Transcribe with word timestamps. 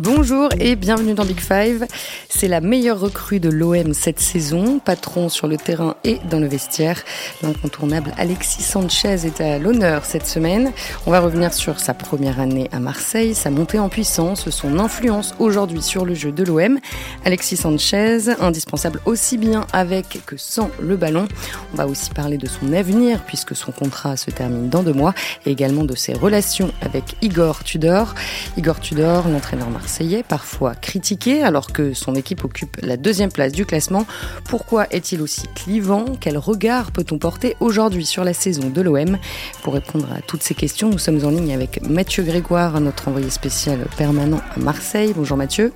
Bonjour 0.00 0.48
et 0.60 0.76
bienvenue 0.76 1.14
dans 1.14 1.24
Big 1.24 1.40
Five. 1.40 1.84
C'est 2.28 2.46
la 2.46 2.60
meilleure 2.60 3.00
recrue 3.00 3.40
de 3.40 3.48
l'OM 3.48 3.92
cette 3.94 4.20
saison, 4.20 4.78
patron 4.78 5.28
sur 5.28 5.48
le 5.48 5.56
terrain 5.56 5.96
et 6.04 6.20
dans 6.30 6.38
le 6.38 6.46
vestiaire. 6.46 7.02
L'incontournable 7.42 8.12
Alexis 8.16 8.62
Sanchez 8.62 9.26
est 9.26 9.40
à 9.40 9.58
l'honneur 9.58 10.04
cette 10.04 10.28
semaine. 10.28 10.70
On 11.04 11.10
va 11.10 11.18
revenir 11.18 11.52
sur 11.52 11.80
sa 11.80 11.94
première 11.94 12.38
année 12.38 12.68
à 12.70 12.78
Marseille, 12.78 13.34
sa 13.34 13.50
montée 13.50 13.80
en 13.80 13.88
puissance, 13.88 14.48
son 14.50 14.78
influence 14.78 15.34
aujourd'hui 15.40 15.82
sur 15.82 16.04
le 16.04 16.14
jeu 16.14 16.30
de 16.30 16.44
l'OM. 16.44 16.78
Alexis 17.24 17.56
Sanchez, 17.56 18.36
indispensable 18.38 19.00
aussi 19.04 19.36
bien 19.36 19.66
avec 19.72 20.20
que 20.26 20.36
sans 20.36 20.70
le 20.80 20.96
ballon. 20.96 21.26
On 21.72 21.76
va 21.76 21.88
aussi 21.88 22.10
parler 22.10 22.38
de 22.38 22.46
son 22.46 22.72
avenir 22.72 23.24
puisque 23.24 23.56
son 23.56 23.72
contrat 23.72 24.16
se 24.16 24.30
termine 24.30 24.68
dans 24.68 24.84
deux 24.84 24.92
mois 24.92 25.12
et 25.44 25.50
également 25.50 25.82
de 25.82 25.96
ses 25.96 26.12
relations 26.12 26.72
avec 26.82 27.16
Igor 27.20 27.64
Tudor. 27.64 28.14
Igor 28.56 28.78
Tudor, 28.78 29.26
l'entraîneur 29.26 29.68
marseillais, 29.88 30.22
parfois 30.22 30.74
critiqué 30.74 31.42
alors 31.42 31.72
que 31.72 31.94
son 31.94 32.14
équipe 32.14 32.44
occupe 32.44 32.76
la 32.82 32.98
deuxième 32.98 33.32
place 33.32 33.52
du 33.52 33.64
classement. 33.64 34.04
Pourquoi 34.44 34.86
est-il 34.90 35.22
aussi 35.22 35.44
clivant? 35.54 36.04
Quel 36.20 36.36
regard 36.36 36.92
peut-on 36.92 37.16
porter 37.16 37.56
aujourd'hui 37.60 38.04
sur 38.04 38.22
la 38.22 38.34
saison 38.34 38.68
de 38.68 38.82
l'OM 38.82 39.16
Pour 39.62 39.72
répondre 39.72 40.06
à 40.14 40.20
toutes 40.20 40.42
ces 40.42 40.54
questions, 40.54 40.90
nous 40.90 40.98
sommes 40.98 41.24
en 41.24 41.30
ligne 41.30 41.54
avec 41.54 41.80
Mathieu 41.88 42.22
Grégoire, 42.22 42.78
notre 42.82 43.08
envoyé 43.08 43.30
spécial 43.30 43.78
permanent 43.96 44.42
à 44.54 44.60
Marseille. 44.60 45.14
Bonjour 45.16 45.38
Mathieu. 45.38 45.72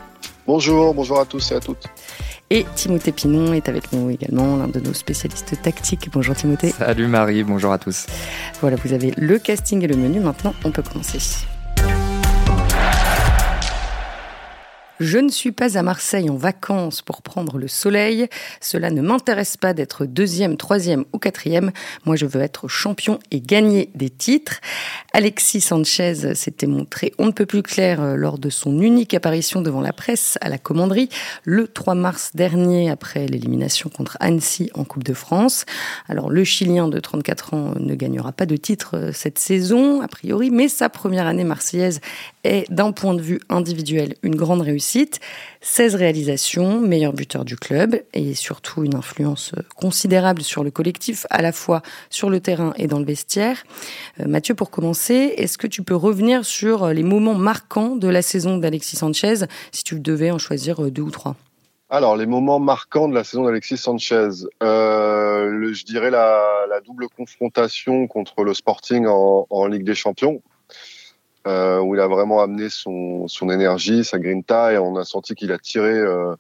Bonjour, 0.47 0.93
bonjour 0.93 1.19
à 1.19 1.25
tous 1.25 1.51
et 1.51 1.55
à 1.55 1.61
toutes. 1.61 1.87
Et 2.51 2.67
Timothée 2.75 3.13
Pinon 3.13 3.55
est 3.55 3.71
avec 3.71 3.95
nous 3.95 4.11
également, 4.11 4.59
l'un 4.59 4.69
de 4.69 4.79
nos 4.79 4.93
spécialistes 4.93 5.55
tactiques. 5.63 6.11
Bonjour 6.13 6.35
Timothée. 6.35 6.75
Salut 6.77 7.07
Marie, 7.07 7.45
bonjour 7.45 7.73
à 7.73 7.79
tous. 7.79 8.05
Voilà, 8.61 8.77
vous 8.85 8.93
avez 8.93 9.15
le 9.17 9.39
casting 9.39 9.83
et 9.83 9.87
le 9.87 9.97
menu. 9.97 10.21
Maintenant, 10.21 10.53
on 10.67 10.71
peut 10.71 10.83
commencer. 10.83 11.47
Je 15.03 15.19
ne 15.19 15.31
suis 15.31 15.51
pas 15.51 15.77
à 15.77 15.83
Marseille 15.83 16.31
en 16.31 16.37
vacances 16.37 17.03
pour 17.03 17.23
prendre 17.23 17.59
le 17.59 17.67
soleil. 17.67 18.29
Cela 18.61 18.91
ne 18.93 19.03
m'intéresse 19.03 19.57
pas 19.57 19.75
d'être 19.75 20.07
deuxième, 20.07 20.57
troisième 20.57 21.05
ou 21.13 21.19
quatrième. 21.19 21.73
Moi, 22.05 22.15
je 22.15 22.25
veux 22.25 22.41
être 22.41 22.69
champion 22.69 23.19
et 23.33 23.41
gagner 23.41 23.91
des 23.97 24.11
titres. 24.11 24.61
Alexis 25.13 25.61
Sanchez 25.61 26.37
s'était 26.37 26.69
montré 26.69 27.13
on 27.19 27.27
ne 27.27 27.33
peut 27.33 27.47
plus 27.47 27.63
clair 27.63 28.01
euh, 28.01 28.17
lors 28.17 28.39
de 28.39 28.49
son 28.49 28.81
unique 28.81 29.15
apparition 29.15 29.61
devant 29.61 29.81
la 29.81 29.93
presse 29.93 30.39
à 30.41 30.49
la 30.49 30.59
commanderie 30.59 31.09
le 31.45 31.67
3 31.67 31.95
mars 31.95 32.31
dernier 32.35 32.91
après 32.91 33.27
l'élimination 33.27 33.91
contre 33.91 34.17
Annecy 34.21 34.71
en 34.75 34.85
Coupe 34.85 35.05
de 35.05 35.15
France. 35.15 35.65
Alors, 36.09 36.31
le 36.31 36.45
Chilien 36.45 36.89
de 36.89 37.01
34 37.01 37.55
ans 37.55 37.75
ne 37.79 37.95
gagnera 37.95 38.33
pas 38.33 38.47
de 38.47 38.57
titre 38.57 38.97
euh, 38.97 39.13
cette 39.13 39.39
saison, 39.39 40.01
a 40.01 40.09
priori, 40.09 40.51
mais 40.51 40.69
sa 40.69 40.89
première 40.89 41.27
année 41.27 41.45
marseillaise 41.45 42.01
est, 42.45 42.71
d'un 42.73 42.93
point 42.93 43.15
de 43.15 43.23
vue 43.23 43.41
individuel, 43.49 44.15
une 44.23 44.37
grande 44.37 44.61
réussite. 44.61 44.92
16 45.61 45.95
réalisations, 45.95 46.81
meilleur 46.81 47.13
buteur 47.13 47.45
du 47.45 47.57
club 47.57 48.03
et 48.13 48.35
surtout 48.35 48.85
une 48.85 48.95
influence 48.95 49.53
considérable 49.77 50.43
sur 50.43 50.65
le 50.65 50.71
collectif, 50.71 51.27
à 51.31 51.43
la 51.43 51.53
fois 51.53 51.83
sur 52.11 52.31
le 52.31 52.41
terrain 52.41 52.73
et 52.77 52.87
dans 52.87 52.99
le 52.99 53.05
vestiaire. 53.05 53.65
Euh, 54.21 54.27
Mathieu, 54.27 54.55
pour 54.55 54.71
commencer, 54.71 55.35
est-ce 55.37 55.59
que 55.59 55.67
tu 55.67 55.83
peux 55.83 55.95
revenir 55.95 56.45
sur 56.45 56.89
les 56.89 57.03
moments 57.03 57.35
marquants 57.35 57.97
de 57.97 58.09
la 58.09 58.23
saison 58.23 58.59
d'Alexis 58.59 58.97
Sanchez, 58.97 59.47
si 59.71 59.85
tu 59.85 59.99
devais 60.01 60.31
en 60.31 60.39
choisir 60.39 60.83
euh, 60.83 60.91
deux 60.91 61.03
ou 61.03 61.11
trois? 61.11 61.37
Alors, 61.89 62.17
les 62.17 62.27
moments 62.27 62.59
marquants 62.59 63.09
de 63.09 63.15
la 63.15 63.23
saison 63.23 63.45
d'Alexis 63.45 63.77
Sanchez, 63.77 64.31
euh, 64.63 65.73
je 65.73 65.85
dirais 65.85 66.11
la, 66.11 66.81
double 66.87 67.07
confrontation 67.17 68.07
contre 68.07 68.43
le 68.43 68.55
Sporting 68.55 69.07
en 69.07 69.67
Ligue 69.67 69.85
des 69.85 69.95
Champions, 69.95 70.41
euh, 71.47 71.81
où 71.81 71.95
il 71.95 72.01
a 72.01 72.09
vraiment 72.09 72.41
amené 72.41 72.69
son, 72.69 73.27
son 73.29 73.51
énergie, 73.51 74.05
sa 74.05 74.19
grinta, 74.19 74.73
et 74.73 74.79
on 74.79 74.97
a 74.97 75.05
senti 75.05 75.35
qu'il 75.35 75.53
a 75.53 75.59
tiré 75.59 75.91
euh, 75.91 76.35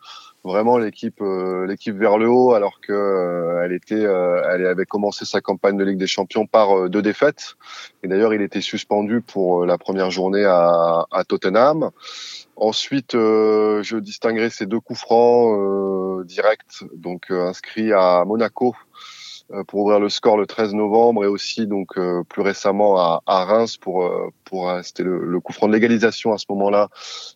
vraiment 0.44 0.78
l'équipe 0.78 1.20
euh, 1.20 1.66
l'équipe 1.66 1.96
vers 1.96 2.18
le 2.18 2.28
haut, 2.28 2.52
alors 2.52 2.80
que 2.80 2.92
euh, 2.92 3.62
elle 3.64 3.72
était 3.72 4.02
elle 4.02 4.66
avait 4.66 4.86
commencé 4.86 5.24
sa 5.24 5.40
campagne 5.40 5.76
de 5.76 5.84
Ligue 5.84 5.98
des 5.98 6.06
Champions 6.06 6.46
par 6.46 6.88
deux 6.88 7.02
défaites. 7.02 7.54
Et 8.02 8.08
d'ailleurs, 8.08 8.34
il 8.34 8.42
était 8.42 8.60
suspendu 8.60 9.20
pour 9.20 9.64
la 9.64 9.78
première 9.78 10.10
journée 10.10 10.44
à, 10.44 11.06
à 11.10 11.24
Tottenham. 11.24 11.90
Ensuite, 12.56 13.12
je 13.12 13.96
distinguerai 13.98 14.50
ces 14.50 14.66
deux 14.66 14.80
coups 14.80 15.00
francs 15.00 16.24
directs, 16.24 16.84
donc 16.94 17.30
inscrits 17.30 17.92
à 17.92 18.24
Monaco 18.24 18.74
euh, 18.74 19.11
pour 19.66 19.80
ouvrir 19.80 20.00
le 20.00 20.08
score 20.08 20.36
le 20.36 20.46
13 20.46 20.74
novembre 20.74 21.24
et 21.24 21.26
aussi 21.26 21.66
donc 21.66 21.98
euh, 21.98 22.22
plus 22.28 22.42
récemment 22.42 22.98
à, 22.98 23.22
à, 23.26 23.44
Reims 23.44 23.76
pour 23.76 24.04
euh, 24.04 24.28
pour 24.44 24.72
c'était 24.82 25.02
le, 25.02 25.24
le, 25.24 25.40
coup 25.40 25.52
franc 25.52 25.68
de 25.68 25.72
légalisation 25.72 26.32
à 26.32 26.38
ce 26.38 26.46
moment-là 26.50 26.88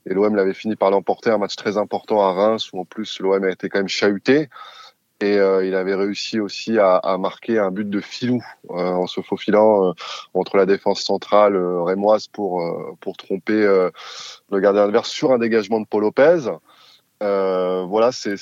et 0.06 0.14
l'OM 0.14 0.34
l'avait 0.34 0.54
fini 0.54 0.76
par 0.76 0.90
l'emporter 0.90 1.30
un 1.30 1.38
match 1.38 1.56
très 1.56 1.76
important 1.76 2.20
à 2.20 2.32
Reims 2.32 2.70
où 2.72 2.80
en 2.80 2.84
plus 2.84 3.20
l'OM 3.20 3.44
a 3.44 3.50
été 3.50 3.68
quand 3.68 3.78
même 3.78 3.88
chahuté 3.88 4.48
et 5.20 5.36
il 5.36 5.74
avait 5.74 5.94
réussi 5.94 6.40
aussi 6.40 6.78
à, 6.78 6.96
à, 6.96 7.16
marquer 7.16 7.58
un 7.58 7.70
but 7.70 7.88
de 7.88 8.00
filou 8.00 8.42
en 8.68 9.06
se 9.06 9.22
faufilant 9.22 9.94
entre 10.34 10.58
la 10.58 10.66
défense 10.66 11.00
centrale 11.00 11.56
rémoise 11.56 12.26
pour 12.26 12.62
pour 13.00 13.16
tromper 13.16 13.62
le 14.50 14.60
gardien 14.60 14.82
adverse 14.82 15.08
sur 15.08 15.32
un 15.32 15.38
dégagement 15.38 15.80
de 15.80 15.86
Paul 15.86 16.02
Lopez. 16.02 16.50
Euh, 17.22 17.84
voilà, 17.84 18.12
c'est 18.12 18.36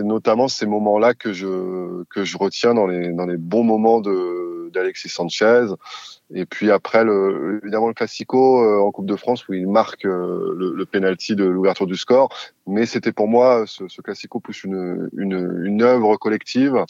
notamment 0.00 0.48
ces 0.48 0.66
moments-là 0.66 1.14
que 1.14 1.32
je 1.32 2.02
que 2.10 2.24
je 2.24 2.36
retiens 2.36 2.74
dans 2.74 2.86
les 2.86 3.12
dans 3.12 3.26
les 3.26 3.36
bons 3.36 3.62
moments 3.62 4.00
de 4.00 4.55
d'Alexis 4.72 5.08
Sanchez. 5.08 5.66
Et 6.34 6.44
puis 6.44 6.70
après, 6.72 7.04
évidemment, 7.62 7.86
le 7.86 7.94
Classico 7.94 8.60
euh, 8.60 8.80
en 8.80 8.90
Coupe 8.90 9.06
de 9.06 9.14
France 9.14 9.46
où 9.46 9.54
il 9.54 9.68
marque 9.68 10.04
euh, 10.04 10.54
le, 10.56 10.72
le 10.74 10.86
penalty 10.86 11.36
de 11.36 11.44
l'ouverture 11.44 11.86
du 11.86 11.96
score. 11.96 12.30
Mais 12.66 12.84
c'était 12.84 13.12
pour 13.12 13.28
moi 13.28 13.62
ce, 13.68 13.86
ce 13.86 14.02
Classico 14.02 14.40
plus 14.40 14.64
une, 14.64 15.08
une, 15.16 15.82
œuvre 15.82 16.16
collective 16.16 16.84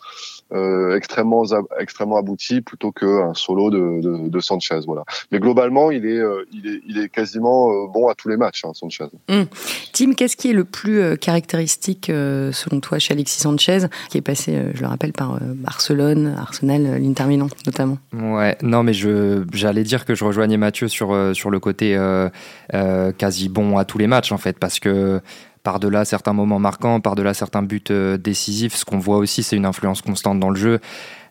euh, 0.53 0.97
extrêmement 0.97 1.45
extrêmement 1.79 2.17
aboutie 2.17 2.63
plutôt 2.63 2.93
qu'un 2.93 3.35
solo 3.35 3.69
de, 3.71 4.41
Sanchez. 4.41 4.81
Voilà. 4.87 5.05
Mais 5.33 5.39
globalement, 5.39 5.91
il 5.91 6.07
est 6.07 6.23
il 6.51 6.67
est 6.67 6.81
il 6.87 6.99
est 6.99 7.11
quasiment 7.11 7.85
bon 7.89 8.09
à 8.09 8.15
tous 8.15 8.31
les 8.31 8.39
matchs, 8.39 8.65
hein, 8.65 8.73
Sanchez. 8.73 9.05
Mmh. 9.29 9.43
Tim, 9.93 10.15
qu'est-ce 10.15 10.37
qui 10.37 10.49
est 10.49 10.55
le 10.55 10.65
plus 10.65 11.19
caractéristique 11.19 12.07
selon 12.07 12.81
toi 12.81 12.99
chez 12.99 13.13
Alexis 13.13 13.41
Sanchez, 13.41 13.81
qui 14.09 14.17
est 14.17 14.23
passé, 14.23 14.59
je 14.73 14.81
le 14.81 14.87
rappelle, 14.87 15.13
par 15.13 15.39
Barcelone, 15.43 16.37
Arsenal, 16.39 17.03
l'Inter 17.03 17.25
Ouais, 18.13 18.57
non 18.63 18.83
mais 18.83 18.93
je 18.93 19.45
j'allais 19.53 19.83
dire 19.83 20.05
que 20.05 20.15
je 20.15 20.25
rejoignais 20.25 20.57
Mathieu 20.57 20.89
sur, 20.89 21.13
euh, 21.13 21.33
le 21.51 21.61
côté 21.61 21.97
euh, 21.97 22.29
euh, 22.75 23.13
quasi 23.13 23.49
bon 23.49 23.79
à 23.79 23.85
tous 23.85 23.99
les 23.99 24.07
matchs, 24.07 24.33
en 24.33 24.39
fait, 24.39 24.59
parce 24.59 24.81
que 24.81 25.21
par-delà 25.67 26.05
certains 26.05 26.33
moments 26.33 26.61
marquants, 26.61 27.01
par-delà 27.01 27.35
certains 27.35 27.65
buts 27.65 27.83
décisifs, 28.21 28.77
ce 28.77 28.85
qu'on 28.85 29.01
voit 29.01 29.17
aussi, 29.17 29.43
c'est 29.43 29.57
une 29.57 29.67
influence 29.67 30.01
constante 30.01 30.39
dans 30.39 30.51
le 30.51 30.55
jeu. 30.57 30.79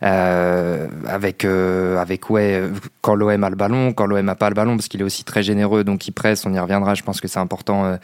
Euh, 0.03 0.87
avec 1.07 1.45
euh, 1.45 1.97
avec 1.97 2.29
ouais 2.29 2.63
quand 2.99 3.15
l'OM 3.15 3.43
a 3.43 3.49
le 3.49 3.55
ballon, 3.55 3.93
quand 3.93 4.05
l'OM 4.05 4.27
a 4.27 4.35
pas 4.35 4.49
le 4.49 4.53
ballon 4.53 4.75
parce 4.75 4.89
qu'il 4.89 4.99
est 4.99 5.05
aussi 5.05 5.23
très 5.23 5.41
généreux 5.41 5.85
donc 5.85 6.05
il 6.05 6.11
presse, 6.11 6.45
on 6.45 6.53
y 6.53 6.59
reviendra, 6.59 6.95
je 6.95 7.03
pense 7.03 7.21
que 7.21 7.29
c'est 7.29 7.39
important 7.39 7.85
euh, 7.85 7.95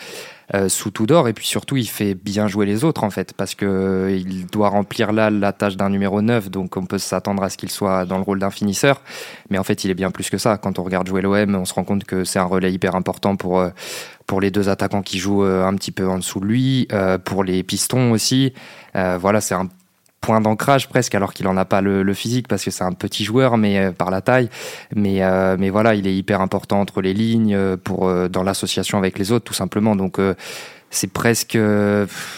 euh 0.55 0.69
sous 0.69 0.89
tout 0.89 1.05
d'or. 1.05 1.27
Et 1.27 1.33
puis 1.33 1.45
surtout 1.45 1.75
il 1.75 1.87
fait 1.87 2.13
bien 2.13 2.47
jouer 2.47 2.65
les 2.65 2.85
autres 2.85 3.03
en 3.03 3.09
fait 3.09 3.33
parce 3.33 3.55
que 3.55 4.15
il 4.17 4.45
doit 4.47 4.69
remplir 4.69 5.11
là 5.11 5.29
la 5.29 5.51
tâche 5.51 5.75
d'un 5.75 5.89
numéro 5.89 6.21
9 6.21 6.49
donc 6.49 6.77
on 6.77 6.85
peut 6.85 6.97
s'attendre 6.97 7.43
à 7.43 7.49
ce 7.49 7.57
qu'il 7.57 7.69
soit 7.69 8.05
dans 8.05 8.17
le 8.17 8.23
rôle 8.23 8.39
d'un 8.39 8.51
finisseur. 8.51 9.01
Mais 9.49 9.57
en 9.57 9.63
fait 9.63 9.83
il 9.83 9.91
est 9.91 9.95
bien 9.95 10.11
plus 10.11 10.29
que 10.29 10.37
ça. 10.37 10.57
Quand 10.57 10.79
on 10.79 10.83
regarde 10.83 11.07
jouer 11.07 11.21
l'OM 11.21 11.55
on 11.55 11.65
se 11.65 11.73
rend 11.73 11.83
compte 11.83 12.05
que 12.05 12.23
c'est 12.23 12.39
un 12.39 12.45
relais 12.45 12.71
hyper 12.71 12.95
important 12.95 13.35
pour 13.35 13.63
pour 14.31 14.39
les 14.39 14.49
deux 14.49 14.69
attaquants 14.69 15.01
qui 15.01 15.19
jouent 15.19 15.43
un 15.43 15.75
petit 15.75 15.91
peu 15.91 16.07
en 16.07 16.17
dessous 16.17 16.39
de 16.39 16.45
lui 16.45 16.87
pour 17.25 17.43
les 17.43 17.63
pistons 17.63 18.11
aussi 18.11 18.53
voilà 18.93 19.41
c'est 19.41 19.55
un 19.55 19.67
point 20.21 20.39
d'ancrage 20.39 20.87
presque, 20.87 21.15
alors 21.15 21.33
qu'il 21.33 21.47
en 21.47 21.57
a 21.57 21.65
pas 21.65 21.81
le, 21.81 22.13
physique 22.13 22.47
parce 22.47 22.63
que 22.63 22.71
c'est 22.71 22.83
un 22.83 22.93
petit 22.93 23.25
joueur, 23.25 23.57
mais 23.57 23.79
euh, 23.79 23.91
par 23.91 24.11
la 24.11 24.21
taille. 24.21 24.49
Mais 24.95 25.23
euh, 25.23 25.57
mais 25.59 25.69
voilà, 25.69 25.95
il 25.95 26.07
est 26.07 26.15
hyper 26.15 26.41
important 26.41 26.79
entre 26.79 27.01
les 27.01 27.13
lignes 27.13 27.55
euh, 27.55 27.75
pour 27.75 28.11
dans 28.29 28.43
l'association 28.43 28.97
avec 28.97 29.17
les 29.17 29.31
autres, 29.31 29.45
tout 29.45 29.53
simplement. 29.53 29.95
Donc 29.95 30.19
c'est 30.91 31.11
presque, 31.11 31.57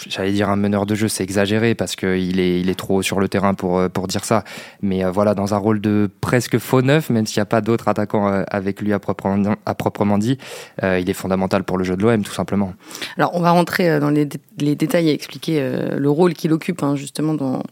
j'allais 0.07 0.31
dire 0.31 0.49
un 0.49 0.55
meneur 0.55 0.85
de 0.85 0.95
jeu, 0.95 1.07
c'est 1.07 1.23
exagéré 1.23 1.75
parce 1.75 1.95
qu'il 1.95 2.39
est, 2.39 2.61
il 2.61 2.69
est 2.69 2.79
trop 2.79 3.01
sur 3.01 3.19
le 3.19 3.27
terrain 3.27 3.53
pour, 3.53 3.89
pour 3.89 4.07
dire 4.07 4.23
ça. 4.23 4.43
Mais 4.81 5.03
voilà, 5.03 5.33
dans 5.33 5.53
un 5.53 5.57
rôle 5.57 5.81
de 5.81 6.09
presque 6.21 6.57
faux 6.59 6.81
neuf, 6.81 7.09
même 7.09 7.25
s'il 7.25 7.39
n'y 7.39 7.43
a 7.43 7.47
pas 7.47 7.61
d'autres 7.61 7.87
attaquants 7.87 8.43
avec 8.47 8.81
lui 8.81 8.93
à 8.93 8.99
proprement, 8.99 9.55
à 9.65 9.75
proprement 9.75 10.17
dit, 10.17 10.37
il 10.81 11.09
est 11.09 11.13
fondamental 11.13 11.63
pour 11.63 11.77
le 11.77 11.83
jeu 11.83 11.97
de 11.97 12.03
l'OM, 12.03 12.23
tout 12.23 12.31
simplement. 12.31 12.73
Alors, 13.17 13.31
on 13.33 13.41
va 13.41 13.51
rentrer 13.51 13.99
dans 13.99 14.09
les, 14.09 14.29
les 14.59 14.75
détails 14.75 15.09
et 15.09 15.13
expliquer 15.13 15.73
le 15.95 16.09
rôle 16.09 16.33
qu'il 16.33 16.53
occupe, 16.53 16.83
hein, 16.83 16.95
justement, 16.95 17.33
dans, 17.33 17.63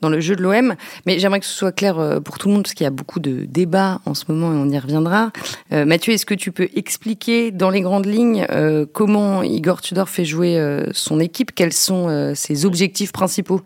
dans 0.00 0.08
le 0.08 0.20
jeu 0.20 0.36
de 0.36 0.42
l'OM. 0.42 0.74
Mais 1.06 1.18
j'aimerais 1.18 1.40
que 1.40 1.46
ce 1.46 1.54
soit 1.54 1.72
clair 1.72 1.98
euh, 1.98 2.20
pour 2.20 2.38
tout 2.38 2.48
le 2.48 2.54
monde, 2.54 2.62
parce 2.62 2.74
qu'il 2.74 2.84
y 2.84 2.86
a 2.86 2.90
beaucoup 2.90 3.20
de 3.20 3.44
débats 3.44 4.00
en 4.06 4.14
ce 4.14 4.24
moment 4.28 4.52
et 4.52 4.56
on 4.56 4.70
y 4.70 4.78
reviendra. 4.78 5.30
Euh, 5.72 5.84
Mathieu, 5.84 6.12
est-ce 6.12 6.26
que 6.26 6.34
tu 6.34 6.52
peux 6.52 6.68
expliquer 6.74 7.50
dans 7.50 7.70
les 7.70 7.80
grandes 7.80 8.06
lignes 8.06 8.46
euh, 8.50 8.86
comment 8.92 9.42
Igor 9.42 9.80
Tudor 9.80 10.08
fait 10.08 10.24
jouer 10.24 10.40
son 10.92 11.20
équipe? 11.20 11.54
Quels 11.54 11.72
sont 11.72 12.34
ses 12.34 12.64
objectifs 12.64 13.12
principaux? 13.12 13.62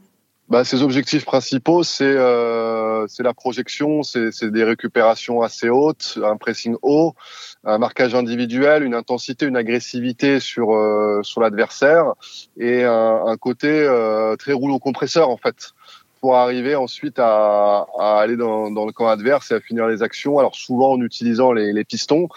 Bah, 0.51 0.63
ses 0.63 0.83
objectifs 0.83 1.25
principaux, 1.25 1.83
c'est 1.85 2.05
euh, 2.05 3.07
la 3.19 3.33
projection, 3.33 4.03
c'est 4.03 4.45
des 4.45 4.63
récupérations 4.63 5.41
assez 5.41 5.71
hautes, 5.71 6.19
un 6.23 6.37
pressing 6.37 6.77
haut, 6.83 7.15
un 7.65 7.79
marquage 7.79 8.15
individuel, 8.15 8.83
une 8.83 8.95
intensité, 8.95 9.47
une 9.47 9.57
agressivité 9.57 10.41
sur 10.41 10.69
sur 11.23 11.41
l'adversaire 11.41 12.13
et 12.59 12.85
un, 12.85 13.37
côté 13.41 13.89
très 14.39 14.53
rouleau 14.53 14.79
compresseur 14.79 15.31
en 15.31 15.39
fait 15.39 15.73
pour 16.25 16.37
arriver 16.37 16.75
ensuite 16.75 17.19
à, 17.19 17.87
aller 17.99 18.39
dans, 18.39 18.71
le 18.71 18.93
camp 18.93 19.09
adverse 19.09 19.51
et 19.51 19.57
à 19.57 19.61
finir 19.61 19.87
les 19.87 20.03
actions. 20.03 20.39
Alors 20.39 20.55
souvent 20.55 20.93
en 20.93 21.01
utilisant 21.03 21.53
les, 21.53 21.85
pistons 21.85 22.29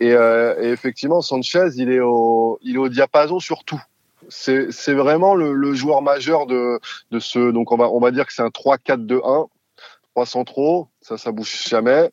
et, 0.00 0.14
euh, 0.14 0.60
et, 0.60 0.70
effectivement 0.70 1.20
Sanchez, 1.20 1.68
il 1.76 1.92
est 1.92 2.00
au 2.00 2.58
il 2.60 2.74
est 2.74 2.78
au 2.78 2.88
diapason 2.88 3.38
sur 3.38 3.62
tout 3.62 3.80
c'est 4.30 4.94
vraiment 4.94 5.36
le, 5.36 5.74
joueur 5.74 6.02
majeur 6.02 6.46
de, 6.46 6.80
de 7.12 7.18
ce. 7.20 7.52
Donc 7.52 7.70
on 7.70 7.76
va, 7.76 7.88
on 7.88 8.00
va 8.00 8.10
dire 8.10 8.26
que 8.26 8.32
c'est 8.32 8.42
un 8.42 8.48
3-4-2-1, 8.48 9.46
3 10.14 10.26
centraux, 10.26 10.88
ça, 11.00 11.16
ça 11.16 11.30
bouge 11.30 11.68
jamais. 11.68 12.10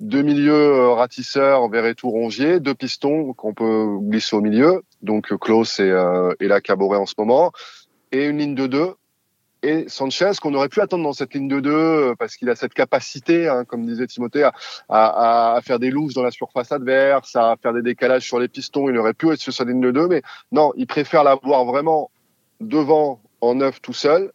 Deux 0.00 0.22
milieux 0.22 0.54
euh, 0.54 0.92
ratisseurs, 0.94 1.68
Verretou, 1.68 2.08
Rongier, 2.08 2.58
deux 2.58 2.74
pistons 2.74 3.34
qu'on 3.34 3.52
peut 3.52 3.98
glisser 4.00 4.34
au 4.34 4.40
milieu, 4.40 4.82
donc 5.02 5.36
Klaus 5.36 5.78
et, 5.78 5.90
euh, 5.90 6.32
et 6.40 6.48
la 6.48 6.62
Caboret 6.62 6.96
en 6.96 7.06
ce 7.06 7.14
moment, 7.18 7.52
et 8.12 8.24
une 8.24 8.38
ligne 8.38 8.54
de 8.54 8.66
deux 8.66 8.94
et 9.62 9.88
Sanchez 9.88 10.32
qu'on 10.40 10.54
aurait 10.54 10.68
pu 10.68 10.80
attendre 10.80 11.04
dans 11.04 11.12
cette 11.12 11.34
ligne 11.34 11.48
de 11.48 11.60
deux 11.60 11.70
euh, 11.70 12.14
parce 12.18 12.36
qu'il 12.36 12.48
a 12.48 12.56
cette 12.56 12.74
capacité, 12.74 13.48
hein, 13.48 13.64
comme 13.64 13.86
disait 13.86 14.06
Timothée, 14.06 14.48
à, 14.88 15.60
faire 15.64 15.78
des 15.78 15.90
louches 15.90 16.14
dans 16.14 16.22
la 16.22 16.30
surface 16.30 16.72
adverse, 16.72 17.34
à 17.34 17.56
faire 17.60 17.72
des 17.72 17.82
décalages 17.82 18.22
sur 18.22 18.38
les 18.38 18.48
pistons. 18.48 18.88
Il 18.88 18.96
aurait 18.96 19.14
pu 19.14 19.30
être 19.30 19.40
sur 19.40 19.52
sa 19.52 19.64
ligne 19.64 19.80
de 19.80 19.90
deux, 19.90 20.08
mais 20.08 20.22
non, 20.52 20.72
il 20.76 20.86
préfère 20.86 21.24
l'avoir 21.24 21.64
vraiment 21.64 22.10
devant 22.60 23.20
en 23.40 23.56
neuf 23.56 23.80
tout 23.80 23.92
seul 23.92 24.32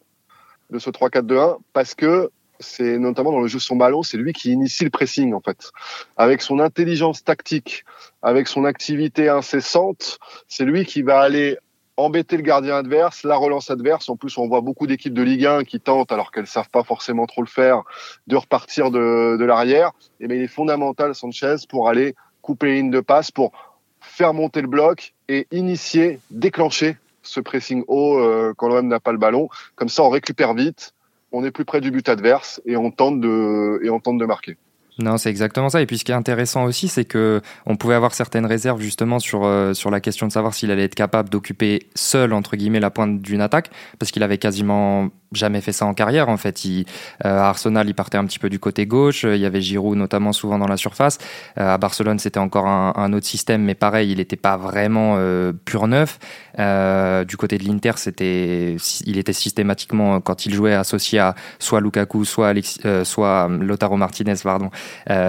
de 0.70 0.78
ce 0.78 0.90
3-4-2-1 0.90 1.58
parce 1.72 1.94
que 1.94 2.30
c'est 2.60 2.98
notamment 2.98 3.32
dans 3.32 3.40
le 3.40 3.48
jeu 3.48 3.58
de 3.58 3.62
son 3.62 3.76
ballon, 3.76 4.02
c'est 4.02 4.16
lui 4.16 4.32
qui 4.32 4.52
initie 4.52 4.84
le 4.84 4.90
pressing 4.90 5.34
en 5.34 5.40
fait. 5.40 5.70
Avec 6.16 6.40
son 6.40 6.60
intelligence 6.60 7.24
tactique, 7.24 7.84
avec 8.22 8.48
son 8.48 8.64
activité 8.64 9.28
incessante, 9.28 10.18
c'est 10.48 10.64
lui 10.64 10.84
qui 10.84 11.02
va 11.02 11.20
aller 11.20 11.58
embêter 11.96 12.36
le 12.36 12.42
gardien 12.42 12.76
adverse, 12.76 13.22
la 13.24 13.36
relance 13.36 13.70
adverse. 13.70 14.08
En 14.08 14.16
plus, 14.16 14.36
on 14.38 14.48
voit 14.48 14.60
beaucoup 14.60 14.86
d'équipes 14.86 15.14
de 15.14 15.22
Ligue 15.22 15.46
1 15.46 15.64
qui 15.64 15.80
tentent, 15.80 16.12
alors 16.12 16.30
qu'elles 16.30 16.46
savent 16.46 16.70
pas 16.70 16.82
forcément 16.82 17.26
trop 17.26 17.42
le 17.42 17.48
faire, 17.48 17.82
de 18.26 18.36
repartir 18.36 18.90
de, 18.90 19.36
de 19.38 19.44
l'arrière. 19.44 19.92
Et 20.20 20.26
bien, 20.26 20.36
il 20.36 20.42
est 20.42 20.48
fondamental, 20.48 21.14
Sanchez, 21.14 21.56
pour 21.68 21.88
aller 21.88 22.14
couper 22.42 22.66
les 22.66 22.74
lignes 22.76 22.90
de 22.90 23.00
passe, 23.00 23.30
pour 23.30 23.52
faire 24.00 24.34
monter 24.34 24.60
le 24.60 24.68
bloc 24.68 25.14
et 25.28 25.46
initier, 25.50 26.20
déclencher 26.30 26.96
ce 27.22 27.40
pressing 27.40 27.84
haut 27.88 28.18
euh, 28.18 28.52
quand 28.56 28.68
l'OM 28.68 28.86
n'a 28.86 29.00
pas 29.00 29.12
le 29.12 29.18
ballon. 29.18 29.48
Comme 29.76 29.88
ça, 29.88 30.02
on 30.02 30.10
récupère 30.10 30.54
vite, 30.54 30.94
on 31.32 31.44
est 31.44 31.50
plus 31.50 31.64
près 31.64 31.80
du 31.80 31.90
but 31.90 32.08
adverse 32.08 32.60
et 32.66 32.76
on 32.76 32.90
tente 32.90 33.20
de, 33.20 33.80
et 33.82 33.90
on 33.90 34.00
tente 34.00 34.18
de 34.18 34.26
marquer. 34.26 34.56
Non, 34.98 35.18
c'est 35.18 35.28
exactement 35.28 35.68
ça. 35.68 35.82
Et 35.82 35.86
puis 35.86 35.98
ce 35.98 36.04
qui 36.04 36.12
est 36.12 36.14
intéressant 36.14 36.64
aussi, 36.64 36.86
c'est 36.86 37.04
que 37.04 37.40
on 37.66 37.76
pouvait 37.76 37.94
avoir 37.94 38.14
certaines 38.14 38.46
réserves 38.46 38.80
justement 38.80 39.18
sur 39.18 39.44
euh, 39.44 39.74
sur 39.74 39.90
la 39.90 40.00
question 40.00 40.28
de 40.28 40.32
savoir 40.32 40.54
s'il 40.54 40.70
allait 40.70 40.84
être 40.84 40.94
capable 40.94 41.30
d'occuper 41.30 41.88
seul 41.96 42.32
entre 42.32 42.56
guillemets 42.56 42.80
la 42.80 42.90
pointe 42.90 43.20
d'une 43.20 43.40
attaque, 43.40 43.70
parce 43.98 44.12
qu'il 44.12 44.22
avait 44.22 44.38
quasiment 44.38 45.08
jamais 45.34 45.60
fait 45.60 45.72
ça 45.72 45.86
en 45.86 45.94
carrière 45.94 46.28
en 46.28 46.36
fait. 46.36 46.54
Euh, 46.64 46.84
à 47.24 47.48
Arsenal, 47.48 47.88
il 47.88 47.94
partait 47.94 48.18
un 48.18 48.24
petit 48.24 48.38
peu 48.38 48.48
du 48.48 48.58
côté 48.58 48.86
gauche. 48.86 49.24
Il 49.24 49.36
y 49.36 49.46
avait 49.46 49.60
Giroud 49.60 49.96
notamment 49.96 50.32
souvent 50.32 50.58
dans 50.58 50.66
la 50.66 50.76
surface. 50.76 51.18
Euh, 51.58 51.74
à 51.74 51.78
Barcelone, 51.78 52.18
c'était 52.18 52.38
encore 52.38 52.66
un, 52.66 53.12
autre 53.12 53.26
système, 53.26 53.62
mais 53.62 53.74
pareil, 53.74 54.10
il 54.10 54.18
n'était 54.18 54.36
pas 54.36 54.56
vraiment 54.56 55.16
euh, 55.18 55.52
pur 55.64 55.86
neuf. 55.86 56.18
Du 56.56 57.36
côté 57.36 57.58
de 57.58 57.64
l'Inter, 57.64 57.92
c'était, 57.96 58.76
il 59.06 59.18
était 59.18 59.32
systématiquement 59.32 60.20
quand 60.20 60.46
il 60.46 60.54
jouait 60.54 60.74
associé 60.74 61.18
à 61.18 61.34
soit 61.58 61.80
Lukaku, 61.80 62.24
soit 62.24 62.48
Alex, 62.48 62.78
soit 63.02 63.48
Lotaro 63.48 63.96
Martinez, 63.96 64.34
pardon. 64.42 64.70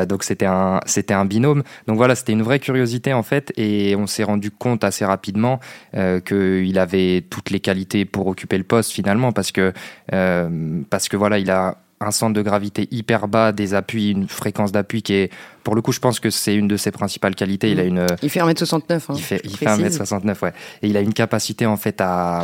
donc 0.07 0.23
c'était 0.23 0.45
un, 0.45 0.79
c'était 0.85 1.13
un 1.13 1.25
binôme. 1.25 1.63
Donc 1.87 1.97
voilà, 1.97 2.15
c'était 2.15 2.33
une 2.33 2.43
vraie 2.43 2.59
curiosité 2.59 3.13
en 3.13 3.23
fait, 3.23 3.51
et 3.57 3.95
on 3.95 4.07
s'est 4.07 4.23
rendu 4.23 4.51
compte 4.51 4.83
assez 4.83 5.03
rapidement 5.03 5.59
qu'il 5.93 6.79
avait 6.79 7.25
toutes 7.27 7.49
les 7.49 7.59
qualités 7.59 8.05
pour 8.05 8.27
occuper 8.27 8.57
le 8.57 8.63
poste 8.63 8.91
finalement, 8.91 9.31
parce 9.31 9.51
que 9.51 9.73
parce 10.09 11.09
que 11.09 11.17
voilà, 11.17 11.39
il 11.39 11.49
a 11.49 11.77
un 12.01 12.11
centre 12.11 12.33
de 12.33 12.41
gravité 12.41 12.87
hyper 12.91 13.27
bas, 13.27 13.51
des 13.51 13.73
appuis, 13.73 14.11
une 14.11 14.27
fréquence 14.27 14.71
d'appui 14.71 15.01
qui 15.01 15.13
est 15.13 15.31
pour 15.65 15.73
le 15.73 15.81
coup, 15.81 15.91
je 15.91 15.99
pense 15.99 16.19
que 16.19 16.29
c'est 16.29 16.53
une 16.53 16.67
de 16.67 16.77
ses 16.77 16.91
principales 16.91 17.33
qualités. 17.33 17.71
Il 17.71 17.79
a 17.79 17.83
une. 17.83 18.05
Il 18.21 18.29
fait 18.29 18.39
1m69. 18.39 18.93
Hein, 18.93 18.99
il 19.15 19.19
fait, 19.19 19.41
il 19.43 19.57
fait 19.57 19.65
1m69, 19.65 20.43
ouais. 20.43 20.53
Et 20.83 20.87
il 20.89 20.95
a 20.95 21.01
une 21.01 21.11
capacité 21.11 21.65
en 21.65 21.75
fait 21.75 22.01
à, 22.01 22.43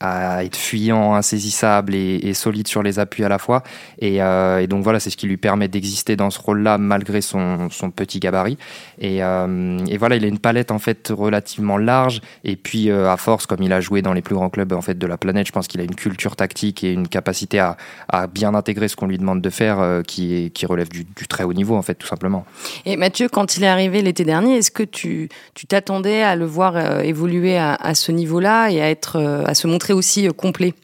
à 0.00 0.42
être 0.42 0.56
fuyant, 0.56 1.14
insaisissable 1.14 1.94
et, 1.94 2.16
et, 2.16 2.34
solide 2.34 2.66
sur 2.66 2.82
les 2.82 2.98
appuis 2.98 3.22
à 3.22 3.28
la 3.28 3.38
fois. 3.38 3.62
Et, 4.00 4.20
euh, 4.20 4.58
et 4.58 4.66
donc 4.66 4.82
voilà, 4.82 4.98
c'est 4.98 5.10
ce 5.10 5.16
qui 5.16 5.28
lui 5.28 5.36
permet 5.36 5.68
d'exister 5.68 6.16
dans 6.16 6.28
ce 6.30 6.40
rôle-là 6.40 6.76
malgré 6.76 7.20
son, 7.20 7.70
son, 7.70 7.92
petit 7.92 8.18
gabarit. 8.18 8.58
Et, 8.98 9.22
euh, 9.22 9.78
et, 9.86 9.96
voilà, 9.96 10.16
il 10.16 10.24
a 10.24 10.28
une 10.28 10.40
palette 10.40 10.72
en 10.72 10.80
fait 10.80 11.12
relativement 11.16 11.78
large. 11.78 12.20
Et 12.42 12.56
puis 12.56 12.90
euh, 12.90 13.12
à 13.12 13.16
force, 13.16 13.46
comme 13.46 13.62
il 13.62 13.72
a 13.72 13.80
joué 13.80 14.02
dans 14.02 14.12
les 14.12 14.22
plus 14.22 14.34
grands 14.34 14.50
clubs 14.50 14.72
en 14.72 14.82
fait 14.82 14.98
de 14.98 15.06
la 15.06 15.18
planète, 15.18 15.46
je 15.46 15.52
pense 15.52 15.68
qu'il 15.68 15.80
a 15.80 15.84
une 15.84 15.94
culture 15.94 16.34
tactique 16.34 16.82
et 16.82 16.90
une 16.92 17.06
capacité 17.06 17.60
à, 17.60 17.76
à 18.08 18.26
bien 18.26 18.56
intégrer 18.56 18.88
ce 18.88 18.96
qu'on 18.96 19.06
lui 19.06 19.18
demande 19.18 19.40
de 19.40 19.50
faire, 19.50 20.02
qui, 20.04 20.34
est, 20.34 20.50
qui 20.50 20.66
relève 20.66 20.88
du, 20.88 21.04
du 21.04 21.28
très 21.28 21.44
haut 21.44 21.54
niveau 21.54 21.76
en 21.76 21.82
fait, 21.82 21.94
tout 21.94 22.08
simplement. 22.08 22.44
Et 22.84 22.96
Mathieu, 22.96 23.28
quand 23.28 23.56
il 23.56 23.64
est 23.64 23.68
arrivé 23.68 24.02
l'été 24.02 24.24
dernier, 24.24 24.56
est-ce 24.56 24.70
que 24.70 24.82
tu 24.82 25.28
t'attendais 25.68 26.22
à 26.22 26.36
le 26.36 26.44
voir 26.44 26.76
euh, 26.76 27.00
évoluer 27.00 27.58
à, 27.58 27.94
ce 27.94 28.12
niveau-là 28.12 28.70
et 28.70 28.80
à, 28.80 28.90
être, 28.90 29.16
euh, 29.16 29.44
à 29.44 29.54
se 29.54 29.66
montrer 29.66 29.92
aussi 29.92 30.26
euh, 30.26 30.32
complet? 30.32 30.74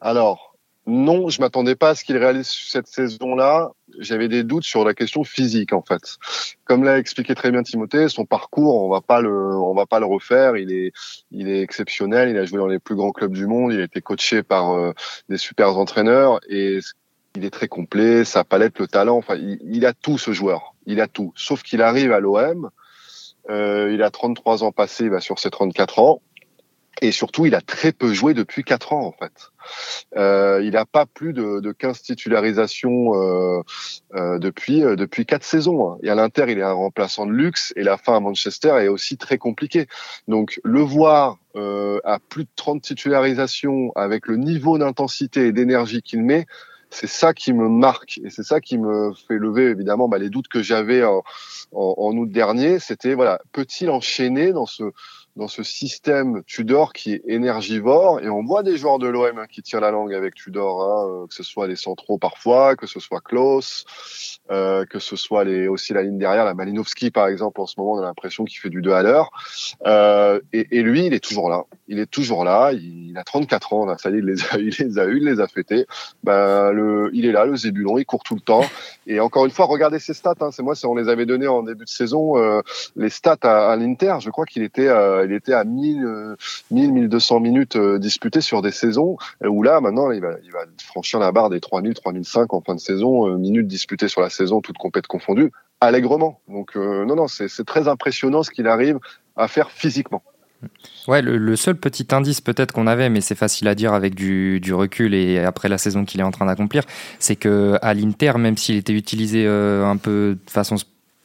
Alors, 0.00 0.54
non, 0.86 1.28
je 1.28 1.40
m'attendais 1.40 1.74
pas 1.74 1.90
à 1.90 1.94
ce 1.94 2.04
qu'il 2.04 2.16
réalise 2.16 2.48
cette 2.48 2.86
saison-là. 2.86 3.70
J'avais 3.98 4.28
des 4.28 4.44
doutes 4.44 4.64
sur 4.64 4.84
la 4.84 4.94
question 4.94 5.24
physique 5.24 5.72
en 5.72 5.82
fait. 5.82 6.16
Comme 6.64 6.84
l'a 6.84 6.98
expliqué 6.98 7.34
très 7.34 7.50
bien 7.50 7.62
Timothée, 7.62 8.08
son 8.08 8.24
parcours, 8.24 8.84
on 8.84 8.90
va 8.90 8.96
va 8.98 9.86
pas 9.86 10.00
le 10.00 10.06
refaire. 10.06 10.56
Il 10.56 10.72
est, 10.72 10.92
il 11.32 11.48
est 11.48 11.60
exceptionnel. 11.60 12.28
Il 12.28 12.38
a 12.38 12.44
joué 12.44 12.58
dans 12.58 12.66
les 12.66 12.78
plus 12.78 12.94
grands 12.94 13.10
clubs 13.10 13.32
du 13.32 13.46
monde. 13.46 13.72
Il 13.72 13.80
a 13.80 13.84
été 13.84 14.00
coaché 14.00 14.42
par 14.42 14.92
des 15.28 15.38
super 15.38 15.76
entraîneurs 15.76 16.38
et 16.48 16.78
il 17.34 17.44
est 17.44 17.50
très 17.50 17.68
complet, 17.68 18.24
sa 18.24 18.44
palette, 18.44 18.78
le 18.78 18.86
talent, 18.86 19.16
enfin, 19.16 19.36
il 19.36 19.86
a 19.86 19.92
tout 19.92 20.18
ce 20.18 20.32
joueur. 20.32 20.75
Il 20.86 21.00
a 21.00 21.08
tout. 21.08 21.32
Sauf 21.36 21.62
qu'il 21.62 21.82
arrive 21.82 22.12
à 22.12 22.20
l'OM, 22.20 22.70
euh, 23.50 23.92
il 23.92 24.02
a 24.02 24.10
33 24.10 24.64
ans 24.64 24.72
passés, 24.72 25.08
va 25.08 25.20
sur 25.20 25.38
ses 25.38 25.50
34 25.50 25.98
ans. 25.98 26.22
Et 27.02 27.12
surtout, 27.12 27.44
il 27.44 27.54
a 27.54 27.60
très 27.60 27.92
peu 27.92 28.14
joué 28.14 28.32
depuis 28.32 28.64
4 28.64 28.94
ans, 28.94 29.04
en 29.04 29.12
fait. 29.12 29.50
Euh, 30.16 30.62
il 30.64 30.70
n'a 30.70 30.86
pas 30.86 31.04
plus 31.04 31.34
de, 31.34 31.60
de 31.60 31.72
15 31.72 32.00
titularisations 32.00 33.12
euh, 33.14 34.38
depuis 34.38 34.80
depuis 34.80 35.26
quatre 35.26 35.44
saisons. 35.44 35.90
Hein. 35.90 35.98
Et 36.02 36.08
à 36.08 36.14
l'Inter, 36.14 36.46
il 36.48 36.58
est 36.58 36.62
un 36.62 36.72
remplaçant 36.72 37.26
de 37.26 37.32
luxe. 37.32 37.74
Et 37.76 37.82
la 37.82 37.98
fin 37.98 38.16
à 38.16 38.20
Manchester 38.20 38.78
est 38.80 38.88
aussi 38.88 39.18
très 39.18 39.36
compliquée. 39.36 39.88
Donc, 40.26 40.58
le 40.64 40.80
voir 40.80 41.36
à 41.54 42.18
plus 42.28 42.44
de 42.44 42.50
30 42.56 42.82
titularisations, 42.82 43.92
avec 43.94 44.26
le 44.26 44.36
niveau 44.36 44.78
d'intensité 44.78 45.46
et 45.46 45.52
d'énergie 45.52 46.02
qu'il 46.02 46.22
met, 46.22 46.46
c'est 46.90 47.06
ça 47.06 47.34
qui 47.34 47.52
me 47.52 47.68
marque 47.68 48.18
et 48.24 48.30
c'est 48.30 48.42
ça 48.42 48.60
qui 48.60 48.78
me 48.78 49.12
fait 49.28 49.38
lever 49.38 49.64
évidemment 49.64 50.08
bah, 50.08 50.18
les 50.18 50.30
doutes 50.30 50.48
que 50.48 50.62
j'avais 50.62 51.04
en, 51.04 51.22
en, 51.72 51.94
en, 51.98 52.16
août 52.16 52.30
dernier. 52.30 52.78
C'était 52.78 53.14
voilà, 53.14 53.40
peut-il 53.52 53.90
enchaîner 53.90 54.52
dans 54.52 54.66
ce 54.66 54.84
dans 55.36 55.48
ce 55.48 55.62
système 55.62 56.42
Tudor 56.44 56.94
qui 56.94 57.12
est 57.12 57.22
énergivore 57.26 58.20
et 58.20 58.28
on 58.28 58.42
voit 58.42 58.62
des 58.62 58.78
joueurs 58.78 58.98
de 58.98 59.06
l'OM 59.06 59.38
hein, 59.38 59.46
qui 59.50 59.62
tirent 59.62 59.80
la 59.80 59.90
langue 59.90 60.14
avec 60.14 60.34
Tudor, 60.34 60.82
hein, 60.82 61.08
euh, 61.08 61.26
que 61.26 61.34
ce 61.34 61.42
soit 61.42 61.66
les 61.66 61.76
centraux 61.76 62.16
parfois, 62.16 62.74
que 62.74 62.86
ce 62.86 63.00
soit 63.00 63.20
Klaus, 63.20 63.84
euh, 64.50 64.86
que 64.86 64.98
ce 64.98 65.14
soit 65.14 65.44
aussi 65.68 65.92
la 65.92 66.02
ligne 66.02 66.18
derrière, 66.18 66.44
la 66.44 66.54
Malinowski 66.54 67.10
par 67.10 67.28
exemple 67.28 67.60
en 67.60 67.66
ce 67.66 67.74
moment 67.78 67.92
on 67.92 67.98
a 67.98 68.02
l'impression 68.02 68.44
qu'il 68.44 68.58
fait 68.58 68.70
du 68.70 68.80
2 68.80 68.92
à 68.92 69.02
l'heure. 69.02 69.30
Euh, 69.86 70.40
et, 70.52 70.82
lui 70.82 71.06
il 71.06 71.14
est 71.14 71.22
toujours 71.22 71.50
là, 71.50 71.64
il 71.88 71.98
est 71.98 72.10
toujours 72.10 72.44
là, 72.44 72.72
il, 72.72 73.16
a 73.18 73.24
34 73.24 73.72
ans 73.74 73.86
là, 73.86 73.98
ça 73.98 74.10
y 74.10 74.14
il 74.14 74.24
les 74.24 74.42
a, 74.44 74.58
eu, 74.58 74.70
il 74.70 75.24
les 75.24 75.40
a 75.40 75.46
fêtés, 75.48 75.86
ben 76.24 76.72
il 77.12 77.26
est 77.26 77.32
là 77.32 77.44
le 77.44 77.56
Zébulon, 77.56 77.98
il 77.98 78.06
court 78.06 78.22
tout 78.22 78.34
le 78.34 78.40
temps. 78.40 78.64
Et 79.06 79.20
encore 79.20 79.44
une 79.44 79.50
fois 79.50 79.66
regardez 79.66 79.98
ses 79.98 80.14
stats, 80.14 80.34
hein, 80.40 80.50
c'est 80.50 80.62
moi 80.62 80.74
on 80.84 80.94
les 80.94 81.08
avait 81.08 81.26
donné 81.26 81.46
en 81.46 81.62
début 81.62 81.84
de 81.84 81.90
saison 81.90 82.34
les 82.94 83.10
stats 83.10 83.36
à, 83.42 83.76
l'Inter, 83.76 84.16
je 84.20 84.30
crois 84.30 84.46
qu'il 84.46 84.62
était 84.62 84.88
il 85.26 85.32
était 85.32 85.52
à 85.52 85.64
1000, 85.64 86.36
1000 86.70 86.92
1200 86.92 87.40
minutes 87.40 87.76
euh, 87.76 87.98
disputées 87.98 88.40
sur 88.40 88.62
des 88.62 88.70
saisons 88.70 89.16
euh, 89.44 89.48
où 89.48 89.62
là 89.62 89.80
maintenant 89.80 90.10
il 90.10 90.20
va, 90.20 90.36
franchir 90.84 91.18
la 91.18 91.32
barre 91.32 91.50
des 91.50 91.60
3000, 91.60 91.94
3005 91.94 92.52
en 92.52 92.60
fin 92.60 92.74
de 92.74 92.80
saison, 92.80 93.28
euh, 93.28 93.36
minutes 93.36 93.66
disputées 93.66 94.08
sur 94.08 94.20
la 94.20 94.30
saison, 94.30 94.60
toutes 94.60 94.78
compètes 94.78 95.06
confondues, 95.06 95.52
allègrement. 95.80 96.40
Donc 96.48 96.76
non, 96.76 97.16
non, 97.16 97.28
c'est 97.28 97.64
très 97.64 97.88
impressionnant 97.88 98.42
ce 98.42 98.50
qu'il 98.50 98.66
arrive 98.66 98.98
à 99.36 99.48
faire 99.48 99.70
physiquement. 99.70 100.22
Ouais, 101.06 101.20
le, 101.20 101.54
seul 101.54 101.76
petit 101.76 102.06
indice 102.12 102.40
peut-être 102.40 102.72
qu'on 102.72 102.86
avait, 102.86 103.10
mais 103.10 103.20
c'est 103.20 103.34
facile 103.34 103.68
à 103.68 103.74
dire 103.74 103.92
avec 103.92 104.14
du, 104.14 104.60
recul 104.72 105.14
et 105.14 105.38
après 105.38 105.68
la 105.68 105.78
saison 105.78 106.04
qu'il 106.04 106.20
est 106.20 106.24
en 106.24 106.30
train 106.30 106.46
d'accomplir, 106.46 106.82
c'est 107.18 107.36
que 107.36 107.76
à 107.82 107.92
l'Inter, 107.94 108.32
même 108.38 108.56
s'il 108.56 108.76
était 108.76 108.94
utilisé 108.94 109.46
un 109.46 109.96
peu 109.96 110.38
de 110.44 110.50
façon 110.50 110.76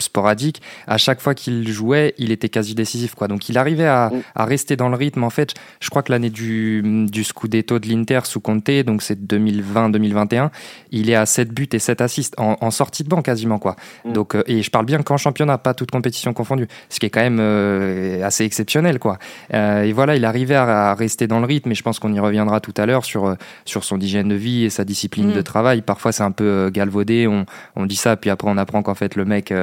sporadique. 0.02 0.62
À 0.88 0.98
chaque 0.98 1.22
fois 1.22 1.34
qu'il 1.34 1.68
jouait, 1.70 2.14
il 2.18 2.32
était 2.32 2.50
quasi 2.50 2.76
décisif. 2.76 3.16
Quoi. 3.16 3.28
Donc 3.28 3.50
il 3.50 3.58
arrivait 3.58 3.88
à, 3.88 4.10
mm. 4.10 4.22
à 4.36 4.46
rester 4.46 4.76
dans 4.76 4.90
le 4.90 4.96
rythme. 4.96 5.24
En 5.24 5.30
fait, 5.30 5.54
je 5.80 5.90
crois 5.90 6.04
que 6.04 6.12
l'année 6.12 6.30
du, 6.30 6.82
du 7.10 7.24
Scudetto 7.24 7.80
de 7.80 7.88
l'Inter 7.88 8.22
sous 8.26 8.40
Conte, 8.40 8.70
donc 8.86 9.02
c'est 9.02 9.20
2020-2021, 9.20 10.50
il 10.92 11.10
est 11.10 11.16
à 11.16 11.26
7 11.26 11.52
buts 11.52 11.70
et 11.74 11.80
7 11.80 12.02
assists 12.02 12.36
en, 12.38 12.72
sortie 12.72 13.04
de 13.04 13.10
banc 13.10 13.22
quasiment. 13.22 13.60
Quoi. 13.60 13.76
Mm. 14.06 14.14
Donc, 14.14 14.36
euh, 14.36 14.44
et 14.48 14.62
je 14.62 14.72
parle 14.72 14.86
bien 14.86 15.02
qu'en 15.02 15.18
championnat, 15.18 15.58
pas 15.58 15.74
toute 15.74 15.92
compétition 15.92 16.34
confondue, 16.34 16.68
ce 16.90 17.00
qui 17.00 17.06
est 17.06 17.10
quand 17.10 17.22
même 17.22 17.40
euh, 17.40 18.26
assez 18.26 18.46
exceptionnel. 18.46 19.00
Quoi. 19.00 19.18
Euh, 19.54 19.84
et 19.84 19.94
voilà, 19.94 20.16
il 20.16 20.26
arrivait 20.26 20.56
à, 20.56 20.94
rester 20.96 21.28
dans 21.28 21.40
le 21.40 21.46
rythme, 21.46 21.72
et 21.72 21.76
je 21.76 21.84
pense 21.84 22.00
qu'on 22.00 22.14
y 22.14 22.20
reviendra 22.20 22.60
tout 22.60 22.74
à 22.78 22.86
l'heure 22.86 23.06
sur, 23.06 23.36
sur 23.66 23.84
son 23.84 24.00
hygiène 24.00 24.30
de 24.30 24.36
vie 24.36 24.66
et 24.66 24.70
sa 24.70 24.84
discipline 24.84 25.32
mm. 25.32 25.34
de 25.34 25.42
travail. 25.42 25.82
Parfois, 25.82 26.12
c'est 26.12 26.24
un 26.24 26.32
peu 26.32 26.70
galvaudé, 26.72 27.28
on, 27.28 27.46
on, 27.76 27.86
dit 27.86 27.96
ça, 27.96 28.16
puis 28.16 28.30
après, 28.30 28.50
on 28.50 28.58
apprend 28.58 28.84
qu'en 28.84 28.96
fait, 28.96 29.16
le 29.16 29.26
mec 29.26 29.54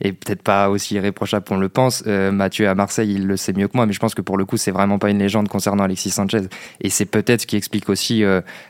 est 0.00 0.12
peut-être 0.12 0.42
pas 0.42 0.68
aussi 0.68 0.94
irréprochable 0.94 1.46
qu'on 1.46 1.58
le 1.58 1.68
pense. 1.68 2.04
Mathieu 2.06 2.68
à 2.68 2.74
Marseille, 2.74 3.14
il 3.14 3.26
le 3.26 3.36
sait 3.36 3.52
mieux 3.52 3.68
que 3.68 3.76
moi, 3.76 3.86
mais 3.86 3.92
je 3.92 3.98
pense 3.98 4.14
que 4.14 4.22
pour 4.22 4.36
le 4.36 4.44
coup, 4.44 4.56
c'est 4.56 4.70
vraiment 4.70 4.98
pas 4.98 5.10
une 5.10 5.18
légende 5.18 5.48
concernant 5.48 5.84
Alexis 5.84 6.10
Sanchez. 6.10 6.42
Et 6.80 6.90
c'est 6.90 7.06
peut-être 7.06 7.42
ce 7.42 7.46
qui 7.46 7.56
explique 7.56 7.88
aussi 7.88 8.22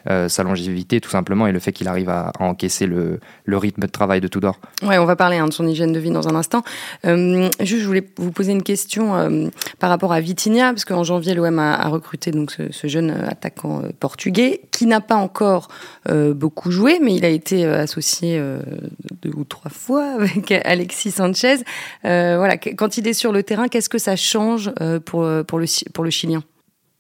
sa 0.06 0.42
longévité, 0.42 1.00
tout 1.00 1.11
simplement, 1.11 1.46
et 1.46 1.52
le 1.52 1.58
fait 1.58 1.73
qu'il 1.73 1.88
arrive 1.88 2.08
à, 2.08 2.32
encaisser 2.38 2.87
le, 2.87 3.20
rythme 3.46 3.82
de 3.82 3.87
travail 3.87 4.20
de 4.20 4.28
Tudor. 4.28 4.58
Ouais, 4.82 4.99
on 4.99 5.04
va 5.04 5.16
parler 5.16 5.38
hein, 5.38 5.49
de 5.49 5.52
son 5.52 5.66
hygiène 5.66 5.92
de 5.92 5.99
vie 5.99 6.11
dans 6.11 6.28
un 6.28 6.35
instant. 6.35 6.62
Euh, 7.04 7.49
juste, 7.61 7.82
je 7.82 7.87
voulais 7.87 8.06
vous 8.18 8.32
poser 8.32 8.52
une 8.52 8.62
question 8.62 9.16
euh, 9.16 9.49
par 9.78 9.90
rapport 9.90 10.12
à 10.12 10.20
Vitinha, 10.20 10.73
parce 10.73 10.85
qu'en 10.85 11.04
janvier, 11.04 11.35
l'OM 11.35 11.58
a, 11.58 11.88
recruté 11.88 12.30
donc 12.30 12.50
ce, 12.50 12.87
jeune 12.87 13.11
attaquant 13.11 13.82
euh, 13.82 13.88
portugais 13.99 14.61
qui 14.70 14.87
n'a 14.87 15.00
pas 15.00 15.16
encore 15.16 15.68
beaucoup 16.35 16.70
joué, 16.70 17.00
mais 17.02 17.14
il 17.14 17.25
a 17.25 17.28
été 17.28 17.64
associé 17.64 18.40
deux 19.23 19.32
ou 19.35 19.42
trois 19.44 19.70
fois 19.70 20.04
avec 20.20 20.52
Alexis 20.52 21.05
Sanchez. 21.10 21.56
voilà, 22.02 22.56
quand 22.56 22.98
il 22.98 23.06
est 23.08 23.12
sur 23.12 23.32
le 23.32 23.42
terrain, 23.42 23.68
qu'est-ce 23.68 23.88
que 23.88 23.98
ça 23.98 24.16
change 24.16 24.70
pour, 25.04 25.26
pour, 25.46 25.58
le, 25.58 25.90
pour 25.92 26.04
le 26.04 26.10
Chilien? 26.10 26.42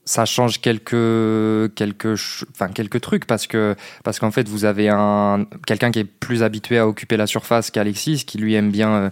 Ça 0.08 0.24
change 0.24 0.60
quelques 0.60 1.74
quelques 1.74 2.16
enfin 2.52 2.68
quelques 2.68 3.00
trucs 3.00 3.26
parce 3.26 3.48
que 3.48 3.74
parce 4.04 4.20
qu'en 4.20 4.30
fait 4.30 4.48
vous 4.48 4.64
avez 4.64 4.88
un 4.88 5.46
quelqu'un 5.66 5.90
qui 5.90 5.98
est 5.98 6.04
plus 6.04 6.44
habitué 6.44 6.78
à 6.78 6.86
occuper 6.86 7.16
la 7.16 7.26
surface 7.26 7.72
qu'Alexis 7.72 8.24
qui 8.24 8.38
lui 8.38 8.54
aime 8.54 8.70
bien 8.70 8.94
euh, 8.94 9.10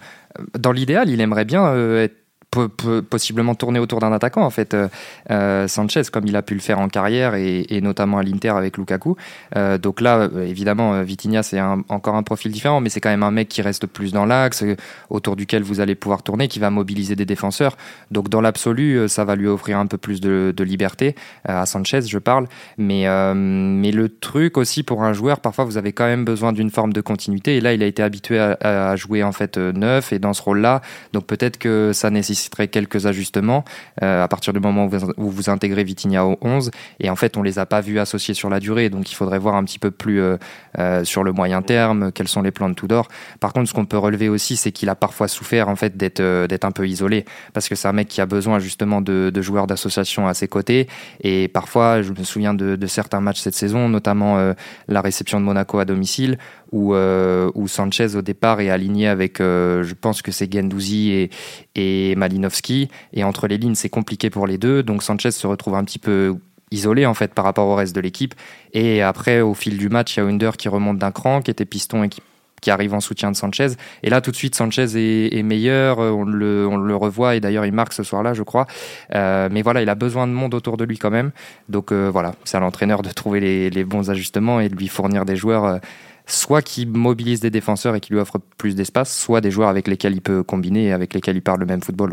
dans 0.57 0.71
l'idéal 0.71 1.11
il 1.11 1.21
aimerait 1.21 1.47
bien 1.47 1.67
euh, 1.67 2.05
être 2.05 2.24
peut, 2.55 3.03
possiblement 3.03 3.55
tourner 3.55 3.79
autour 3.79 4.01
d'un 4.01 4.13
attaquant 4.13 4.43
en 4.43 4.51
fait 4.51 4.75
euh, 4.75 4.89
euh, 5.31 5.69
Sanchez 5.69 6.03
comme 6.13 6.27
il 6.27 6.37
a 6.37 6.43
pu 6.43 6.55
le 6.55 6.61
faire 6.61 6.79
en 6.79 6.89
carrière 6.89 7.35
et, 7.35 7.81
notamment 7.81 8.19
à 8.19 8.23
l'Inter 8.23 8.51
avec 8.51 8.79
Lukaku. 8.79 9.17
Euh, 9.57 9.79
donc 9.79 10.01
là 10.01 10.29
évidemment 10.47 11.03
Vitinha 11.03 11.43
c'est 11.43 11.61
encore 11.61 12.15
un 12.15 12.23
profil 12.23 12.53
différent 12.53 12.81
mais 12.81 12.89
c'est 12.89 13.01
quand 13.01 13.11
même 13.11 13.23
un 13.23 13.31
mec 13.31 13.49
qui 13.49 13.63
reste 13.63 13.87
plus 13.87 14.13
dans 14.13 14.25
l'axe 14.25 14.65
autour 15.11 15.37
duquel 15.37 15.63
vous 15.63 15.81
allez 15.81 15.95
pouvoir 15.95 16.23
tourner 16.23 16.49
qui 16.49 16.59
va 16.59 16.71
mobiliser 16.71 17.17
des 17.17 17.27
défenseurs. 17.27 17.77
Donc 18.11 18.29
dans 18.29 18.41
l'absolu 18.41 19.09
ça 19.09 19.25
va 19.25 19.37
lui 19.37 19.49
offrir 19.49 19.79
un 19.79 19.87
peu 19.87 19.99
plus 19.99 20.21
de, 20.21 20.55
liberté 20.65 21.15
à 21.45 21.67
Sanchez 21.67 22.03
je 22.03 22.19
parle. 22.19 22.47
Mais 22.79 23.05
mais 23.35 23.91
le 23.91 24.09
truc 24.09 24.57
aussi 24.57 24.83
pour 24.83 25.03
un 25.03 25.13
joueur 25.13 25.41
parfois 25.41 25.65
vous 25.65 25.77
avez 25.77 25.93
quand 25.93 26.07
même 26.07 26.25
besoin 26.25 26.53
d'une 26.53 26.71
forme 26.71 26.93
de 26.93 27.01
continuité. 27.01 27.57
Et 27.57 27.61
là 27.61 27.75
il 27.75 27.83
a 27.83 27.87
été 27.87 28.03
habitué 28.03 28.39
à, 28.39 28.57
à 28.91 28.97
jouer 28.97 29.23
en 29.23 29.33
fait 29.33 29.59
neuf 29.59 30.13
et 30.13 30.19
dans 30.19 30.33
ce 30.33 30.43
rôle 30.43 30.61
là 30.61 30.81
donc 31.13 31.27
peut-être 31.27 31.59
que 31.59 31.93
ça 31.93 32.11
nécessite 32.11 32.44
quelques 32.49 33.07
ajustements 33.07 33.65
euh, 34.03 34.23
à 34.23 34.29
partir 34.29 34.53
du 34.53 34.61
moment 34.61 34.89
où 35.17 35.31
vous, 35.31 35.51
intégrez 35.51 35.85
Vitinha 35.85 36.25
au 36.25 36.39
11. 36.41 36.71
Et 37.01 37.11
en 37.11 37.17
fait, 37.17 37.37
on 37.37 37.43
les 37.43 37.59
a 37.59 37.67
pas 37.67 37.81
vus 37.81 37.99
associés 37.99 38.35
sur 38.35 38.49
la 38.49 38.61
durée. 38.61 38.91
Donc, 38.91 39.11
il 39.11 39.15
faudrait 39.15 39.39
voir 39.39 39.55
un 39.55 39.65
petit 39.65 39.79
peu 39.79 39.91
plus 39.91 40.21
euh, 40.21 40.37
euh, 40.79 41.05
sur 41.05 41.23
le 41.25 41.33
moyen 41.33 41.63
terme 41.63 42.13
quels 42.13 42.29
sont 42.29 42.43
les 42.43 42.51
plans 42.51 42.69
de 42.69 42.75
Tudor. 42.75 43.09
Par 43.41 43.53
contre, 43.53 43.69
ce 43.69 43.75
qu'on 43.75 43.87
peut 43.87 43.99
relever 43.99 44.29
aussi, 44.29 44.57
c'est 44.57 44.73
qu'il 44.73 44.89
a 44.89 44.95
parfois 44.95 45.29
souffert 45.29 45.69
en 45.69 45.77
fait 45.77 45.97
d'être 45.97 46.47
d'être 46.47 46.65
un 46.65 46.71
peu 46.71 46.87
isolé 46.87 47.25
parce 47.53 47.69
que 47.69 47.75
c'est 47.75 47.89
un 47.89 47.93
mec 47.93 48.09
qui 48.09 48.21
a 48.21 48.27
besoin 48.27 48.59
justement 48.59 49.01
de, 49.01 49.33
joueurs 49.43 49.67
d'association 49.67 50.27
à 50.27 50.35
ses 50.35 50.49
côtés. 50.49 50.89
Et 51.23 51.49
parfois, 51.49 52.03
je 52.03 52.13
me 52.13 52.25
souviens 52.25 52.55
de, 52.55 52.77
de 52.77 52.87
certains 52.87 53.21
matchs 53.21 53.41
cette 53.41 53.55
saison, 53.55 53.89
notamment 53.89 54.55
la 54.89 55.01
réception 55.01 55.41
de 55.41 55.45
Monaco 55.45 55.79
à 55.79 55.85
domicile, 55.85 56.39
où, 56.73 56.95
euh, 56.95 57.51
où 57.55 57.69
Sanchez 57.69 58.17
au 58.17 58.23
départ 58.23 58.61
est 58.61 58.71
aligné 58.71 59.09
avec, 59.09 59.41
euh, 59.41 59.83
je 59.83 59.95
pense 59.95 60.23
que 60.23 60.33
c'est 60.33 60.53
Gendouzi 60.53 61.29
et, 61.75 62.15
Malinowski. 62.17 62.89
Et 63.13 63.25
entre 63.25 63.47
les 63.47 63.59
lignes, 63.59 63.75
c'est 63.75 63.89
compliqué 63.89 64.31
pour 64.31 64.47
les 64.47 64.59
deux. 64.59 64.83
Donc 64.83 65.03
Sanchez 65.03 65.31
se 65.31 65.47
retrouve 65.47 65.75
un 65.75 65.85
petit 65.85 65.99
peu 65.99 66.37
isolé 66.71 67.07
en 67.07 67.15
fait 67.15 67.33
par 67.35 67.45
rapport 67.45 67.69
au 67.69 67.75
reste 67.75 67.95
de 67.95 68.01
l'équipe. 68.01 68.35
Et 68.73 69.03
après, 69.03 69.41
au 69.41 69.55
fil 69.55 69.77
du 69.77 69.89
match, 69.89 70.17
il 70.17 70.21
y 70.21 70.23
a 70.23 70.27
Under 70.27 70.57
qui 70.57 70.69
remonte 70.69 70.99
d'un 70.99 71.13
cran, 71.13 71.41
qui 71.41 71.51
était 71.51 71.65
piston 71.65 72.03
et 72.05 72.09
qui 72.09 72.71
arrive 72.71 72.95
en 72.95 73.01
soutien 73.01 73.31
de 73.31 73.37
Sanchez. 73.37 73.77
Et 74.03 74.11
là, 74.11 74.21
tout 74.23 74.31
de 74.31 74.37
suite, 74.37 74.55
Sanchez 74.55 74.87
est, 74.97 75.43
meilleur, 75.43 75.99
on 75.99 76.25
le, 76.25 76.67
on 76.67 76.77
le, 76.77 76.97
revoit, 76.97 77.37
et 77.37 77.41
d'ailleurs, 77.41 77.67
il 77.67 77.73
marque 77.73 77.93
ce 77.93 78.03
soir-là, 78.03 78.33
je 78.33 78.43
crois. 78.43 78.67
Euh, 79.15 79.49
mais 79.53 79.61
voilà, 79.61 79.83
il 79.83 79.89
a 79.91 79.95
besoin 79.95 80.27
de 80.27 80.33
monde 80.33 80.55
autour 80.55 80.79
de 80.79 80.85
lui 80.85 80.97
quand 80.97 81.11
même. 81.11 81.31
Donc 81.69 81.93
euh, 81.93 82.09
voilà, 82.11 82.35
c'est 82.45 82.57
à 82.57 82.61
l'entraîneur 82.61 83.03
de 83.03 83.11
trouver 83.11 83.71
les, 83.71 83.85
bons 83.85 84.11
ajustements 84.11 84.61
et 84.61 84.71
de 84.71 84.75
lui 84.75 84.89
fournir 84.89 85.27
des 85.27 85.37
joueurs. 85.37 85.65
Euh, 85.67 85.79
soit 86.27 86.63
qui 86.63 86.87
mobilise 86.87 87.41
des 87.41 87.51
défenseurs 87.51 87.95
et 87.95 88.01
qui 88.01 88.13
lui 88.13 88.21
offre 88.21 88.39
plus 88.57 88.75
d'espace, 88.75 89.17
soit 89.17 89.41
des 89.41 89.51
joueurs 89.51 89.69
avec 89.69 89.89
lesquels 89.89 90.15
il 90.15 90.23
peut 90.23 90.43
combiner 90.43 90.87
et 90.87 90.93
avec 90.93 91.15
lesquels 91.15 91.37
il 91.37 91.43
parle 91.43 91.61
le 91.61 91.67
même 91.67 91.83
football. 91.83 92.13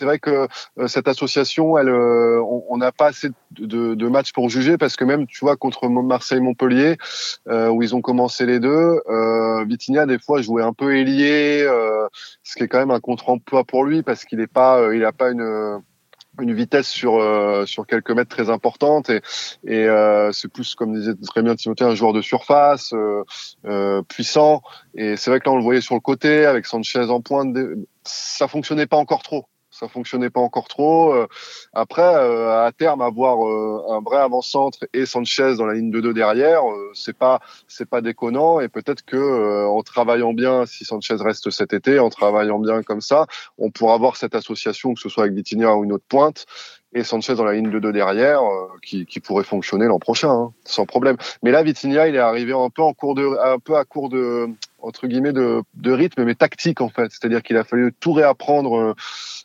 C'est 0.00 0.06
vrai 0.06 0.18
que 0.18 0.48
euh, 0.78 0.88
cette 0.88 1.08
association, 1.08 1.76
euh, 1.76 2.40
on 2.70 2.78
n'a 2.78 2.90
pas 2.90 3.08
assez 3.08 3.28
de, 3.58 4.08
matchs 4.08 4.32
pour 4.32 4.48
juger 4.48 4.78
parce 4.78 4.96
que 4.96 5.04
même, 5.04 5.26
tu 5.26 5.40
vois, 5.40 5.56
contre 5.56 5.90
Marseille-Montpellier, 5.90 6.96
euh, 7.48 7.68
où 7.68 7.82
ils 7.82 7.94
ont 7.94 8.00
commencé 8.00 8.46
les 8.46 8.60
deux, 8.60 8.98
Vitinha 9.66 10.06
des 10.06 10.18
fois 10.18 10.40
jouait 10.40 10.62
un 10.62 10.72
peu 10.72 10.96
ailier, 10.96 11.66
ce 12.42 12.54
qui 12.56 12.62
est 12.62 12.68
quand 12.68 12.78
même 12.78 12.90
un 12.90 13.00
contre-emploi 13.00 13.64
pour 13.64 13.84
lui 13.84 14.02
parce 14.02 14.24
qu'il 14.24 14.38
n'est 14.38 14.46
pas, 14.46 14.94
il 14.94 15.00
n'a 15.00 15.12
pas 15.12 15.30
une 15.30 15.82
une 16.40 16.54
vitesse 16.54 16.88
sur 16.88 17.16
euh, 17.16 17.66
sur 17.66 17.86
quelques 17.86 18.10
mètres 18.10 18.34
très 18.34 18.50
importante 18.50 19.10
et, 19.10 19.20
et 19.64 19.84
euh, 19.86 20.32
c'est 20.32 20.48
plus 20.48 20.74
comme 20.74 20.94
disait 20.94 21.14
très 21.26 21.42
bien 21.42 21.54
Timothée 21.54 21.84
un 21.84 21.94
joueur 21.94 22.12
de 22.12 22.22
surface 22.22 22.92
euh, 23.64 24.02
puissant. 24.08 24.62
Et 24.94 25.16
c'est 25.16 25.30
vrai 25.30 25.40
que 25.40 25.46
là 25.46 25.52
on 25.52 25.56
le 25.56 25.62
voyait 25.62 25.80
sur 25.80 25.94
le 25.94 26.00
côté 26.00 26.46
avec 26.46 26.66
Sanchez 26.66 27.10
en 27.10 27.20
pointe. 27.20 27.56
Ça 28.04 28.48
fonctionnait 28.48 28.86
pas 28.86 28.96
encore 28.96 29.22
trop 29.22 29.46
ça 29.80 29.88
fonctionnait 29.88 30.30
pas 30.30 30.40
encore 30.40 30.68
trop. 30.68 31.14
Euh, 31.14 31.26
après, 31.72 32.02
euh, 32.02 32.66
à 32.66 32.70
terme, 32.72 33.00
avoir 33.00 33.46
euh, 33.46 33.82
un 33.88 34.00
vrai 34.00 34.18
avant-centre 34.18 34.86
et 34.92 35.06
Sanchez 35.06 35.54
dans 35.56 35.66
la 35.66 35.74
ligne 35.74 35.90
de 35.90 36.00
deux 36.00 36.12
derrière, 36.12 36.62
c'est 36.92 37.16
pas 37.16 37.40
c'est 37.66 37.88
pas 37.88 38.02
déconnant 38.02 38.60
et 38.60 38.68
peut-être 38.68 39.04
que 39.04 39.66
en 39.66 39.82
travaillant 39.82 40.34
bien, 40.34 40.66
si 40.66 40.84
Sanchez 40.84 41.16
reste 41.18 41.50
cet 41.50 41.72
été, 41.72 41.98
en 41.98 42.10
travaillant 42.10 42.58
bien 42.58 42.82
comme 42.82 43.00
ça, 43.00 43.26
on 43.58 43.70
pourra 43.70 43.94
avoir 43.94 44.16
cette 44.16 44.34
association, 44.34 44.94
que 44.94 45.00
ce 45.00 45.08
soit 45.08 45.24
avec 45.24 45.34
Vitinha 45.34 45.74
ou 45.74 45.84
une 45.84 45.92
autre 45.92 46.04
pointe, 46.08 46.46
et 46.92 47.04
Sanchez 47.04 47.34
dans 47.34 47.44
la 47.44 47.52
ligne 47.52 47.70
de 47.70 47.78
deux 47.78 47.92
derrière, 47.92 48.40
qui, 48.82 49.06
qui, 49.06 49.20
pourrait 49.20 49.44
fonctionner 49.44 49.86
l'an 49.86 49.98
prochain, 49.98 50.30
hein, 50.30 50.52
sans 50.64 50.86
problème. 50.86 51.16
Mais 51.42 51.50
là, 51.50 51.62
Vitinha, 51.62 52.08
il 52.08 52.16
est 52.16 52.18
arrivé 52.18 52.52
un 52.52 52.70
peu 52.70 52.82
en 52.82 52.92
cours 52.92 53.14
de, 53.14 53.28
un 53.42 53.58
peu 53.58 53.76
à 53.76 53.84
court 53.84 54.08
de, 54.08 54.48
entre 54.82 55.06
guillemets 55.06 55.32
de, 55.32 55.62
de 55.74 55.92
rythme, 55.92 56.24
mais 56.24 56.34
tactique 56.34 56.80
en 56.80 56.88
fait. 56.88 57.10
C'est-à-dire 57.10 57.42
qu'il 57.42 57.56
a 57.56 57.64
fallu 57.64 57.92
tout 57.98 58.12
réapprendre 58.12 58.76
euh, 58.76 58.94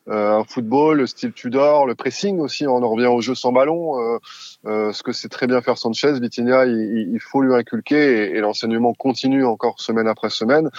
euh, 0.07 0.39
un 0.39 0.43
football, 0.43 0.97
le 0.97 1.07
style 1.07 1.33
Tudor, 1.33 1.85
le 1.85 1.95
pressing 1.95 2.39
aussi. 2.39 2.67
On 2.67 2.83
en 2.83 2.89
revient 2.89 3.07
au 3.07 3.21
jeu 3.21 3.35
sans 3.35 3.51
ballon. 3.51 3.99
Euh, 3.99 4.17
euh 4.65 4.91
ce 4.91 5.03
que 5.03 5.11
c'est 5.11 5.29
très 5.29 5.47
bien 5.47 5.61
faire 5.61 5.77
Sanchez, 5.77 6.19
Vitinha, 6.19 6.65
il, 6.65 7.09
il 7.13 7.19
faut 7.19 7.41
lui 7.41 7.53
inculquer 7.53 8.35
et, 8.35 8.39
l'enseignement 8.39 8.93
continue 8.93 9.45
encore 9.45 9.79
semaine 9.79 10.07
après 10.07 10.29
semaine. 10.29 10.69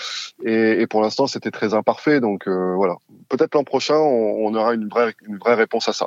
Et, 0.44 0.80
et 0.80 0.87
pour 0.87 1.02
l'instant, 1.02 1.26
c'était 1.26 1.50
très 1.50 1.75
imparfait. 1.75 2.20
Donc 2.20 2.49
voilà. 2.49 2.96
Peut-être 3.28 3.54
l'an 3.54 3.64
prochain, 3.64 3.96
on, 3.96 4.46
on 4.46 4.54
aura 4.54 4.75
une 4.75 4.88
vraie, 4.88 5.14
une 5.26 5.38
vraie 5.38 5.54
réponse 5.54 5.88
à 5.88 5.92
ça. 5.92 6.06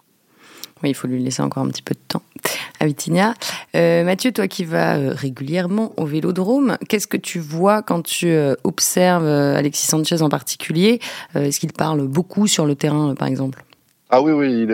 Oui, 0.84 0.90
il 0.90 0.94
faut 0.94 1.08
lui 1.08 1.22
laisser 1.22 1.42
encore 1.42 1.64
un 1.64 1.70
petit 1.70 1.82
peu 1.82 1.94
de 1.94 2.00
temps 2.08 2.22
à 2.80 2.86
Vitinia. 2.86 3.34
Euh, 3.76 4.04
Mathieu, 4.04 4.32
toi 4.32 4.48
qui 4.48 4.64
vas 4.64 4.98
euh, 4.98 5.14
régulièrement 5.14 5.94
au 5.98 6.06
Vélodrome, 6.06 6.78
qu'est-ce 6.88 7.08
que 7.08 7.18
tu 7.18 7.40
vois 7.40 7.82
quand 7.82 8.02
tu 8.02 8.28
euh, 8.28 8.56
observes 8.64 9.28
Alexis 9.28 9.88
Sanchez 9.88 10.22
en 10.22 10.30
particulier? 10.30 11.00
Est-ce 11.36 11.60
qu'il 11.60 11.74
parle 11.74 12.08
beaucoup 12.08 12.48
sur 12.48 12.66
le 12.66 12.76
terrain, 12.76 13.16
par 13.16 13.28
exemple? 13.28 13.64
Ah 14.10 14.22
oui 14.22 14.32
oui 14.32 14.52
il 14.64 14.72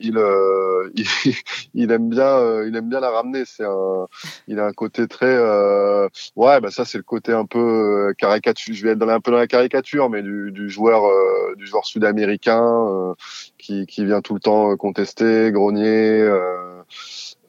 il, 0.00 0.18
il, 1.74 1.90
aime 1.92 2.10
bien 2.10 2.62
il 2.64 2.74
aime 2.76 2.88
bien 2.88 3.00
la 3.00 3.10
ramener. 3.10 3.44
C'est 3.46 3.64
un 3.64 4.06
il 4.48 4.58
a 4.58 4.66
un 4.66 4.72
côté 4.72 5.06
très 5.08 5.38
ouais 6.36 6.60
bah 6.60 6.70
ça 6.70 6.84
c'est 6.84 6.98
le 6.98 7.04
côté 7.04 7.32
un 7.32 7.46
peu 7.46 8.12
caricature. 8.18 8.74
Je 8.74 8.84
vais 8.84 8.92
être 8.92 9.02
un 9.08 9.20
peu 9.20 9.30
dans 9.30 9.38
la 9.38 9.46
caricature 9.46 10.10
mais 10.10 10.22
du, 10.22 10.68
joueur 10.68 11.02
du 11.56 11.66
joueur 11.66 11.84
sud-américain 11.84 13.14
qui, 13.58 13.86
qui 13.86 14.04
vient 14.04 14.20
tout 14.20 14.34
le 14.34 14.40
temps 14.40 14.76
contester 14.76 15.50
grogner 15.52 16.28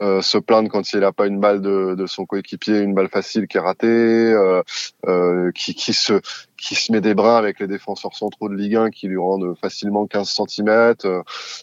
euh, 0.01 0.21
se 0.21 0.39
plaindre 0.39 0.67
quand 0.69 0.93
il 0.93 1.01
n'a 1.01 1.11
pas 1.11 1.27
une 1.27 1.39
balle 1.39 1.61
de, 1.61 1.93
de 1.93 2.05
son 2.07 2.25
coéquipier, 2.25 2.79
une 2.79 2.95
balle 2.95 3.09
facile 3.09 3.47
qui 3.47 3.57
est 3.57 3.61
ratée, 3.61 3.87
euh, 3.87 4.63
euh, 5.05 5.51
qui, 5.51 5.75
qui 5.75 5.93
se 5.93 6.19
qui 6.61 6.75
se 6.75 6.91
met 6.91 7.01
des 7.01 7.13
brins 7.13 7.37
avec 7.37 7.59
les 7.59 7.67
défenseurs 7.67 8.13
centraux 8.13 8.47
de 8.47 8.55
Ligue 8.55 8.75
1 8.75 8.89
qui 8.91 9.07
lui 9.07 9.17
rendent 9.17 9.55
facilement 9.59 10.05
15 10.05 10.29
cm, 10.29 10.95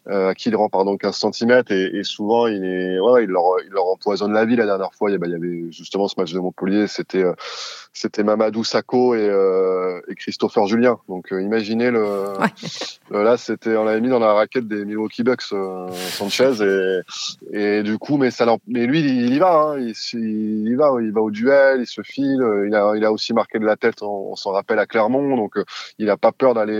euh, 0.09 0.35
qui 0.35 0.51
lui 0.51 0.57
rend 0.57 0.69
pardon 0.69 0.97
15 0.97 1.25
cm 1.33 1.63
et, 1.71 1.99
et, 1.99 2.03
souvent 2.03 2.47
il 2.47 2.65
est 2.65 2.99
ouais, 2.99 3.25
il 3.25 3.31
leur 3.31 3.45
il 3.65 3.71
leur 3.71 3.87
empoisonne 3.87 4.33
la 4.33 4.45
vie 4.45 4.57
la 4.57 4.67
dernière 4.67 4.93
fois. 4.95 5.11
Il 5.11 5.15
y, 5.15 5.19
il 5.25 5.31
y 5.31 5.35
avait 5.35 5.73
justement 5.73 6.09
ce 6.09 6.15
match 6.19 6.33
de 6.33 6.41
Montpellier, 6.41 6.87
c'était 6.89 7.25
c'était 7.93 8.23
Mamadou 8.23 8.65
Sakho 8.65 9.15
et, 9.15 9.29
euh, 9.29 10.01
et, 10.09 10.15
Christopher 10.15 10.67
Julien. 10.67 10.99
Donc 11.09 11.33
euh, 11.33 11.43
imaginez 11.43 11.91
le, 11.91 12.05
ouais. 13.11 13.25
là 13.25 13.37
c'était 13.37 13.77
on 13.77 13.85
l'avait 13.85 14.01
mis 14.01 14.09
dans 14.09 14.19
la 14.19 14.33
raquette 14.33 14.69
des 14.69 14.85
Milwaukee 14.85 15.23
Bucks 15.23 15.53
euh, 15.53 15.89
Sanchez 16.11 16.63
et, 16.63 17.79
et 17.79 17.83
du 17.83 17.99
coup 17.99 18.17
mais 18.17 18.31
ça 18.31 18.47
mais 18.67 18.87
lui 18.87 19.01
il, 19.01 19.35
y 19.35 19.39
va 19.39 19.53
hein, 19.53 19.79
il, 19.79 19.95
il, 20.15 20.69
y 20.69 20.75
va 20.75 20.93
il 21.01 21.13
va 21.13 21.21
au 21.21 21.31
duel 21.31 21.81
il 21.81 21.87
se 21.87 22.03
file 22.03 22.43
il 22.67 22.75
a 22.75 22.95
il 22.97 23.05
a 23.05 23.13
aussi 23.13 23.35
marqué 23.35 23.59
de 23.59 23.67
la 23.67 23.77
tête 23.77 24.03
on, 24.03 24.31
on 24.33 24.37
s'en 24.37 24.53
rappelle 24.53 24.79
à 24.79 24.87
Clermont 24.89 25.37
donc 25.37 25.55
il 25.99 26.11
a 26.11 26.17
pas 26.17 26.33
peur 26.33 26.55
d'aller 26.55 26.79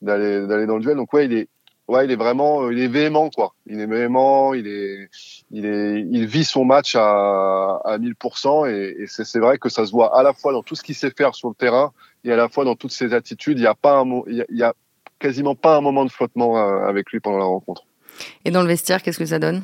d'aller 0.00 0.46
d'aller 0.46 0.66
dans 0.66 0.76
le 0.76 0.82
duel 0.82 0.96
donc 0.96 1.12
ouais 1.12 1.26
il 1.26 1.34
est 1.34 1.48
ouais, 1.88 2.04
il 2.04 2.10
est 2.10 2.16
vraiment, 2.16 2.62
euh, 2.64 2.72
il 2.72 2.80
est 2.80 2.88
véhément 2.88 3.30
quoi. 3.30 3.54
Il 3.66 3.80
est 3.80 3.86
véhément, 3.86 4.54
il 4.54 4.66
est, 4.66 5.08
il 5.50 5.66
est, 5.66 6.00
il 6.00 6.26
vit 6.26 6.44
son 6.44 6.64
match 6.64 6.94
à, 6.96 7.80
à 7.84 7.98
1000% 7.98 8.70
et, 8.70 9.02
et 9.02 9.06
c'est 9.06 9.38
vrai 9.38 9.58
que 9.58 9.68
ça 9.68 9.86
se 9.86 9.92
voit 9.92 10.18
à 10.18 10.22
la 10.22 10.32
fois 10.32 10.52
dans 10.52 10.62
tout 10.62 10.74
ce 10.74 10.82
qu'il 10.82 10.94
sait 10.94 11.10
faire 11.16 11.34
sur 11.34 11.48
le 11.48 11.54
terrain 11.54 11.92
et 12.24 12.32
à 12.32 12.36
la 12.36 12.48
fois 12.48 12.64
dans 12.64 12.76
toutes 12.76 12.92
ses 12.92 13.14
attitudes. 13.14 13.58
Il 13.58 13.62
y 13.62 13.66
a 13.66 13.74
pas 13.74 13.98
un, 13.98 14.22
il 14.28 14.44
y 14.50 14.62
a, 14.62 14.74
quasiment 15.18 15.54
pas 15.54 15.76
un 15.76 15.80
moment 15.80 16.04
de 16.04 16.10
flottement 16.10 16.58
euh, 16.58 16.86
avec 16.86 17.10
lui 17.10 17.20
pendant 17.20 17.38
la 17.38 17.44
rencontre. 17.44 17.84
Et 18.44 18.50
dans 18.50 18.62
le 18.62 18.68
vestiaire, 18.68 19.02
qu'est-ce 19.02 19.18
que 19.18 19.26
ça 19.26 19.38
donne? 19.38 19.62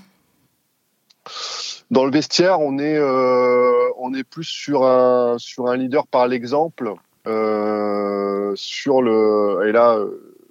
Dans 1.90 2.04
le 2.07 2.11
vestiaire, 2.11 2.61
on 2.61 2.78
est, 2.78 2.97
euh, 2.97 3.90
on 3.99 4.14
est 4.14 4.25
plus 4.25 4.45
sur 4.45 4.85
un, 4.85 5.37
sur 5.38 5.69
un 5.69 5.76
leader 5.76 6.07
par 6.07 6.26
l'exemple. 6.26 6.95
Euh, 7.26 8.52
sur 8.57 9.02
le, 9.02 9.69
et 9.69 9.73
là, 9.73 9.99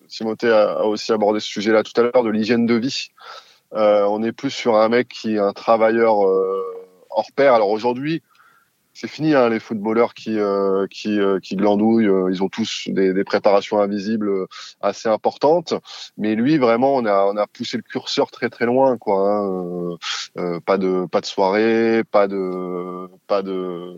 Timothée 0.08 0.51
a, 0.51 0.86
aussi 0.86 1.12
abordé 1.12 1.40
ce 1.40 1.48
sujet-là 1.48 1.84
tout 1.84 2.00
à 2.00 2.04
l'heure 2.04 2.24
de 2.24 2.30
l'hygiène 2.30 2.66
de 2.66 2.75
vie. 2.75 3.10
Euh, 3.74 4.06
on 4.06 4.22
est 4.24 4.32
plus 4.32 4.50
sur 4.50 4.75
un 4.75 4.90
mec 4.90 5.08
qui 5.08 5.36
est 5.36 5.40
un 5.40 5.54
travailleur 5.54 6.28
euh, 6.28 6.63
hors 7.10 7.32
pair. 7.34 7.54
Alors 7.54 7.70
aujourd'hui, 7.70 8.22
c'est 8.93 9.07
fini 9.07 9.33
hein, 9.33 9.50
les 9.50 9.60
footballeurs 9.60 10.13
qui 10.13 10.38
euh, 10.38 10.86
qui, 10.88 11.19
euh, 11.19 11.39
qui 11.39 11.55
glandouillent. 11.55 12.07
Euh, 12.07 12.29
ils 12.31 12.43
ont 12.43 12.50
tous 12.50 12.83
des, 12.88 13.13
des, 13.13 13.24
préparations 13.24 13.79
invisibles 13.79 14.48
assez 14.81 15.07
importantes. 15.07 15.74
Mais 16.17 16.36
lui, 16.36 16.57
vraiment, 16.57 16.95
on 16.95 17.05
a 17.05 17.25
on 17.25 17.38
a 17.38 17.48
poussé 17.48 17.77
le 17.77 17.83
curseur 17.83 18.31
très 18.31 18.50
très 18.50 18.65
loin, 18.65 18.98
quoi. 18.98 19.29
Hein. 19.29 19.98
Euh, 20.38 20.60
pas 20.60 20.77
de 20.77 21.05
pas 21.05 21.21
de 21.21 21.25
soirée, 21.25 22.03
pas 22.10 22.27
de 22.27 23.07
pas 23.27 23.41
de 23.41 23.95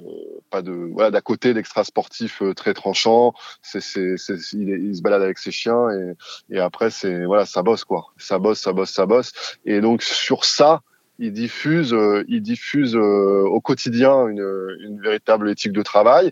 pas 0.49 0.61
de 0.61 0.71
voilà 0.93 1.11
d'à 1.11 1.21
côté 1.21 1.53
d'extra 1.53 1.83
sportif 1.83 2.43
très 2.55 2.73
tranchant. 2.73 3.33
C'est 3.61 3.81
c'est 3.81 4.15
il, 4.53 4.69
il, 4.69 4.95
se 4.95 5.01
balade 5.01 5.21
avec 5.23 5.39
ses 5.39 5.51
chiens 5.51 5.89
et 5.89 6.55
et 6.55 6.59
après 6.59 6.91
c'est 6.91 7.25
voilà 7.25 7.45
ça 7.45 7.63
bosse 7.63 7.83
quoi. 7.83 8.13
Ça 8.17 8.37
bosse, 8.39 8.59
ça 8.59 8.73
bosse, 8.73 8.91
ça 8.91 9.05
bosse. 9.05 9.33
Et 9.65 9.81
donc 9.81 10.03
sur 10.03 10.45
ça 10.45 10.81
il 11.19 11.31
diffuse, 11.31 11.93
euh, 11.93 12.23
il 12.27 12.41
diffuse 12.41 12.95
euh, 12.95 13.45
au 13.45 13.61
quotidien 13.61 14.27
une, 14.27 14.77
une, 14.81 14.99
véritable 14.99 15.49
éthique 15.49 15.71
de 15.71 15.81
travail. 15.81 16.31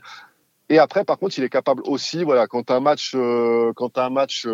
Et 0.70 0.80
après, 0.80 1.04
par 1.04 1.18
contre, 1.18 1.38
il 1.38 1.44
est 1.44 1.50
capable 1.50 1.84
aussi, 1.86 2.24
voilà, 2.24 2.48
quand 2.48 2.72
un 2.72 2.80
match, 2.80 3.14
euh, 3.16 3.74
quand 3.76 3.98
un 3.98 4.10
match 4.10 4.48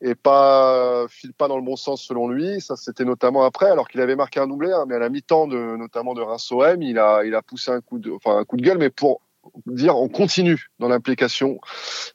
et 0.00 0.14
pas 0.14 1.06
file 1.08 1.32
pas 1.32 1.48
dans 1.48 1.56
le 1.56 1.62
bon 1.62 1.76
sens 1.76 2.02
selon 2.02 2.28
lui. 2.28 2.60
Ça, 2.60 2.76
c'était 2.76 3.04
notamment 3.04 3.44
après, 3.44 3.70
alors 3.70 3.88
qu'il 3.88 4.00
avait 4.00 4.16
marqué 4.16 4.40
un 4.40 4.46
doublé, 4.46 4.72
hein, 4.72 4.84
mais 4.88 4.96
à 4.96 4.98
la 4.98 5.08
mi-temps 5.08 5.46
de 5.46 5.76
notamment 5.76 6.14
de 6.14 6.22
Reims 6.22 6.50
OM, 6.50 6.82
il 6.82 6.98
a 6.98 7.24
il 7.24 7.34
a 7.34 7.42
poussé 7.42 7.70
un 7.70 7.80
coup 7.80 7.98
de, 7.98 8.10
enfin 8.10 8.38
un 8.38 8.44
coup 8.44 8.56
de 8.56 8.62
gueule, 8.62 8.78
mais 8.78 8.90
pour 8.90 9.20
dire 9.66 9.96
on 9.96 10.08
continue 10.08 10.66
dans 10.78 10.88
l'implication. 10.88 11.58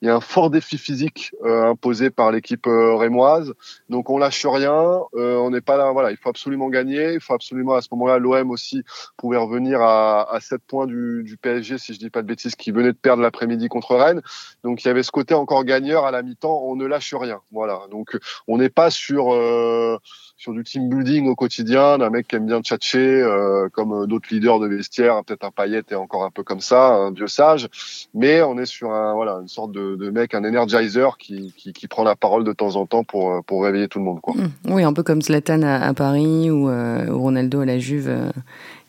Il 0.01 0.07
y 0.07 0.09
a 0.09 0.15
un 0.15 0.21
fort 0.21 0.50
défi 0.50 0.77
physique 0.77 1.31
euh, 1.43 1.69
imposé 1.71 2.09
par 2.09 2.31
l'équipe 2.31 2.67
euh, 2.67 2.95
rémoise, 2.95 3.53
donc 3.89 4.09
on 4.09 4.17
lâche 4.17 4.45
rien. 4.45 5.01
Euh, 5.15 5.38
on 5.38 5.50
n'est 5.51 5.62
pas 5.62 5.77
là, 5.77 5.91
voilà, 5.91 6.12
il 6.12 6.17
faut 6.17 6.29
absolument 6.29 6.69
gagner. 6.69 7.13
Il 7.13 7.19
faut 7.19 7.33
absolument 7.33 7.75
à 7.75 7.81
ce 7.81 7.88
moment-là, 7.91 8.17
l'OM 8.19 8.51
aussi 8.51 8.83
pouvait 9.17 9.38
revenir 9.38 9.81
à, 9.81 10.33
à 10.33 10.39
7 10.39 10.62
points 10.67 10.88
du, 10.88 11.24
du, 11.24 11.38
PSG, 11.38 11.77
si 11.77 11.93
je 11.93 12.00
dis 12.00 12.09
pas 12.09 12.21
de 12.21 12.27
bêtises, 12.27 12.55
qui 12.55 12.71
venait 12.71 12.91
de 12.91 12.98
perdre 12.98 13.21
l'après-midi 13.21 13.67
contre 13.67 13.95
Rennes. 13.95 14.21
Donc 14.63 14.83
il 14.83 14.88
y 14.88 14.91
avait 14.91 15.03
ce 15.03 15.12
côté 15.12 15.33
encore 15.33 15.63
gagneur 15.63 16.05
à 16.05 16.12
la 16.12 16.21
mi-temps. 16.21 16.62
On 16.63 16.75
ne 16.75 16.86
lâche 16.86 17.13
rien, 17.13 17.41
voilà. 17.51 17.81
Donc 17.91 18.17
on 18.48 18.57
n'est 18.57 18.69
pas 18.69 18.89
sur 18.89 19.33
euh, 19.33 19.98
sur 20.39 20.53
du 20.53 20.63
team 20.63 20.89
building 20.89 21.27
au 21.27 21.36
quotidien, 21.36 21.98
d'un 21.98 22.09
mec 22.09 22.27
qui 22.27 22.38
aime 22.38 22.45
bien 22.45 22.62
tchatcher, 22.62 23.21
euh, 23.21 23.67
comme 23.69 24.07
d'autres 24.07 24.29
leaders 24.31 24.59
de 24.59 24.67
vestiaire, 24.67 25.21
peut-être 25.25 25.43
un 25.43 25.51
Payet 25.51 25.83
est 25.89 25.95
encore 25.95 26.24
un 26.24 26.31
peu 26.31 26.43
comme 26.43 26.62
ça, 26.62 26.93
un 26.93 27.12
vieux 27.19 27.27
sage, 27.27 27.67
mais 28.13 28.41
on 28.41 28.57
est 28.57 28.65
sur 28.65 28.91
un 28.91 29.13
voilà 29.13 29.33
une 29.41 29.47
sorte 29.47 29.71
de, 29.71 29.95
de 29.95 30.09
mec, 30.09 30.33
un 30.33 30.43
energizer 30.43 31.17
qui, 31.17 31.53
qui, 31.55 31.73
qui, 31.73 31.88
prend 31.88 32.03
la 32.03 32.15
parole 32.15 32.43
de 32.43 32.53
temps 32.53 32.75
en 32.75 32.85
temps 32.85 33.03
pour 33.03 33.43
pour 33.45 33.63
réveiller 33.63 33.88
tout 33.88 33.99
le 33.99 34.05
monde 34.05 34.21
quoi. 34.21 34.33
Mmh. 34.35 34.49
Oui, 34.69 34.83
un 34.83 34.93
peu 34.93 35.03
comme 35.03 35.21
Zlatan 35.21 35.62
à, 35.62 35.75
à 35.75 35.93
Paris 35.93 36.49
ou, 36.49 36.69
euh, 36.69 37.08
ou, 37.08 37.19
Ronaldo 37.19 37.62
à 37.62 37.65
la 37.65 37.79
Juve. 37.79 38.08
Euh, 38.08 38.32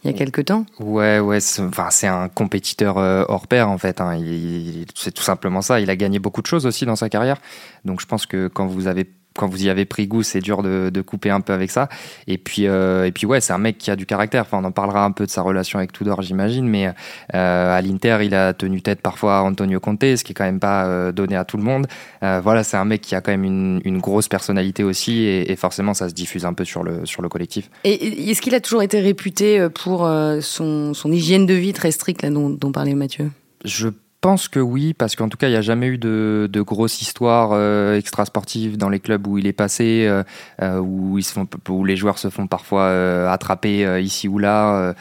il 0.03 0.11
y 0.11 0.15
a 0.15 0.17
quelques 0.17 0.47
temps. 0.47 0.65
Ouais, 0.79 1.19
ouais, 1.19 1.41
c'est, 1.41 1.61
enfin, 1.61 1.89
c'est 1.91 2.07
un 2.07 2.29
compétiteur 2.29 2.97
euh, 2.97 3.25
hors 3.29 3.47
pair 3.47 3.69
en 3.69 3.77
fait. 3.77 4.01
Hein. 4.01 4.17
Il, 4.17 4.87
c'est 4.95 5.13
tout 5.13 5.23
simplement 5.23 5.61
ça. 5.61 5.81
Il 5.81 5.91
a 5.91 5.97
gagné 5.97 6.19
beaucoup 6.19 6.41
de 6.41 6.47
choses 6.47 6.65
aussi 6.65 6.87
dans 6.87 6.97
sa 6.97 7.11
carrière. 7.11 7.37
Donc 7.85 8.01
je 8.01 8.07
pense 8.07 8.25
que 8.25 8.49
quand 8.49 8.67
vous 8.67 8.87
avez 8.87 9.07
quand 9.37 9.47
vous 9.47 9.65
y 9.65 9.71
avez 9.71 9.85
pris 9.85 10.07
goût, 10.07 10.23
c'est 10.23 10.41
dur 10.41 10.63
de, 10.63 10.91
de, 10.93 11.01
couper 11.01 11.31
un 11.31 11.41
peu 11.41 11.53
avec 11.53 11.71
ça. 11.71 11.89
Et 12.27 12.39
puis, 12.39 12.67
euh, 12.67 13.07
et 13.07 13.13
puis 13.13 13.27
ouais, 13.27 13.41
c'est 13.41 13.53
un 13.53 13.59
mec 13.59 13.79
qui 13.79 13.91
a 13.91 13.97
du 13.97 14.07
caractère. 14.07 14.43
Enfin, 14.43 14.59
on 14.61 14.65
en 14.65 14.73
parlera 14.73 15.05
un 15.05 15.13
peu 15.13 15.25
de 15.25 15.31
sa 15.31 15.43
relation 15.43 15.79
avec 15.79 15.93
Tudor, 15.93 16.23
j'imagine. 16.23 16.67
Mais 16.69 16.89
euh, 16.89 17.79
à 17.79 17.81
l'Inter, 17.81 18.19
il 18.23 18.35
a 18.35 18.53
tenu 18.55 18.83
tête 18.83 19.01
parfois 19.01 19.39
à 19.39 19.43
Antonio 19.43 19.79
Conte, 19.81 20.03
ce 20.03 20.25
qui 20.25 20.33
est 20.33 20.35
quand 20.35 20.45
même 20.45 20.61
pas 20.61 20.87
euh, 20.87 21.13
donné 21.13 21.37
à 21.37 21.45
tout 21.45 21.57
le 21.57 21.63
monde. 21.63 21.87
Voilà, 22.21 22.65
c'est 22.65 22.77
un 22.77 22.85
mec 22.85 23.01
qui 23.01 23.15
a 23.15 23.21
quand 23.21 23.31
même 23.31 23.45
une, 23.45 23.81
une 23.85 23.99
grosse 23.99 24.29
personnalité 24.29 24.85
aussi, 24.85 25.23
et, 25.25 25.51
et, 25.51 25.57
forcément, 25.57 25.95
ça 25.95 26.09
se 26.09 26.15
diffuse 26.15 26.45
un 26.45 26.53
peu 26.53 26.65
sur 26.65 26.83
le 26.83 27.07
sur 27.07 27.23
le 27.23 27.29
collectif. 27.29 27.71
Et 27.85 28.31
est-ce 28.31 28.43
qu'il 28.43 28.55
a 28.55 28.61
toujours 28.61 28.83
été 28.83 29.01
réputé 29.01 29.69
pour 29.75 30.09
son, 30.41 30.95
son 30.95 31.13
hygiène 31.13 31.47
de 31.47 31.55
vie 31.55 31.73
très 31.73 31.91
stricte, 31.91 32.23
là, 32.23 32.31
dont, 32.31 32.51
dont 32.51 32.73
parlait 32.73 32.95
Mathieu? 32.95 33.31
Je 33.65 33.89
pense 34.21 34.49
que 34.49 34.61
oui, 34.61 34.95
parce 34.95 35.17
qu'en 35.17 35.29
tout 35.29 35.37
cas, 35.37 35.49
il 35.49 35.53
n'y 35.53 35.57
a 35.57 35.63
jamais 35.63 35.87
eu 35.87 35.99
de, 35.99 36.49
de 36.53 36.61
grosse 36.61 37.01
histoire 37.03 37.51
euh, 37.53 37.97
extra-sportive 37.97 38.77
dans 38.77 38.89
les 38.89 39.01
clubs 39.01 39.27
où 39.27 39.39
il 39.39 39.47
est 39.47 39.53
passé, 39.53 40.07
euh, 40.07 40.23
euh 40.63 40.79
où, 40.79 41.85
les 41.85 41.97
joueurs 41.97 42.19
se 42.19 42.29
font 42.31 42.47
parfois 42.47 42.83
euh, 42.83 43.29
attraper 43.29 44.01
ici 44.03 44.29
ou 44.29 44.39
là. 44.39 44.95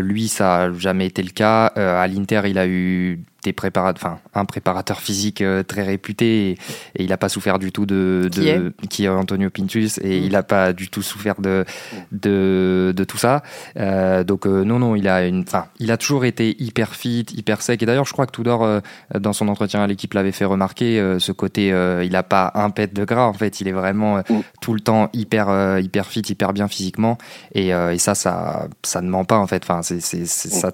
Lui, 0.00 0.28
ça 0.28 0.68
n'a 0.68 0.78
jamais 0.78 1.06
été 1.06 1.22
le 1.22 1.30
cas. 1.30 1.66
à 1.66 2.06
l'Inter, 2.06 2.42
il 2.46 2.58
a 2.58 2.66
eu 2.66 3.20
des 3.44 3.52
préparateurs, 3.52 4.02
enfin 4.02 4.18
un 4.34 4.44
préparateur 4.44 5.00
physique 5.00 5.40
euh, 5.40 5.62
très 5.62 5.82
réputé 5.82 6.50
et, 6.50 6.52
et 6.96 7.04
il 7.04 7.08
n'a 7.08 7.16
pas 7.16 7.28
souffert 7.28 7.58
du 7.58 7.72
tout 7.72 7.86
de, 7.86 8.28
de 8.32 8.40
qui, 8.40 8.48
est? 8.48 8.86
qui 8.88 9.04
est 9.04 9.08
Antonio 9.08 9.50
Pintus 9.50 9.98
et 9.98 10.20
mmh. 10.20 10.24
il 10.24 10.32
n'a 10.32 10.42
pas 10.42 10.72
du 10.72 10.88
tout 10.90 11.02
souffert 11.02 11.40
de 11.40 11.64
de, 12.12 12.92
de 12.94 13.04
tout 13.04 13.16
ça. 13.16 13.42
Euh, 13.76 14.24
donc 14.24 14.46
euh, 14.46 14.64
non 14.64 14.78
non, 14.78 14.94
il 14.96 15.08
a 15.08 15.26
une, 15.26 15.42
enfin 15.42 15.66
il 15.78 15.90
a 15.90 15.96
toujours 15.96 16.24
été 16.24 16.60
hyper 16.62 16.94
fit, 16.94 17.26
hyper 17.34 17.62
sec 17.62 17.82
et 17.82 17.86
d'ailleurs 17.86 18.06
je 18.06 18.12
crois 18.12 18.26
que 18.26 18.32
Tudor 18.32 18.80
dans 19.18 19.32
son 19.32 19.48
entretien 19.48 19.82
à 19.82 19.86
l'équipe 19.86 20.12
l'avait 20.14 20.32
fait 20.32 20.44
remarquer 20.44 21.16
ce 21.18 21.32
côté 21.32 21.68
il 21.68 22.12
n'a 22.12 22.22
pas 22.22 22.52
un 22.54 22.70
pet 22.70 22.92
de 22.92 23.04
gras 23.04 23.26
en 23.26 23.32
fait, 23.32 23.60
il 23.60 23.68
est 23.68 23.72
vraiment 23.72 24.18
mmh. 24.18 24.24
tout 24.60 24.74
le 24.74 24.80
temps 24.80 25.08
hyper 25.12 25.78
hyper 25.78 26.06
fit, 26.06 26.20
hyper 26.20 26.52
bien 26.52 26.68
physiquement 26.68 27.18
et, 27.54 27.68
et 27.68 27.98
ça 27.98 28.14
ça 28.14 28.68
ça 28.82 29.00
ne 29.00 29.08
ment 29.08 29.24
pas 29.24 29.38
en 29.38 29.46
fait. 29.46 29.62
Enfin 29.62 29.82
c'est 29.82 30.00
c'est 30.00 30.26
ça 30.26 30.72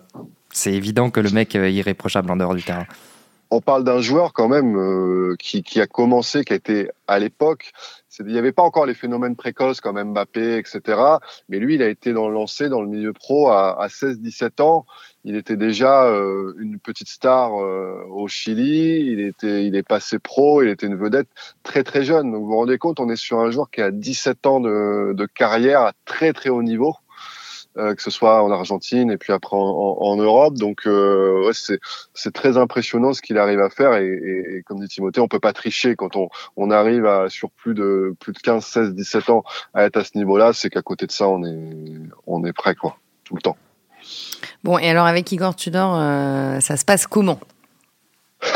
c'est 0.56 0.72
évident 0.72 1.10
que 1.10 1.20
le 1.20 1.30
mec 1.30 1.54
est 1.54 1.72
irréprochable 1.72 2.30
en 2.30 2.36
dehors 2.36 2.54
du 2.54 2.62
terrain. 2.62 2.86
On 3.50 3.60
parle 3.60 3.84
d'un 3.84 4.00
joueur 4.00 4.32
quand 4.32 4.48
même 4.48 4.76
euh, 4.76 5.36
qui, 5.38 5.62
a 5.80 5.86
commencé, 5.86 6.44
qui 6.44 6.52
a 6.52 6.56
été 6.56 6.90
à 7.06 7.20
l'époque, 7.20 7.70
il 8.18 8.26
n'y 8.26 8.38
avait 8.38 8.52
pas 8.52 8.62
encore 8.62 8.86
les 8.86 8.94
phénomènes 8.94 9.36
précoces 9.36 9.80
comme 9.80 10.02
Mbappé, 10.02 10.56
etc. 10.56 10.98
Mais 11.48 11.58
lui, 11.58 11.74
il 11.74 11.82
a 11.82 11.88
été 11.88 12.12
lancé 12.12 12.68
dans 12.70 12.80
le 12.80 12.88
milieu 12.88 13.12
pro 13.12 13.50
à, 13.50 13.80
à 13.80 13.88
16-17 13.88 14.62
ans. 14.62 14.86
Il 15.24 15.36
était 15.36 15.56
déjà 15.56 16.04
euh, 16.06 16.54
une 16.58 16.78
petite 16.78 17.08
star 17.08 17.60
euh, 17.60 18.02
au 18.08 18.26
Chili. 18.26 19.12
Il 19.12 19.20
était, 19.20 19.66
il 19.66 19.76
est 19.76 19.86
passé 19.86 20.18
pro. 20.18 20.62
Il 20.62 20.70
était 20.70 20.86
une 20.86 20.96
vedette 20.96 21.28
très 21.62 21.84
très 21.84 22.02
jeune. 22.02 22.32
Donc 22.32 22.40
vous 22.40 22.48
vous 22.48 22.56
rendez 22.56 22.78
compte, 22.78 22.98
on 22.98 23.10
est 23.10 23.16
sur 23.16 23.38
un 23.38 23.50
joueur 23.50 23.70
qui 23.70 23.82
a 23.82 23.90
17 23.90 24.46
ans 24.46 24.60
de 24.60 25.26
carrière 25.34 25.82
à 25.82 25.92
très 26.06 26.32
très 26.32 26.48
haut 26.48 26.62
niveau 26.62 26.96
euh, 27.78 27.94
que 27.94 28.02
ce 28.02 28.10
soit 28.10 28.42
en 28.42 28.50
Argentine 28.50 29.10
et 29.10 29.16
puis 29.16 29.32
après 29.32 29.56
en, 29.56 29.60
en, 29.60 29.96
en 30.00 30.16
Europe. 30.16 30.54
Donc 30.54 30.86
euh, 30.86 31.46
ouais, 31.46 31.78
c'est 32.14 32.32
très 32.32 32.56
impressionnant 32.56 33.12
ce 33.12 33.22
qu'il 33.22 33.38
arrive 33.38 33.60
à 33.60 33.70
faire 33.70 33.94
et, 33.94 34.06
et, 34.06 34.56
et, 34.56 34.62
comme 34.62 34.80
dit 34.80 34.88
Timothée, 34.88 35.20
on 35.20 35.28
peut 35.28 35.40
pas 35.40 35.52
tricher 35.52 35.96
quand 35.96 36.16
on 36.16 36.28
on 36.56 36.70
arrive 36.70 37.06
à 37.06 37.28
sur 37.28 37.50
plus 37.50 37.74
de 37.74 38.14
plus 38.20 38.32
de 38.32 38.38
15, 38.38 38.64
16, 38.64 38.94
17 38.94 39.30
ans 39.30 39.44
à 39.74 39.84
être 39.84 39.96
à 39.96 40.04
ce 40.04 40.16
niveau-là, 40.16 40.52
c'est 40.52 40.70
qu'à 40.70 40.82
côté 40.82 41.06
de 41.06 41.12
ça, 41.12 41.28
on 41.28 41.44
est 41.44 41.68
on 42.26 42.44
est 42.44 42.52
prêt 42.52 42.74
quoi, 42.74 42.96
tout 43.24 43.34
le 43.36 43.42
temps. 43.42 43.56
Bon, 44.64 44.78
et 44.78 44.88
alors 44.88 45.06
avec 45.06 45.30
Igor 45.32 45.56
Tudor, 45.56 45.96
euh, 45.96 46.60
ça 46.60 46.76
se 46.76 46.84
passe 46.84 47.06
comment? 47.06 47.40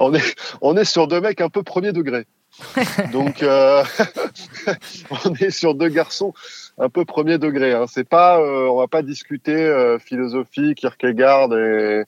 On 0.00 0.14
est 0.14 0.34
on 0.60 0.76
est 0.76 0.84
sur 0.84 1.06
deux 1.06 1.20
mecs 1.20 1.40
un 1.40 1.50
peu 1.50 1.62
premier 1.62 1.92
degré. 1.92 2.26
Donc, 3.12 3.42
euh, 3.42 3.84
on 5.24 5.34
est 5.34 5.50
sur 5.50 5.74
deux 5.74 5.88
garçons 5.88 6.32
un 6.78 6.88
peu 6.88 7.04
premier 7.04 7.38
degré. 7.38 7.72
Hein. 7.72 7.86
C'est 7.88 8.08
pas, 8.08 8.40
euh, 8.40 8.68
on 8.68 8.78
va 8.78 8.88
pas 8.88 9.02
discuter 9.02 9.54
euh, 9.54 9.98
philosophie, 9.98 10.74
Kierkegaard 10.74 11.52
et, 11.56 12.04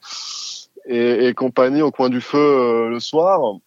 et, 0.88 1.34
compagnie 1.34 1.82
au 1.82 1.90
coin 1.90 2.08
du 2.08 2.20
feu 2.20 2.88
le 2.88 3.00
soir 3.00 3.58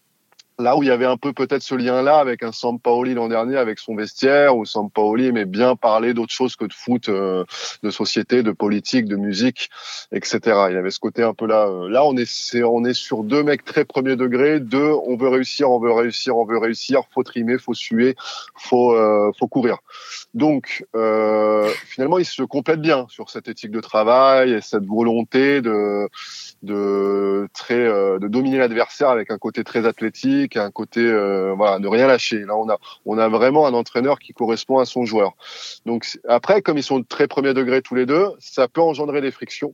là 0.59 0.75
où 0.75 0.83
il 0.83 0.89
y 0.89 0.91
avait 0.91 1.05
un 1.05 1.17
peu 1.17 1.33
peut-être 1.33 1.63
ce 1.63 1.73
lien-là 1.73 2.19
avec 2.19 2.43
un 2.43 2.51
Sampaoli 2.51 3.13
l'an 3.13 3.29
dernier, 3.29 3.57
avec 3.57 3.79
son 3.79 3.95
vestiaire, 3.95 4.57
où 4.57 4.65
Sampaoli 4.65 5.27
aimait 5.27 5.45
bien 5.45 5.75
parler 5.75 6.13
d'autre 6.13 6.33
chose 6.33 6.55
que 6.55 6.65
de 6.65 6.73
foot, 6.73 7.09
euh, 7.09 7.45
de 7.81 7.89
société, 7.89 8.43
de 8.43 8.51
politique, 8.51 9.05
de 9.05 9.15
musique, 9.15 9.69
etc. 10.11 10.39
Il 10.69 10.77
avait 10.77 10.91
ce 10.91 10.99
côté 10.99 11.23
un 11.23 11.33
peu 11.33 11.47
là. 11.47 11.67
Euh, 11.67 11.89
là, 11.89 12.03
on 12.03 12.15
est, 12.17 12.61
on 12.61 12.83
est 12.83 12.93
sur 12.93 13.23
deux 13.23 13.41
mecs 13.41 13.63
très 13.63 13.85
premier 13.85 14.17
degré, 14.17 14.59
deux, 14.59 14.91
on 15.05 15.15
veut 15.15 15.29
réussir, 15.29 15.71
on 15.71 15.79
veut 15.79 15.93
réussir, 15.93 16.37
on 16.37 16.45
veut 16.45 16.57
réussir, 16.57 17.03
faut 17.13 17.23
trimer, 17.23 17.57
faut 17.57 17.73
suer, 17.73 18.15
faut, 18.55 18.93
euh, 18.93 19.31
faut 19.39 19.47
courir. 19.47 19.77
Donc, 20.33 20.85
finalement, 20.93 22.17
ils 22.19 22.25
se 22.25 22.43
complètent 22.43 22.81
bien 22.81 23.07
sur 23.09 23.29
cette 23.29 23.47
éthique 23.47 23.71
de 23.71 23.79
travail 23.79 24.51
et 24.51 24.61
cette 24.61 24.85
volonté 24.85 25.61
de, 25.61 26.07
de 26.63 26.73
dominer 28.29 28.57
l'adversaire 28.57 29.09
avec 29.09 29.31
un 29.31 29.37
côté 29.37 29.63
très 29.63 29.85
athlétique 29.85 30.57
un 30.57 30.71
côté 30.71 31.01
euh, 31.01 31.53
voilà, 31.55 31.79
ne 31.79 31.87
rien 31.87 32.07
lâcher. 32.07 32.39
Là, 32.39 32.55
on 32.55 32.69
a, 32.69 32.77
on 33.05 33.17
a 33.17 33.27
vraiment 33.27 33.67
un 33.67 33.73
entraîneur 33.73 34.19
qui 34.19 34.33
correspond 34.33 34.79
à 34.79 34.85
son 34.85 35.05
joueur. 35.05 35.33
Donc 35.85 36.05
après, 36.27 36.61
comme 36.61 36.77
ils 36.77 36.83
sont 36.83 36.99
de 36.99 37.05
très 37.05 37.27
premier 37.27 37.53
degré 37.53 37.81
tous 37.81 37.95
les 37.95 38.05
deux, 38.05 38.27
ça 38.39 38.67
peut 38.67 38.81
engendrer 38.81 39.21
des 39.21 39.31
frictions. 39.31 39.73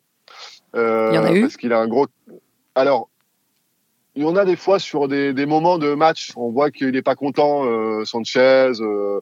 Euh, 0.76 1.10
il 1.12 1.16
y 1.16 1.20
en 1.20 1.24
a 1.24 1.34
eu 1.34 1.42
Parce 1.42 1.58
qu'il 1.58 1.74
a 1.74 1.80
un 1.80 1.88
gros. 1.88 2.08
Alors, 2.76 3.10
il 4.16 4.24
y 4.24 4.26
en 4.26 4.36
a 4.38 4.46
des 4.46 4.56
fois 4.56 4.80
sur 4.80 5.08
des, 5.08 5.34
des 5.34 5.46
moments 5.46 5.78
de 5.78 5.94
match, 5.94 6.32
on 6.38 6.50
voit 6.50 6.72
qu'il 6.72 6.92
n'est 6.92 7.02
pas 7.02 7.16
content, 7.16 7.66
euh, 7.66 8.06
Sanchez. 8.06 8.72
Euh, 8.80 9.20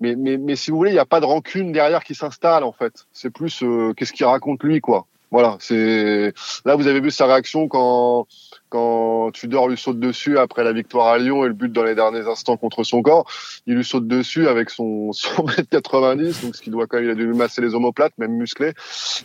mais, 0.00 0.16
mais, 0.16 0.36
mais 0.36 0.56
si 0.56 0.70
vous 0.70 0.76
voulez, 0.76 0.90
il 0.90 0.94
n'y 0.94 1.00
a 1.00 1.06
pas 1.06 1.20
de 1.20 1.26
rancune 1.26 1.70
derrière 1.70 2.02
qui 2.02 2.14
s'installe 2.14 2.64
en 2.64 2.72
fait. 2.72 3.06
C'est 3.12 3.30
plus 3.30 3.62
euh, 3.62 3.92
qu'est-ce 3.96 4.12
qu'il 4.12 4.26
raconte 4.26 4.62
lui, 4.64 4.80
quoi. 4.80 5.06
Voilà, 5.30 5.56
c'est 5.60 6.34
là 6.66 6.76
vous 6.76 6.86
avez 6.86 7.00
vu 7.00 7.10
sa 7.10 7.24
réaction 7.24 7.66
quand 7.66 8.26
quand 8.72 9.30
Tudor 9.32 9.68
lui 9.68 9.76
saute 9.76 10.00
dessus 10.00 10.38
après 10.38 10.64
la 10.64 10.72
victoire 10.72 11.08
à 11.08 11.18
Lyon 11.18 11.44
et 11.44 11.48
le 11.48 11.52
but 11.52 11.70
dans 11.70 11.84
les 11.84 11.94
derniers 11.94 12.26
instants 12.26 12.56
contre 12.56 12.84
son 12.84 13.02
corps, 13.02 13.30
il 13.66 13.74
lui 13.74 13.84
saute 13.84 14.08
dessus 14.08 14.48
avec 14.48 14.70
son, 14.70 15.12
son 15.12 15.44
mètre 15.44 15.68
90, 15.68 16.40
donc 16.40 16.56
ce 16.56 16.62
qui 16.62 16.70
doit 16.70 16.86
quand 16.86 16.96
même, 16.96 17.04
il 17.04 17.10
a 17.10 17.14
dû 17.14 17.26
lui 17.26 17.36
masser 17.36 17.60
les 17.60 17.74
omoplates, 17.74 18.16
même 18.16 18.32
musclé. 18.32 18.72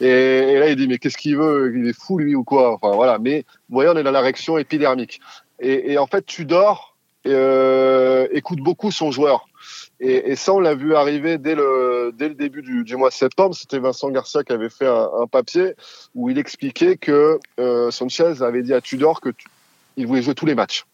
Et, 0.01 0.59
là, 0.59 0.67
il 0.67 0.75
dit, 0.75 0.89
mais 0.89 0.97
qu'est-ce 0.97 1.17
qu'il 1.17 1.37
veut? 1.37 1.73
Il 1.77 1.87
est 1.87 1.97
fou, 1.97 2.17
lui, 2.17 2.35
ou 2.35 2.43
quoi? 2.43 2.73
Enfin, 2.73 2.93
voilà. 2.93 3.19
Mais, 3.19 3.45
vous 3.69 3.75
voyez, 3.75 3.89
on 3.89 3.95
est 3.95 4.03
dans 4.03 4.11
la 4.11 4.19
réaction 4.19 4.57
épidermique. 4.57 5.21
Et, 5.61 5.93
et 5.93 5.97
en 5.97 6.07
fait, 6.07 6.25
Tudor, 6.25 6.97
euh, 7.25 8.27
écoute 8.31 8.59
beaucoup 8.59 8.91
son 8.91 9.11
joueur. 9.11 9.47
Et, 9.99 10.31
et 10.31 10.35
ça, 10.35 10.53
on 10.53 10.59
l'a 10.59 10.75
vu 10.75 10.95
arriver 10.95 11.37
dès 11.37 11.55
le, 11.55 12.11
dès 12.13 12.29
le 12.29 12.35
début 12.35 12.61
du, 12.61 12.83
du 12.83 12.95
mois 12.95 13.09
de 13.09 13.13
septembre. 13.13 13.55
C'était 13.55 13.79
Vincent 13.79 14.09
Garcia 14.11 14.43
qui 14.43 14.53
avait 14.53 14.69
fait 14.69 14.87
un, 14.87 15.27
papier 15.31 15.73
où 16.13 16.29
il 16.29 16.37
expliquait 16.37 16.97
que 16.97 17.39
euh, 17.59 17.91
Sanchez 17.91 18.41
avait 18.41 18.61
dit 18.61 18.73
à 18.73 18.81
Tudor 18.81 19.21
que 19.21 19.29
il 19.95 20.05
voulait 20.05 20.21
jouer 20.21 20.35
tous 20.35 20.45
les 20.45 20.55
matchs. 20.55 20.85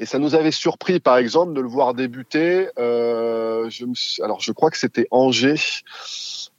Et 0.00 0.06
ça 0.06 0.18
nous 0.18 0.34
avait 0.34 0.52
surpris, 0.52 1.00
par 1.00 1.16
exemple, 1.16 1.52
de 1.54 1.60
le 1.60 1.68
voir 1.68 1.94
débuter. 1.94 2.68
Euh, 2.78 3.68
je 3.68 3.84
me, 3.84 3.94
alors, 4.24 4.40
je 4.40 4.52
crois 4.52 4.70
que 4.70 4.78
c'était 4.78 5.08
Angers 5.10 5.82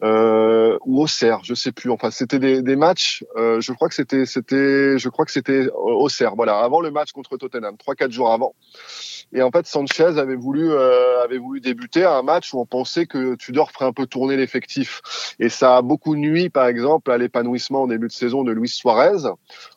euh, 0.03 0.77
ou 0.85 1.01
Auxerre, 1.01 1.39
je 1.43 1.53
sais 1.53 1.71
plus. 1.71 1.89
Enfin, 1.89 2.11
c'était 2.11 2.39
des, 2.39 2.61
des 2.61 2.75
matchs. 2.75 3.23
Euh, 3.35 3.61
je 3.61 3.71
crois 3.73 3.89
que 3.89 3.95
c'était, 3.95 4.25
c'était, 4.25 4.97
je 4.97 5.09
crois 5.09 5.25
que 5.25 5.31
c'était 5.31 5.67
Auxerre. 5.73 6.35
Voilà, 6.35 6.59
avant 6.59 6.81
le 6.81 6.91
match 6.91 7.11
contre 7.11 7.37
Tottenham, 7.37 7.77
trois 7.77 7.95
quatre 7.95 8.11
jours 8.11 8.31
avant. 8.31 8.55
Et 9.31 9.41
en 9.43 9.51
fait, 9.51 9.67
Sanchez 9.67 10.17
avait 10.17 10.35
voulu 10.35 10.71
euh, 10.71 11.21
avait 11.23 11.37
voulu 11.37 11.61
débuter 11.61 12.03
un 12.03 12.23
match 12.23 12.53
où 12.53 12.59
on 12.59 12.65
pensait 12.65 13.05
que 13.05 13.35
Tudor 13.35 13.71
ferait 13.71 13.85
un 13.85 13.93
peu 13.93 14.07
tourner 14.07 14.37
l'effectif. 14.37 15.01
Et 15.39 15.49
ça 15.49 15.77
a 15.77 15.81
beaucoup 15.81 16.15
nuit, 16.15 16.49
par 16.49 16.65
exemple, 16.65 17.11
à 17.11 17.17
l'épanouissement 17.17 17.83
en 17.83 17.87
début 17.87 18.07
de 18.07 18.11
saison 18.11 18.43
de 18.43 18.51
Luis 18.51 18.69
Suarez. 18.69 19.29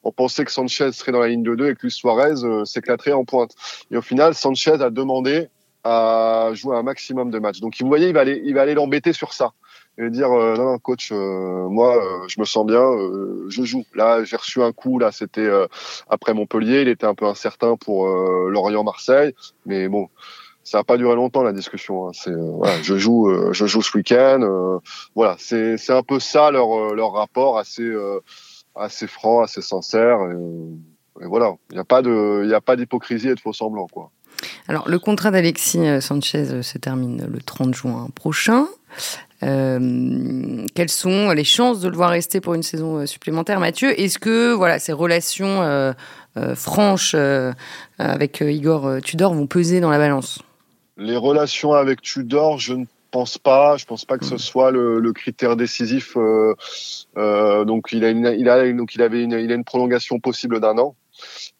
On 0.04 0.12
pensait 0.12 0.44
que 0.44 0.52
Sanchez 0.52 0.92
serait 0.92 1.12
dans 1.12 1.20
la 1.20 1.28
ligne 1.28 1.42
de 1.42 1.54
deux 1.54 1.68
et 1.68 1.74
que 1.74 1.82
Luis 1.82 1.92
Suarez 1.92 2.44
euh, 2.44 2.64
s'éclaterait 2.64 3.12
en 3.12 3.24
pointe. 3.24 3.51
Et 3.90 3.96
au 3.96 4.02
final, 4.02 4.34
Sanchez 4.34 4.82
a 4.82 4.90
demandé 4.90 5.48
à 5.84 6.50
jouer 6.52 6.76
un 6.76 6.82
maximum 6.82 7.30
de 7.30 7.38
matchs. 7.38 7.60
Donc, 7.60 7.74
vous 7.80 7.88
voyez, 7.88 8.08
il 8.08 8.54
va 8.54 8.60
aller 8.62 8.74
l'embêter 8.74 9.12
sur 9.12 9.32
ça. 9.32 9.52
Et 9.98 10.08
dire 10.08 10.32
euh, 10.32 10.56
non, 10.56 10.72
non 10.72 10.78
coach 10.78 11.10
euh, 11.12 11.68
moi 11.68 11.96
euh, 11.96 12.26
je 12.26 12.40
me 12.40 12.46
sens 12.46 12.64
bien 12.64 12.82
je 13.48 13.62
joue. 13.62 13.84
Là 13.94 14.24
j'ai 14.24 14.36
reçu 14.36 14.62
un 14.62 14.72
coup 14.72 14.98
là 14.98 15.12
c'était 15.12 15.50
après 16.08 16.32
Montpellier. 16.32 16.82
Il 16.82 16.88
était 16.88 17.06
un 17.06 17.14
peu 17.14 17.26
incertain 17.26 17.76
pour 17.76 18.06
Lorient 18.06 18.84
Marseille. 18.84 19.34
Mais 19.66 19.88
bon 19.88 20.08
ça 20.64 20.78
n'a 20.78 20.84
pas 20.84 20.96
duré 20.96 21.16
longtemps 21.16 21.42
la 21.42 21.52
discussion 21.52 22.08
hein. 22.08 22.12
je 22.82 22.96
joue 22.96 23.52
je 23.52 23.66
joue 23.66 23.82
ce 23.82 23.96
week-end 23.96 24.80
voilà. 25.14 25.36
C'est 25.38 25.90
un 25.90 26.02
peu 26.02 26.20
ça 26.20 26.50
leur 26.50 27.12
rapport 27.12 27.58
assez 27.58 29.06
franc 29.06 29.42
assez 29.42 29.60
sincère 29.60 30.20
et 31.20 31.26
voilà 31.26 31.54
il 31.70 31.74
n'y 31.74 31.80
a 31.80 31.84
pas 31.84 32.02
de 32.02 32.42
il 32.44 32.50
y 32.50 32.54
a 32.54 32.60
pas 32.60 32.76
d'hypocrisie 32.76 33.28
et 33.28 33.34
de 33.34 33.40
faux 33.40 33.52
semblants 33.52 33.88
quoi 33.88 34.10
alors, 34.68 34.88
le 34.88 34.98
contrat 34.98 35.30
d'Alexis 35.30 36.00
Sanchez 36.00 36.62
se 36.62 36.78
termine 36.78 37.26
le 37.30 37.40
30 37.40 37.74
juin 37.74 38.08
prochain. 38.14 38.66
Euh, 39.42 40.66
quelles 40.74 40.90
sont 40.90 41.30
les 41.30 41.44
chances 41.44 41.80
de 41.80 41.88
le 41.88 41.96
voir 41.96 42.10
rester 42.10 42.40
pour 42.40 42.54
une 42.54 42.62
saison 42.62 42.98
euh, 42.98 43.06
supplémentaire, 43.06 43.58
Mathieu? 43.58 43.98
Est-ce 44.00 44.18
que 44.18 44.52
voilà 44.52 44.78
ces 44.78 44.92
relations 44.92 45.62
euh, 45.62 45.92
franches 46.54 47.16
avec 47.98 48.40
Igor 48.40 49.00
Tudor 49.02 49.34
vont 49.34 49.46
peser 49.46 49.80
dans 49.80 49.90
la 49.90 49.98
balance? 49.98 50.40
Les 50.96 51.16
relations 51.16 51.72
avec 51.72 52.00
Tudor, 52.02 52.58
je 52.58 52.74
ne 52.74 52.84
pense 53.10 53.36
pas. 53.38 53.76
Je 53.76 53.84
pense 53.84 54.04
pas 54.04 54.16
que 54.16 54.24
ce 54.24 54.34
hmm. 54.34 54.38
soit 54.38 54.70
le, 54.70 55.12
critère 55.12 55.56
décisif. 55.56 56.16
donc 57.16 57.88
il 57.92 58.04
a, 58.04 58.10
il 58.10 58.48
a 58.48 58.72
donc 58.72 58.94
il 58.94 59.02
avait 59.02 59.22
une, 59.22 59.32
il 59.32 59.50
a 59.50 59.54
une 59.54 59.64
prolongation 59.64 60.20
possible 60.20 60.60
d'un 60.60 60.78
an 60.78 60.94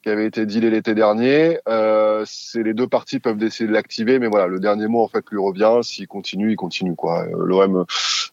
qui 0.03 0.09
avait 0.09 0.27
été 0.27 0.46
dealé 0.46 0.70
l'été 0.70 0.94
dernier. 0.94 1.59
Euh, 1.68 2.25
c'est 2.27 2.62
les 2.62 2.75
deux 2.75 2.88
parties 2.88 3.20
peuvent 3.20 3.37
décider 3.37 3.68
de 3.68 3.72
l'activer, 3.72 4.18
mais 4.18 4.29
voilà, 4.29 4.46
le 4.46 4.61
dernier 4.61 4.88
mot 4.88 5.03
en 5.03 5.09
fait 5.09 5.25
lui 5.31 5.40
revient. 5.40 5.81
S'il 5.83 6.09
continue, 6.09 6.53
il 6.53 6.57
continue 6.57 6.94
quoi. 6.94 7.25
Euh, 7.25 7.44
L'OM 7.44 7.85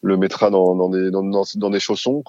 le 0.02 0.18
mettra 0.18 0.50
dans, 0.50 0.76
dans, 0.76 0.90
des, 0.90 1.12
dans, 1.12 1.24
dans 1.24 1.70
des 1.70 1.80
chaussons. 1.80 2.24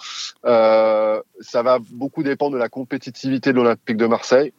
Euh, 0.45 1.21
ça 1.41 1.63
va 1.63 1.79
beaucoup 1.93 2.23
dépendre 2.23 2.55
de 2.55 2.59
la 2.59 2.69
compétitivité 2.69 3.53
de 3.53 3.57
l'Olympique 3.57 3.97
de 3.97 4.07
Marseille 4.07 4.53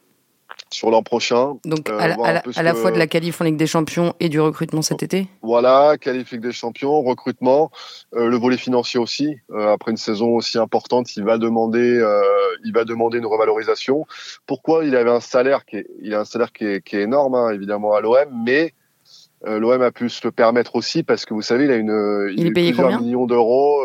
sur 0.71 0.89
l'an 0.89 1.03
prochain. 1.03 1.57
Donc 1.65 1.89
euh, 1.89 1.97
à, 1.99 2.07
la, 2.63 2.73
fois 2.73 2.91
de 2.91 2.97
la 2.97 3.07
qualif 3.07 3.41
en 3.41 3.43
Ligue 3.43 3.57
des 3.57 3.67
Champions 3.67 4.13
et 4.19 4.29
du 4.29 4.39
recrutement 4.39 4.81
cet 4.81 5.03
été 5.03 5.27
Voilà, 5.41 5.97
qualif 5.99 6.31
Ligue 6.31 6.41
des 6.41 6.51
Champions, 6.51 7.01
recrutement, 7.01 7.71
euh, 8.15 8.27
le 8.27 8.37
volet 8.37 8.57
financier 8.57 8.99
aussi. 8.99 9.35
Euh, 9.51 9.73
après 9.73 9.91
une 9.91 9.97
saison 9.97 10.29
aussi 10.35 10.57
importante, 10.57 11.15
il 11.15 11.23
va 11.23 11.37
demander, 11.37 12.01
il 12.63 12.73
va 12.73 12.85
demander 12.85 13.17
une 13.17 13.25
revalorisation. 13.25 14.05
Pourquoi 14.45 14.85
il 14.85 14.95
avait 14.95 15.11
un 15.11 15.19
salaire 15.19 15.65
qui 15.65 15.77
est, 15.77 15.87
il 16.01 16.13
a 16.13 16.21
un 16.21 16.25
salaire 16.25 16.51
qui 16.51 16.65
est, 16.65 16.83
qui 16.83 16.95
est 16.95 17.01
énorme, 17.01 17.35
hein, 17.35 17.51
évidemment 17.51 17.93
à 17.93 18.01
l'OM, 18.01 18.15
mais 18.45 18.73
l'OM 19.45 19.81
a 19.81 19.91
pu 19.91 20.09
se 20.09 20.21
le 20.23 20.31
permettre 20.31 20.75
aussi 20.75 21.03
parce 21.03 21.25
que 21.25 21.33
vous 21.33 21.41
savez, 21.41 21.65
il 21.65 21.71
a 21.71 21.75
une, 21.75 22.29
il, 22.31 22.39
il 22.39 22.47
est 22.47 22.51
payé 22.51 22.71
plusieurs 22.71 23.01
millions 23.01 23.25
d'euros. 23.25 23.81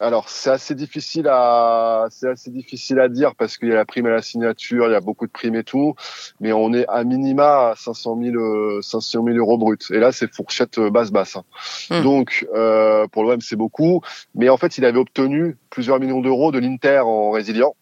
Alors 0.00 0.30
c'est 0.30 0.50
assez 0.50 0.74
difficile 0.74 1.28
à 1.28 2.06
c'est 2.10 2.30
assez 2.30 2.50
difficile 2.50 2.98
à 3.00 3.08
dire 3.08 3.34
parce 3.34 3.58
qu'il 3.58 3.68
y 3.68 3.72
a 3.72 3.74
la 3.74 3.84
prime 3.84 4.06
à 4.06 4.10
la 4.10 4.22
signature, 4.22 4.86
il 4.88 4.92
y 4.92 4.94
a 4.94 5.00
beaucoup 5.00 5.26
de 5.26 5.30
primes 5.30 5.56
et 5.56 5.62
tout, 5.62 5.94
mais 6.40 6.52
on 6.54 6.72
est 6.72 6.86
à 6.88 7.04
minima 7.04 7.70
à 7.70 7.74
500 7.76 8.18
000 8.22 8.80
500 8.80 9.22
000 9.24 9.36
euros 9.36 9.58
bruts. 9.58 9.76
Et 9.90 9.98
là 9.98 10.10
c'est 10.10 10.34
fourchette 10.34 10.80
basse 10.80 11.10
basse. 11.10 11.36
Hein. 11.36 11.44
Hmm. 11.90 12.02
Donc 12.02 12.46
euh, 12.54 13.06
pour 13.08 13.24
l'OM 13.24 13.42
c'est 13.42 13.56
beaucoup, 13.56 14.00
mais 14.34 14.48
en 14.48 14.56
fait 14.56 14.78
il 14.78 14.86
avait 14.86 14.98
obtenu 14.98 15.58
plusieurs 15.68 16.00
millions 16.00 16.22
d'euros 16.22 16.50
de 16.50 16.58
l'Inter 16.58 17.00
en 17.00 17.30
résilient. 17.30 17.74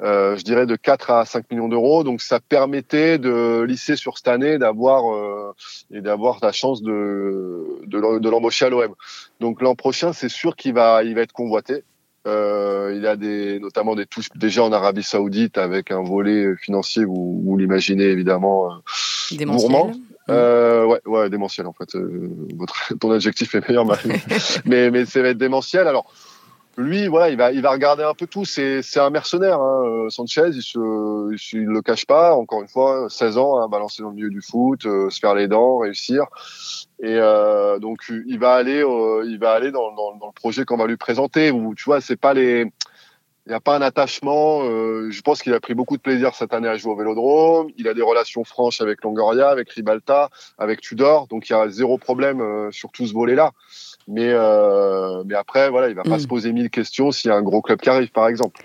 Euh, 0.00 0.36
je 0.36 0.42
dirais 0.42 0.66
de 0.66 0.74
4 0.74 1.10
à 1.10 1.24
5 1.24 1.50
millions 1.50 1.68
d'euros. 1.68 2.04
Donc 2.04 2.20
ça 2.20 2.40
permettait 2.40 3.18
de 3.18 3.62
lisser 3.62 3.96
sur 3.96 4.18
cette 4.18 4.28
année 4.28 4.58
d'avoir 4.58 5.14
euh, 5.14 5.52
et 5.92 6.00
d'avoir 6.00 6.38
la 6.42 6.52
chance 6.52 6.82
de 6.82 7.64
de, 7.86 8.28
l'embaucher 8.28 8.66
à 8.66 8.70
l'OM. 8.70 8.94
Donc 9.40 9.62
l'an 9.62 9.74
prochain, 9.74 10.12
c'est 10.12 10.28
sûr 10.28 10.56
qu'il 10.56 10.74
va 10.74 11.04
il 11.04 11.14
va 11.14 11.22
être 11.22 11.32
convoité. 11.32 11.84
Euh, 12.26 12.94
il 12.96 13.06
a 13.06 13.16
des 13.16 13.60
notamment 13.60 13.94
des 13.94 14.06
touches 14.06 14.30
déjà 14.34 14.64
en 14.64 14.72
Arabie 14.72 15.02
Saoudite 15.02 15.58
avec 15.58 15.90
un 15.90 16.02
volet 16.02 16.56
financier. 16.56 17.04
Vous, 17.04 17.42
vous 17.44 17.56
l'imaginez 17.56 18.04
évidemment 18.04 18.72
euh, 18.72 19.44
gourmand. 19.44 19.92
Euh, 20.30 20.86
ouais, 20.86 21.00
ouais, 21.04 21.28
démentiel 21.28 21.66
en 21.66 21.74
fait. 21.74 21.94
Euh, 21.96 22.30
votre, 22.56 22.94
ton 22.98 23.10
adjectif 23.10 23.54
est 23.54 23.68
meilleur, 23.68 23.84
mais 24.64 24.90
mais 24.90 25.04
va 25.04 25.28
être 25.28 25.38
démentiel. 25.38 25.86
Alors 25.86 26.10
lui, 26.76 27.06
voilà, 27.06 27.30
il 27.30 27.36
va, 27.36 27.52
il 27.52 27.62
va 27.62 27.70
regarder 27.70 28.02
un 28.02 28.14
peu 28.14 28.26
tout. 28.26 28.44
C'est, 28.44 28.82
c'est 28.82 29.00
un 29.00 29.10
mercenaire, 29.10 29.60
hein. 29.60 29.82
Euh, 29.84 30.10
Sanchez. 30.10 30.50
Il 30.52 30.62
se, 30.62 31.54
il, 31.56 31.66
le 31.66 31.82
cache 31.82 32.06
pas. 32.06 32.34
Encore 32.34 32.62
une 32.62 32.68
fois, 32.68 33.08
16 33.08 33.38
ans, 33.38 33.60
hein, 33.60 33.68
balancer 33.68 34.02
dans 34.02 34.10
le 34.10 34.16
milieu 34.16 34.30
du 34.30 34.42
foot, 34.42 34.84
euh, 34.86 35.08
se 35.10 35.20
faire 35.20 35.34
les 35.34 35.46
dents, 35.46 35.78
réussir. 35.78 36.26
Et 37.00 37.16
euh, 37.16 37.78
donc, 37.78 38.00
il 38.26 38.38
va 38.38 38.54
aller, 38.54 38.82
euh, 38.82 39.24
il 39.26 39.38
va 39.38 39.52
aller 39.52 39.70
dans, 39.70 39.92
dans, 39.92 40.16
dans 40.16 40.26
le 40.26 40.32
projet 40.32 40.64
qu'on 40.64 40.76
va 40.76 40.86
lui 40.86 40.96
présenter. 40.96 41.50
Où 41.50 41.74
tu 41.74 41.84
vois, 41.84 42.00
c'est 42.00 42.16
pas 42.16 42.34
les, 42.34 42.66
il 43.46 43.50
n'y 43.50 43.54
a 43.54 43.60
pas 43.60 43.76
un 43.76 43.82
attachement. 43.82 44.62
je 44.62 45.20
pense 45.20 45.42
qu'il 45.42 45.52
a 45.52 45.60
pris 45.60 45.74
beaucoup 45.74 45.96
de 45.96 46.02
plaisir 46.02 46.34
cette 46.34 46.54
année 46.54 46.68
à 46.68 46.76
jouer 46.76 46.92
au 46.92 46.96
Vélodrome. 46.96 47.68
Il 47.76 47.88
a 47.88 47.94
des 47.94 48.02
relations 48.02 48.42
franches 48.44 48.80
avec 48.80 49.02
Longoria, 49.02 49.50
avec 49.50 49.70
Ribalta, 49.70 50.30
avec 50.56 50.80
Tudor. 50.80 51.26
Donc 51.26 51.48
il 51.48 51.52
y 51.52 51.56
a 51.56 51.68
zéro 51.68 51.98
problème 51.98 52.70
sur 52.72 52.90
tout 52.90 53.06
ce 53.06 53.12
volet-là. 53.12 53.52
Mais, 54.06 54.30
euh, 54.30 55.22
mais 55.24 55.34
après, 55.34 55.70
voilà, 55.70 55.88
il 55.88 55.94
va 55.94 56.02
pas 56.02 56.16
mm. 56.16 56.20
se 56.20 56.26
poser 56.26 56.52
mille 56.52 56.70
questions 56.70 57.10
s'il 57.10 57.30
y 57.30 57.32
a 57.32 57.36
un 57.36 57.42
gros 57.42 57.62
club 57.62 57.80
qui 57.80 57.88
arrive, 57.88 58.10
par 58.10 58.28
exemple. 58.28 58.60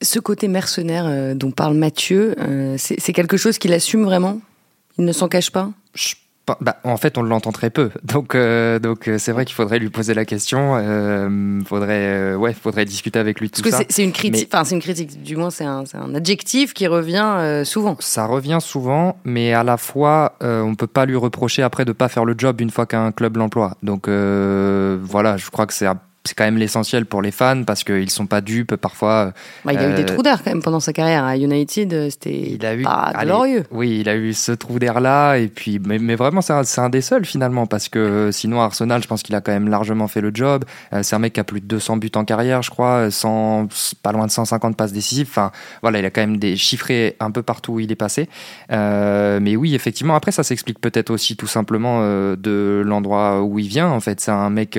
Ce 0.00 0.18
côté 0.18 0.46
mercenaire 0.48 1.06
euh, 1.06 1.34
dont 1.34 1.50
parle 1.50 1.74
Mathieu, 1.74 2.34
euh, 2.38 2.76
c'est 2.78 3.12
quelque 3.12 3.36
chose 3.36 3.58
qu'il 3.58 3.72
assume 3.72 4.04
vraiment? 4.04 4.40
Il 4.98 5.04
ne 5.04 5.12
s'en 5.12 5.28
cache 5.28 5.50
pas? 5.50 5.70
Bah, 6.60 6.76
en 6.84 6.96
fait, 6.96 7.16
on 7.16 7.22
l'entend 7.22 7.52
très 7.52 7.70
peu. 7.70 7.90
Donc, 8.04 8.34
euh, 8.34 8.78
donc 8.78 9.08
euh, 9.08 9.18
c'est 9.18 9.32
vrai 9.32 9.44
qu'il 9.44 9.54
faudrait 9.54 9.78
lui 9.78 9.90
poser 9.90 10.14
la 10.14 10.24
question. 10.24 10.76
Euh, 10.76 11.60
faudrait, 11.64 12.06
euh, 12.06 12.36
ouais, 12.36 12.52
faudrait 12.52 12.84
discuter 12.84 13.18
avec 13.18 13.40
lui. 13.40 13.48
Parce 13.48 13.62
que 13.62 13.84
c'est 13.88 14.04
une 14.04 14.12
critique. 14.12 14.48
Enfin, 14.52 14.64
c'est 14.64 14.74
une 14.74 14.80
critique. 14.80 15.22
Du 15.22 15.36
moins, 15.36 15.50
c'est 15.50 15.64
un, 15.64 15.84
un, 15.94 16.14
adjectif 16.14 16.74
qui 16.74 16.86
revient 16.86 17.62
souvent. 17.64 17.96
Ça 18.00 18.26
revient 18.26 18.58
souvent, 18.60 19.16
mais 19.24 19.52
à 19.52 19.64
la 19.64 19.76
fois, 19.76 20.36
on 20.40 20.74
peut 20.74 20.86
pas 20.86 21.06
lui 21.06 21.16
reprocher 21.16 21.62
après 21.62 21.84
de 21.84 21.92
pas 21.92 22.08
faire 22.08 22.24
le 22.24 22.34
job 22.36 22.60
une 22.60 22.70
fois 22.70 22.86
qu'un 22.86 23.12
club 23.12 23.36
l'emploie. 23.36 23.76
Donc, 23.82 24.08
voilà, 24.08 25.36
je 25.36 25.50
crois 25.50 25.66
que 25.66 25.72
c'est 25.72 25.86
c'est 26.26 26.34
quand 26.34 26.44
même 26.44 26.56
l'essentiel 26.56 27.04
pour 27.04 27.20
les 27.20 27.30
fans 27.30 27.64
parce 27.64 27.84
qu'ils 27.84 28.08
sont 28.08 28.26
pas 28.26 28.40
dupes 28.40 28.76
parfois. 28.76 29.34
Bah, 29.64 29.74
il 29.74 29.78
a 29.78 29.90
eu 29.90 29.94
des 29.94 30.02
euh, 30.02 30.06
trous 30.06 30.22
d'air 30.22 30.42
quand 30.42 30.50
même 30.50 30.62
pendant 30.62 30.80
sa 30.80 30.94
carrière 30.94 31.24
à 31.24 31.36
United, 31.36 32.08
c'était 32.10 32.58
pas 32.82 33.12
glorieux. 33.24 33.64
oui, 33.70 33.98
il 34.00 34.08
a 34.08 34.16
eu 34.16 34.32
ce 34.32 34.52
trou 34.52 34.78
d'air 34.78 35.00
là 35.00 35.36
et 35.36 35.48
puis 35.48 35.78
mais, 35.84 35.98
mais 35.98 36.14
vraiment 36.14 36.40
c'est 36.40 36.54
un, 36.54 36.62
un, 36.78 36.88
des 36.88 37.02
seuls 37.02 37.26
finalement 37.26 37.66
parce 37.66 37.90
que 37.90 38.30
sinon 38.32 38.62
Arsenal, 38.62 39.02
je 39.02 39.08
pense 39.08 39.22
qu'il 39.22 39.34
a 39.34 39.42
quand 39.42 39.52
même 39.52 39.68
largement 39.68 40.08
fait 40.08 40.22
le 40.22 40.30
job. 40.32 40.64
Euh, 40.94 41.02
c'est 41.02 41.14
un 41.14 41.18
mec 41.18 41.34
qui 41.34 41.40
a 41.40 41.44
plus 41.44 41.60
de 41.60 41.66
200 41.66 41.98
buts 41.98 42.10
en 42.14 42.24
carrière, 42.24 42.62
je 42.62 42.70
crois, 42.70 43.10
100, 43.10 43.68
pas 44.02 44.12
loin 44.12 44.26
de 44.26 44.30
150 44.30 44.78
passes 44.78 44.92
décisives. 44.92 45.28
Enfin 45.28 45.52
voilà, 45.82 45.98
il 45.98 46.06
a 46.06 46.10
quand 46.10 46.22
même 46.22 46.38
des 46.38 46.56
chiffrés 46.56 47.16
un 47.20 47.30
peu 47.30 47.42
partout 47.42 47.74
où 47.74 47.80
il 47.80 47.92
est 47.92 47.96
passé. 47.96 48.30
Euh, 48.72 49.40
mais 49.42 49.56
oui, 49.56 49.74
effectivement, 49.74 50.14
après 50.14 50.32
ça 50.32 50.42
s'explique 50.42 50.80
peut-être 50.80 51.10
aussi 51.10 51.36
tout 51.36 51.46
simplement 51.46 51.98
euh, 52.00 52.34
de 52.36 52.82
l'endroit 52.84 53.42
où 53.42 53.58
il 53.58 53.68
vient. 53.68 53.90
En 53.90 54.00
fait, 54.00 54.20
c'est 54.20 54.30
un 54.30 54.50
mec 54.50 54.78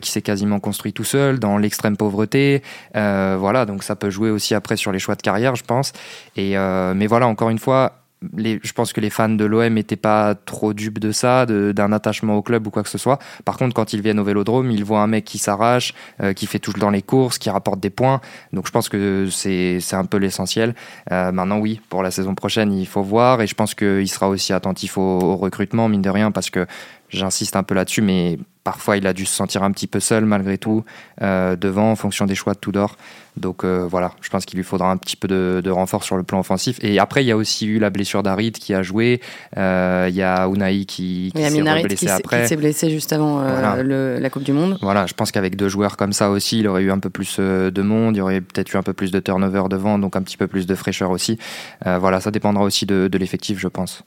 qui 0.00 0.10
s'est 0.10 0.22
quasiment 0.22 0.59
construit 0.60 0.92
tout 0.92 1.04
seul, 1.04 1.38
dans 1.38 1.58
l'extrême 1.58 1.96
pauvreté. 1.96 2.62
Euh, 2.96 3.36
voilà, 3.38 3.66
donc 3.66 3.82
ça 3.82 3.96
peut 3.96 4.10
jouer 4.10 4.30
aussi 4.30 4.54
après 4.54 4.76
sur 4.76 4.92
les 4.92 4.98
choix 4.98 5.14
de 5.14 5.22
carrière, 5.22 5.56
je 5.56 5.64
pense. 5.64 5.92
Et 6.36 6.56
euh, 6.56 6.94
mais 6.94 7.06
voilà, 7.06 7.26
encore 7.26 7.50
une 7.50 7.58
fois, 7.58 7.96
je 8.36 8.72
pense 8.72 8.92
que 8.92 9.00
les 9.00 9.08
fans 9.08 9.30
de 9.30 9.44
l'OM 9.46 9.72
n'étaient 9.72 9.96
pas 9.96 10.34
trop 10.34 10.74
dupes 10.74 10.98
de 10.98 11.10
ça, 11.10 11.46
d'un 11.46 11.92
attachement 11.92 12.36
au 12.36 12.42
club 12.42 12.66
ou 12.66 12.70
quoi 12.70 12.82
que 12.82 12.90
ce 12.90 12.98
soit. 12.98 13.18
Par 13.46 13.56
contre, 13.56 13.74
quand 13.74 13.94
ils 13.94 14.02
viennent 14.02 14.20
au 14.20 14.24
Vélodrome, 14.24 14.70
ils 14.70 14.84
voient 14.84 15.00
un 15.00 15.06
mec 15.06 15.24
qui 15.24 15.38
s'arrache, 15.38 15.94
euh, 16.22 16.34
qui 16.34 16.46
fait 16.46 16.58
tout 16.58 16.72
dans 16.74 16.90
les 16.90 17.00
courses, 17.00 17.38
qui 17.38 17.48
rapporte 17.48 17.80
des 17.80 17.88
points. 17.88 18.20
Donc 18.52 18.66
je 18.66 18.72
pense 18.72 18.90
que 18.90 19.28
c'est 19.30 19.80
un 19.92 20.04
peu 20.04 20.18
l'essentiel. 20.18 20.74
Maintenant, 21.10 21.58
oui, 21.58 21.80
pour 21.88 22.02
la 22.02 22.10
saison 22.10 22.34
prochaine, 22.34 22.72
il 22.72 22.86
faut 22.86 23.02
voir 23.02 23.40
et 23.40 23.46
je 23.46 23.54
pense 23.54 23.74
qu'il 23.74 24.08
sera 24.08 24.28
aussi 24.28 24.52
attentif 24.52 24.98
au, 24.98 25.00
au, 25.00 25.36
recrutement, 25.36 25.88
mine 25.88 26.02
de 26.02 26.10
rien, 26.10 26.30
parce 26.30 26.50
que 26.50 26.66
j'insiste 27.08 27.56
un 27.56 27.62
peu 27.62 27.74
là-dessus, 27.74 28.02
mais 28.02 28.38
parfois 28.64 28.96
il 28.96 29.06
a 29.06 29.12
dû 29.12 29.24
se 29.24 29.34
sentir 29.34 29.62
un 29.62 29.72
petit 29.72 29.86
peu 29.86 30.00
seul 30.00 30.24
malgré 30.24 30.58
tout 30.58 30.84
euh, 31.22 31.56
devant 31.56 31.90
en 31.90 31.96
fonction 31.96 32.26
des 32.26 32.34
choix 32.34 32.54
de 32.54 32.58
Tudor. 32.58 32.96
Donc 33.36 33.64
euh, 33.64 33.86
voilà, 33.88 34.12
je 34.20 34.28
pense 34.28 34.44
qu'il 34.44 34.56
lui 34.58 34.64
faudra 34.64 34.90
un 34.90 34.96
petit 34.96 35.16
peu 35.16 35.28
de, 35.28 35.70
renfort 35.70 36.02
sur 36.02 36.16
le 36.16 36.24
plan 36.24 36.40
offensif. 36.40 36.78
Et 36.82 36.98
après, 36.98 37.22
il 37.24 37.28
y 37.28 37.30
a 37.30 37.36
aussi 37.36 37.66
eu 37.66 37.78
la 37.78 37.88
blessure 37.88 38.22
d'Arid 38.22 38.58
qui 38.58 38.74
a 38.74 38.82
joué. 38.82 39.20
Euh, 39.56 40.06
il 40.10 40.16
y 40.16 40.22
a 40.22 40.46
Unai 40.48 40.84
qui, 40.84 41.32
qui 41.34 41.42
s'est 41.42 41.62
blessé 41.82 42.08
après. 42.08 42.42
Qui 42.42 42.48
s'est 42.48 42.56
blessé 42.56 42.90
juste 42.90 43.12
avant 43.12 43.40
la 43.42 44.30
Coupe 44.30 44.42
du 44.42 44.52
Monde. 44.52 44.78
Voilà, 44.82 45.06
je 45.06 45.14
pense 45.14 45.30
qu'avec 45.30 45.56
deux 45.56 45.68
joueurs 45.68 45.96
comme 45.96 46.12
ça 46.12 46.30
aussi, 46.30 46.58
il 46.58 46.68
aurait 46.68 46.82
eu 46.82 46.90
un 46.90 46.98
peu 46.98 47.10
plus 47.10 47.38
de 47.38 47.82
monde, 47.82 48.16
il 48.16 48.18
y 48.18 48.22
aurait 48.22 48.40
peut-être 48.40 48.72
eu 48.72 48.76
un 48.76 48.82
peu 48.82 48.92
plus 48.92 49.10
de 49.10 49.20
turnover 49.20 49.64
devant, 49.70 49.98
donc 49.98 50.16
un 50.16 50.22
petit 50.22 50.36
peu 50.36 50.48
plus 50.48 50.66
de 50.66 50.74
fraîcheur 50.74 51.10
aussi. 51.10 51.38
voilà, 51.84 52.20
ça 52.20 52.30
dépendra 52.30 52.64
aussi 52.64 52.84
de 52.84 53.18
l'effectif, 53.18 53.58
je 53.58 53.68
pense. 53.68 54.04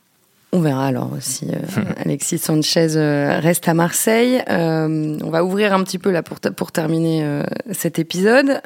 On 0.56 0.60
verra 0.60 0.86
alors 0.86 1.10
si 1.20 1.48
euh, 1.48 1.82
Alexis 1.98 2.38
Sanchez 2.38 2.96
euh, 2.96 3.40
reste 3.40 3.68
à 3.68 3.74
Marseille. 3.74 4.40
Euh, 4.52 5.18
on 5.24 5.30
va 5.32 5.44
ouvrir 5.44 5.74
un 5.74 5.84
petit 5.84 5.98
peu 5.98 6.12
là 6.12 6.22
pour, 6.22 6.40
pour 6.40 6.72
terminer 6.72 7.44
cet 7.72 7.98
épisode. 7.98 8.62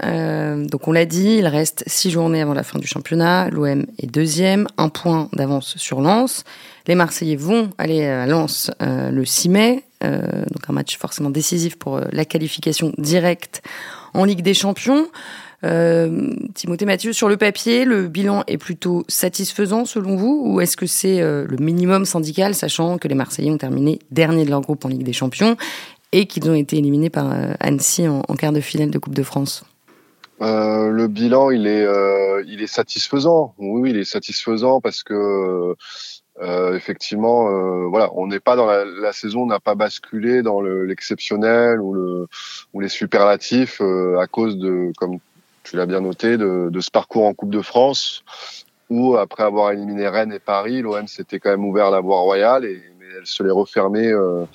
donc 0.70 0.88
on 0.88 0.92
l'a 0.92 1.06
dit, 1.06 1.38
il 1.38 1.48
reste 1.48 1.86
six 1.88 2.12
journées 2.12 2.42
avant 2.42 2.54
la 2.54 2.64
fin 2.64 2.78
du 2.78 2.88
championnat. 2.88 3.50
L'OM 3.52 3.86
est 4.00 4.08
deuxième, 4.08 4.68
un 4.78 4.90
point 4.90 5.30
d'avance 5.32 5.78
sur 5.78 6.02
Lens. 6.02 6.44
Les 6.88 6.96
Marseillais 6.96 7.38
vont 7.38 7.70
aller 7.78 8.06
à 8.06 8.26
Lens 8.26 8.70
le 8.82 9.24
6 9.24 9.50
mai, 9.50 9.84
donc 10.02 10.70
un 10.70 10.74
match 10.74 10.98
forcément 10.98 11.30
décisif 11.30 11.78
pour 11.78 12.02
la 12.12 12.26
qualification 12.26 12.92
directe 12.98 13.62
en 14.14 14.26
Ligue 14.26 14.42
des 14.42 14.54
Champions. 14.54 15.08
Euh, 15.64 16.36
Timothée 16.54 16.86
Mathieu, 16.86 17.14
sur 17.14 17.30
le 17.30 17.38
papier, 17.38 17.84
le 17.84 18.08
bilan 18.08 18.44
est 18.48 18.58
plutôt 18.58 19.04
satisfaisant 19.08 19.86
selon 19.86 20.16
vous 20.16 20.44
ou 20.46 20.62
est-ce 20.62 20.78
que 20.78 20.86
c'est 20.86 21.22
euh, 21.22 21.46
le 21.50 21.58
minimum 21.58 22.06
syndical, 22.06 22.54
sachant 22.54 22.98
que 22.98 23.08
les 23.08 23.16
Marseillais 23.16 23.50
ont 23.50 23.58
terminé 23.58 24.00
dernier 24.12 24.46
de 24.46 24.52
leur 24.52 24.62
groupe 24.62 24.86
en 24.86 24.90
Ligue 24.90 25.04
des 25.04 25.14
Champions 25.14 25.58
et 26.12 26.28
qu'ils 26.28 26.50
ont 26.50 26.54
été 26.54 26.78
éliminés 26.78 27.10
par 27.10 27.32
euh, 27.32 27.54
Annecy 27.60 28.08
en, 28.08 28.22
quart 28.38 28.54
de 28.54 28.62
finale 28.62 28.92
de 28.92 29.00
Coupe 29.00 29.16
de 29.16 29.24
France? 29.24 29.64
Le 30.40 31.08
bilan, 31.08 31.50
il 31.50 31.66
est, 31.66 31.88
il 32.46 32.62
est 32.62 32.68
satisfaisant. 32.68 33.56
Oui, 33.58 33.90
il 33.90 33.98
est 33.98 34.04
satisfaisant 34.04 34.80
parce 34.82 35.02
que 35.02 35.76
effectivement, 36.76 37.90
voilà, 37.90 38.12
on 38.14 38.28
n'est 38.28 38.40
pas 38.40 38.56
dans 38.56 38.68
la, 38.68 38.86
la 38.86 39.14
saison 39.14 39.48
n'a 39.48 39.60
pas 39.60 39.74
basculé 39.74 40.44
dans 40.44 40.62
l'exceptionnel 40.62 41.82
ou 41.82 41.96
le 41.96 42.28
ou 42.74 42.82
les 42.82 42.88
superlatifs 42.88 43.82
à 43.82 44.28
cause 44.28 44.60
de, 44.60 44.92
comme 44.98 45.18
tu 45.68 45.76
l'as 45.76 45.86
bien 45.86 46.02
noté, 46.02 46.38
de, 46.38 46.70
de, 46.72 46.80
ce 46.80 46.90
parcours 46.90 47.26
en 47.26 47.34
Coupe 47.34 47.50
de 47.50 47.62
France, 47.62 48.24
où 48.90 49.18
après 49.18 49.44
avoir 49.44 49.72
éliminé 49.72 50.08
Rennes 50.08 50.32
et 50.32 50.40
Paris, 50.40 50.82
l'OM 50.82 51.08
s'était 51.08 51.40
quand 51.40 51.50
même 51.50 51.66
ouvert 51.66 51.92
la 51.92 52.00
voie 52.00 52.22
royale 52.22 52.64
et 52.66 52.82
mais 53.00 53.06
elle 53.18 53.26
se 53.26 53.44
l'est 53.44 53.52
refermée 53.52 54.08
euh, 54.08 54.46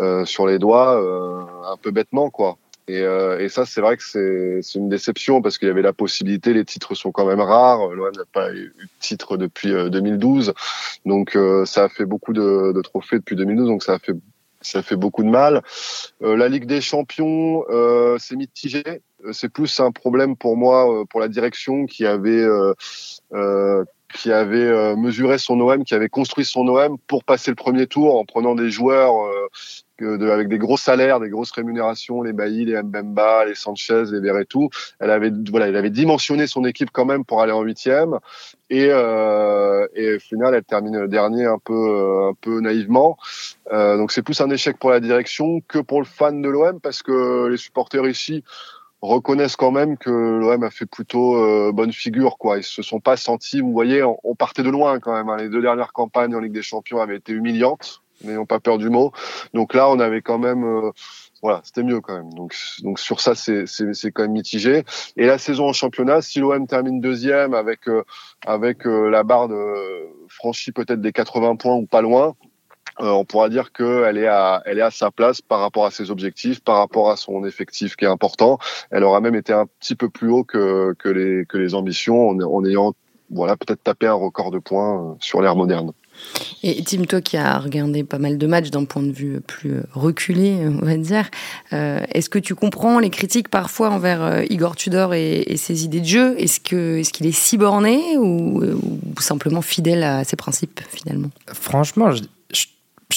euh, 0.00 0.24
sur 0.24 0.46
les 0.46 0.58
doigts 0.58 1.00
euh, 1.00 1.72
un 1.72 1.76
peu 1.76 1.90
bêtement 1.90 2.30
quoi. 2.30 2.58
Et, 2.90 3.02
euh, 3.02 3.38
et 3.38 3.50
ça, 3.50 3.66
c'est 3.66 3.82
vrai 3.82 3.98
que 3.98 4.02
c'est 4.62 4.78
une 4.78 4.88
déception 4.88 5.42
parce 5.42 5.58
qu'il 5.58 5.68
y 5.68 5.70
avait 5.70 5.82
la 5.82 5.92
possibilité, 5.92 6.54
les 6.54 6.64
titres 6.64 6.94
sont 6.94 7.12
quand 7.12 7.26
même 7.26 7.40
rares. 7.40 7.88
L'OM 7.88 8.10
n'a 8.16 8.24
pas 8.32 8.50
eu 8.54 8.74
de 8.80 8.88
titre 8.98 9.36
depuis 9.36 9.70
2012, 9.70 10.54
donc 11.04 11.36
ça 11.66 11.84
a 11.84 11.88
fait 11.90 12.06
beaucoup 12.06 12.32
de, 12.32 12.72
de, 12.72 12.80
trophées 12.80 13.18
depuis 13.18 13.36
2012, 13.36 13.68
donc 13.68 13.82
ça 13.82 13.94
a 13.94 13.98
fait 13.98 14.14
ça 14.60 14.82
fait 14.82 14.96
beaucoup 14.96 15.22
de 15.22 15.28
mal. 15.28 15.62
la 16.20 16.48
Ligue 16.48 16.66
des 16.66 16.80
Champions, 16.80 17.64
euh, 17.70 18.16
c'est 18.18 18.36
mitigé. 18.36 19.02
Euh, 19.24 19.32
c'est 19.32 19.48
plus 19.48 19.80
un 19.80 19.90
problème 19.90 20.36
pour 20.36 20.56
moi, 20.56 20.92
euh, 20.92 21.04
pour 21.04 21.20
la 21.20 21.28
direction 21.28 21.86
qui 21.86 22.06
avait 22.06 22.44
euh, 23.32 23.84
qui 24.14 24.32
avait 24.32 24.96
mesuré 24.96 25.36
son 25.36 25.60
OM, 25.60 25.84
qui 25.84 25.94
avait 25.94 26.08
construit 26.08 26.46
son 26.46 26.66
OM 26.66 26.96
pour 27.06 27.24
passer 27.24 27.50
le 27.50 27.56
premier 27.56 27.86
tour 27.86 28.18
en 28.18 28.24
prenant 28.24 28.54
des 28.54 28.70
joueurs 28.70 29.30
de, 30.04 30.30
avec 30.30 30.48
des 30.48 30.58
gros 30.58 30.76
salaires, 30.76 31.20
des 31.20 31.28
grosses 31.28 31.50
rémunérations, 31.52 32.22
les 32.22 32.32
Bailly, 32.32 32.64
les 32.64 32.82
Mbemba, 32.82 33.44
les 33.44 33.54
Sanchez, 33.54 34.04
les 34.12 34.20
Verretou. 34.20 34.70
Elle 35.00 35.10
avait 35.10 35.32
voilà, 35.50 35.68
elle 35.68 35.76
avait 35.76 35.90
dimensionné 35.90 36.46
son 36.46 36.64
équipe 36.64 36.90
quand 36.92 37.04
même 37.04 37.24
pour 37.24 37.42
aller 37.42 37.52
en 37.52 37.62
huitième 37.62 38.18
et, 38.70 38.88
euh, 38.90 39.86
et 39.94 40.16
au 40.16 40.18
final 40.18 40.54
elle 40.54 40.64
termine 40.64 41.06
dernier 41.06 41.46
un 41.46 41.58
peu 41.58 42.28
un 42.30 42.34
peu 42.40 42.60
naïvement. 42.60 43.16
Euh, 43.72 43.96
donc 43.96 44.12
c'est 44.12 44.22
plus 44.22 44.40
un 44.40 44.50
échec 44.50 44.78
pour 44.78 44.90
la 44.90 45.00
direction 45.00 45.60
que 45.66 45.78
pour 45.78 46.00
le 46.00 46.06
fan 46.06 46.42
de 46.42 46.48
l'OM 46.48 46.80
parce 46.80 47.02
que 47.02 47.46
les 47.46 47.56
supporters 47.56 48.06
ici 48.06 48.44
reconnaissent 49.00 49.56
quand 49.56 49.70
même 49.70 49.96
que 49.96 50.10
l'OM 50.10 50.62
a 50.62 50.70
fait 50.70 50.86
plutôt 50.86 51.36
euh, 51.36 51.70
bonne 51.72 51.92
figure 51.92 52.36
quoi 52.36 52.58
ils 52.58 52.64
se 52.64 52.82
sont 52.82 52.98
pas 52.98 53.16
sentis 53.16 53.60
vous 53.60 53.72
voyez 53.72 54.02
on, 54.02 54.34
partait 54.34 54.64
de 54.64 54.70
loin 54.70 54.98
quand 54.98 55.14
même 55.14 55.28
hein. 55.28 55.36
les 55.36 55.48
deux 55.48 55.62
dernières 55.62 55.92
campagnes 55.92 56.34
en 56.34 56.40
Ligue 56.40 56.52
des 56.52 56.62
Champions 56.62 57.00
avaient 57.00 57.16
été 57.16 57.32
humiliantes 57.32 58.02
n'ayons 58.24 58.46
pas 58.46 58.60
peur 58.60 58.78
du 58.78 58.90
mot 58.90 59.12
donc 59.54 59.74
là 59.74 59.88
on 59.90 59.98
avait 60.00 60.22
quand 60.22 60.38
même 60.38 60.64
euh, 60.64 60.90
voilà 61.42 61.60
c'était 61.64 61.82
mieux 61.82 62.00
quand 62.00 62.16
même 62.16 62.32
donc 62.32 62.54
donc 62.82 62.98
sur 62.98 63.20
ça 63.20 63.34
c'est 63.34 63.66
c'est 63.66 64.12
quand 64.12 64.22
même 64.22 64.32
mitigé 64.32 64.84
et 65.16 65.26
la 65.26 65.38
saison 65.38 65.68
en 65.68 65.72
championnat 65.72 66.22
si 66.22 66.40
l'OM 66.40 66.66
termine 66.66 67.00
deuxième 67.00 67.54
avec 67.54 67.88
euh, 67.88 68.02
avec 68.46 68.84
la 68.84 69.22
barre 69.22 69.48
de 69.48 70.08
franchie 70.28 70.72
peut-être 70.72 71.00
des 71.00 71.12
80 71.12 71.56
points 71.56 71.76
ou 71.76 71.86
pas 71.86 72.02
loin 72.02 72.34
euh, 73.00 73.10
on 73.10 73.24
pourra 73.24 73.48
dire 73.48 73.72
qu'elle 73.72 74.18
est 74.18 74.26
à, 74.26 74.62
elle 74.64 74.78
est 74.78 74.82
à 74.82 74.90
sa 74.90 75.10
place 75.10 75.40
par 75.40 75.60
rapport 75.60 75.86
à 75.86 75.90
ses 75.90 76.10
objectifs, 76.10 76.60
par 76.60 76.78
rapport 76.78 77.10
à 77.10 77.16
son 77.16 77.44
effectif 77.44 77.94
qui 77.94 78.04
est 78.04 78.08
important. 78.08 78.58
Elle 78.90 79.04
aura 79.04 79.20
même 79.20 79.36
été 79.36 79.52
un 79.52 79.66
petit 79.78 79.94
peu 79.94 80.08
plus 80.08 80.30
haut 80.30 80.44
que, 80.44 80.94
que 80.98 81.08
les, 81.08 81.46
que 81.46 81.58
les 81.58 81.74
ambitions 81.74 82.28
en, 82.28 82.40
en 82.40 82.64
ayant, 82.64 82.94
voilà, 83.30 83.56
peut-être 83.56 83.82
tapé 83.84 84.06
un 84.08 84.14
record 84.14 84.50
de 84.50 84.58
points 84.58 85.12
euh, 85.12 85.14
sur 85.20 85.40
l'ère 85.40 85.54
moderne. 85.54 85.92
Et 86.62 86.82
Tim, 86.84 87.04
toi 87.04 87.20
qui 87.20 87.36
as 87.36 87.58
regardé 87.58 88.04
pas 88.04 88.18
mal 88.18 88.38
de 88.38 88.46
matchs 88.46 88.70
d'un 88.70 88.84
point 88.84 89.02
de 89.02 89.12
vue 89.12 89.40
plus 89.40 89.76
reculé, 89.92 90.56
on 90.64 90.84
va 90.84 90.96
dire, 90.96 91.30
euh, 91.72 92.00
est-ce 92.12 92.28
que 92.28 92.38
tu 92.38 92.54
comprends 92.54 92.98
les 92.98 93.10
critiques 93.10 93.48
parfois 93.48 93.90
envers 93.90 94.44
Igor 94.50 94.76
Tudor 94.76 95.14
et, 95.14 95.56
ses 95.56 95.84
idées 95.84 96.00
de 96.00 96.06
jeu? 96.06 96.34
Est-ce 96.38 96.60
que 96.60 96.98
est-ce 96.98 97.12
qu'il 97.12 97.26
est 97.26 97.32
si 97.32 97.58
borné 97.58 98.16
ou, 98.18 98.62
simplement 99.20 99.62
fidèle 99.62 100.02
à 100.02 100.24
ses 100.24 100.36
principes 100.36 100.80
finalement? 100.90 101.30
Franchement, 101.52 102.10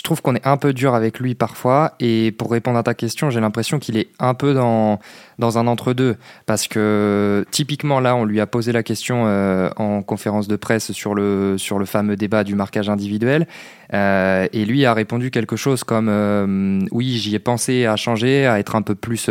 trouve 0.04 0.22
qu'on 0.22 0.36
est 0.36 0.46
un 0.46 0.58
peu 0.58 0.74
dur 0.74 0.96
avec 0.96 1.20
lui 1.20 1.36
parfois. 1.36 1.94
Et 2.00 2.32
pour 2.32 2.52
répondre 2.52 2.78
à 2.78 2.84
ta 2.84 2.94
question, 2.94 3.30
j'ai 3.30 3.40
l'impression 3.40 3.80
qu'il 3.80 3.98
est 3.98 4.08
un 4.20 4.34
peu 4.34 4.54
dans, 4.54 5.00
dans 5.40 5.58
un 5.58 5.68
entre-deux. 5.68 6.18
Parce 6.46 6.68
que 6.68 7.46
typiquement, 7.52 8.00
là, 8.00 8.16
on 8.16 8.26
lui 8.26 8.40
a 8.40 8.48
posé 8.48 8.72
la 8.72 8.84
question 8.84 9.24
euh, 9.26 9.70
en 9.78 10.02
conférence 10.02 10.48
de 10.48 10.56
presse 10.56 10.92
sur 10.92 11.14
le, 11.14 11.58
sur 11.58 11.80
le 11.80 11.86
fameux 11.86 12.16
débat 12.16 12.44
du 12.44 12.56
marquage 12.56 12.90
individuel. 12.90 13.48
Euh, 13.94 14.48
et 14.54 14.66
lui 14.66 14.86
a 14.86 14.94
répondu 14.94 15.32
quelque 15.32 15.56
chose 15.56 15.84
comme 15.84 16.08
euh, 16.10 16.80
Oui, 16.92 17.18
j'y 17.18 17.36
ai 17.36 17.40
pensé 17.40 17.86
à 17.86 17.96
changer, 17.98 18.48
à 18.48 18.60
être 18.60 18.76
un 18.76 18.82
peu 18.82 18.96
plus 18.96 19.30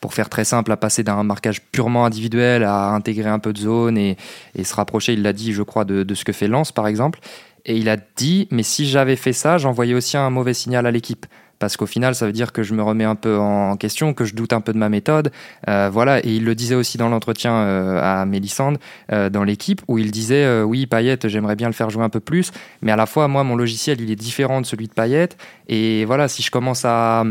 pour 0.00 0.14
faire 0.14 0.28
très 0.28 0.44
simple, 0.44 0.70
à 0.72 0.76
passer 0.76 1.02
d'un 1.02 1.22
marquage 1.24 1.60
purement 1.60 2.04
individuel 2.04 2.64
à 2.64 2.90
intégrer 2.90 3.28
un 3.28 3.38
peu 3.38 3.52
de 3.52 3.58
zone 3.58 3.98
et, 3.98 4.16
et 4.54 4.64
se 4.64 4.74
rapprocher, 4.74 5.14
il 5.14 5.22
l'a 5.22 5.32
dit, 5.32 5.52
je 5.52 5.62
crois, 5.62 5.84
de, 5.84 6.02
de, 6.02 6.14
ce 6.14 6.24
que 6.24 6.32
fait 6.32 6.48
Lance, 6.48 6.70
par 6.70 6.86
exemple. 6.86 7.18
Et 7.66 7.76
il 7.76 7.88
a 7.88 7.96
dit, 7.96 8.46
mais 8.52 8.62
si 8.62 8.86
j'avais 8.86 9.16
fait 9.16 9.32
ça, 9.32 9.58
j'envoyais 9.58 9.94
aussi 9.94 10.16
un 10.16 10.30
mauvais 10.30 10.54
signal 10.54 10.86
à 10.86 10.92
l'équipe. 10.92 11.26
Parce 11.58 11.76
qu'au 11.76 11.86
final, 11.86 12.14
ça 12.14 12.26
veut 12.26 12.32
dire 12.32 12.52
que 12.52 12.62
je 12.62 12.74
me 12.74 12.82
remets 12.82 13.04
un 13.04 13.14
peu 13.14 13.38
en 13.38 13.76
question, 13.76 14.14
que 14.14 14.24
je 14.24 14.34
doute 14.34 14.52
un 14.52 14.60
peu 14.60 14.72
de 14.72 14.78
ma 14.78 14.88
méthode. 14.88 15.32
Euh, 15.68 15.88
voilà. 15.90 16.24
Et 16.24 16.36
il 16.36 16.44
le 16.44 16.54
disait 16.54 16.74
aussi 16.74 16.98
dans 16.98 17.08
l'entretien 17.08 17.54
euh, 17.54 18.00
à 18.02 18.24
Mélissande, 18.26 18.78
euh, 19.10 19.30
dans 19.30 19.42
l'équipe, 19.42 19.80
où 19.88 19.98
il 19.98 20.10
disait 20.10 20.62
Oui, 20.62 20.86
Payet, 20.86 21.18
j'aimerais 21.24 21.56
bien 21.56 21.66
le 21.66 21.72
faire 21.72 21.90
jouer 21.90 22.04
un 22.04 22.10
peu 22.10 22.20
plus. 22.20 22.52
Mais 22.82 22.92
à 22.92 22.96
la 22.96 23.06
fois, 23.06 23.26
moi, 23.26 23.42
mon 23.42 23.56
logiciel, 23.56 24.00
il 24.00 24.10
est 24.10 24.16
différent 24.16 24.60
de 24.60 24.66
celui 24.66 24.86
de 24.86 24.92
Payet. 24.92 25.30
Et 25.68 26.04
voilà, 26.04 26.28
si 26.28 26.42
je 26.42 26.50
commence 26.50 26.84
à 26.84 27.24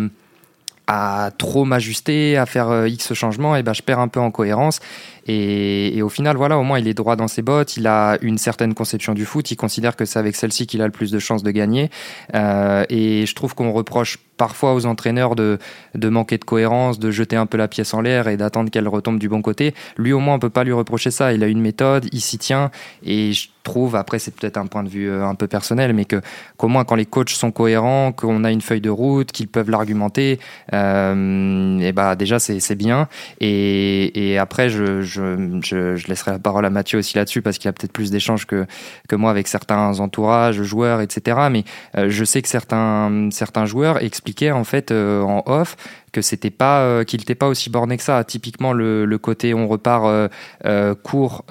à 0.88 1.32
trop 1.38 1.66
m'ajuster, 1.66 2.38
à 2.38 2.46
faire 2.46 2.70
euh, 2.70 2.88
X 2.88 3.14
changements, 3.14 3.56
et 3.56 3.64
ben 3.64 3.74
je 3.74 3.82
perds 3.82 4.00
un 4.00 4.08
peu 4.08 4.20
en 4.20 4.32
cohérence. 4.32 4.80
Et, 5.28 5.98
et, 5.98 6.04
au 6.04 6.10
final, 6.10 6.38
voilà, 6.38 6.58
au 6.60 6.64
moins 6.64 6.78
il 6.78 6.88
est 6.88 6.94
droit 6.94 7.16
dans 7.16 7.28
ses 7.28 7.42
bottes, 7.42 7.78
il 7.78 7.88
a 7.88 8.18
une 8.22 8.38
certaine 8.38 8.76
conception 8.76 9.14
du 9.14 9.26
foot, 9.26 9.50
il 9.50 9.56
considère 9.56 9.96
que 9.96 10.06
c'est 10.06 10.20
avec 10.20 10.36
celle-ci 10.36 10.68
qu'il 10.68 10.82
a 10.84 10.86
le 10.86 10.92
plus 10.92 11.12
de 11.12 11.18
chances 11.18 11.42
de 11.42 11.50
gagner. 11.52 11.90
Euh, 12.36 12.86
et 12.90 13.26
je 13.26 13.34
trouve 13.34 13.56
qu'on 13.56 13.72
reproche 13.72 14.20
parfois 14.38 14.74
aux 14.74 14.86
entraîneurs 14.86 15.36
de, 15.36 15.58
de 15.94 16.10
manquer 16.10 16.38
de 16.38 16.46
cohérence, 16.46 17.00
de 17.00 17.12
jeter 17.12 17.36
un 17.36 17.46
peu 17.46 17.58
la 17.58 17.68
pièce 17.68 17.94
en 17.94 18.02
l'air 18.02 18.28
et 18.28 18.38
d'attendre 18.38 18.70
qu'elle 18.70 18.88
retombe 18.88 19.20
du 19.20 19.30
bon 19.30 19.42
côté. 19.42 19.74
Lui, 19.98 20.14
au 20.14 20.20
moins, 20.20 20.36
on 20.36 20.40
peut 20.40 20.50
pas 20.50 20.64
lui 20.64 20.74
reprocher 20.74 21.12
ça. 21.12 21.34
Il 21.34 21.44
a 21.44 21.48
une 21.48 21.62
méthode, 21.62 22.08
il 22.12 22.22
s'y 22.22 22.38
tient. 22.38 22.72
Et 23.04 23.34
je 23.34 23.50
trouve, 23.66 23.98
après, 23.98 24.20
c'est 24.20 24.34
peut-être 24.34 24.58
un 24.58 24.68
point 24.68 24.84
de 24.84 24.90
vue 24.90 25.10
euh, 25.10 25.26
un 25.26 25.36
peu 25.36 25.48
personnel, 25.48 25.94
mais 25.94 26.06
que 26.06 26.22
qu'au 26.56 26.70
moins, 26.70 26.86
quand 26.86 26.96
les 26.96 27.06
coachs 27.06 27.32
sont 27.32 27.52
cohérents, 27.52 28.14
qu'on 28.14 28.46
a 28.46 28.52
une 28.52 28.62
feuille 28.62 28.80
de 28.80 28.90
route, 28.90 29.34
qu'ils 29.34 29.50
peuvent 29.50 29.70
l'argumenter, 29.70 30.40
euh, 30.74 31.80
et 31.80 31.92
bah 31.92 32.16
déjà, 32.16 32.40
c'est 32.40 32.76
bien. 32.76 33.10
Et, 33.42 34.32
et 34.32 34.38
après, 34.38 34.70
je, 34.70 35.02
je, 35.02 35.60
je, 35.64 36.08
laisserai 36.08 36.32
la 36.32 36.40
parole 36.40 36.66
à 36.66 36.70
Mathieu 36.70 37.00
aussi 37.00 37.18
là-dessus 37.18 37.42
parce 37.42 37.58
qu'il 37.58 37.68
a 37.68 37.74
peut-être 37.74 37.92
plus 37.92 38.12
d'échanges 38.12 38.46
que, 38.46 38.66
que 39.10 39.16
moi 39.16 39.32
avec 39.32 39.48
certains 39.48 40.00
entourages, 40.00 40.62
joueurs, 40.62 41.02
etc. 41.02 41.48
Mais 41.52 41.64
euh, 41.98 42.10
je 42.10 42.24
sais 42.24 42.42
que 42.42 42.48
certains, 42.48 43.30
certains 43.32 43.66
joueurs 43.66 44.02
expliquaient 44.26 44.52
en 44.52 44.64
fait 44.64 44.92
euh, 44.92 45.22
en 45.22 45.44
off 45.46 45.78
que 46.12 46.22
c'était 46.22 46.50
pas 46.50 46.80
euh, 46.80 47.04
qu'il 47.04 47.20
n'était 47.20 47.36
pas 47.36 47.48
aussi 47.48 47.70
borné 47.70 47.98
que 47.98 48.04
ça. 48.04 48.24
Typiquement 48.24 48.74
le, 48.74 49.18
côté 49.18 49.54
on 49.54 49.68
repart 49.68 50.30
euh, 50.66 50.96
court 50.96 51.46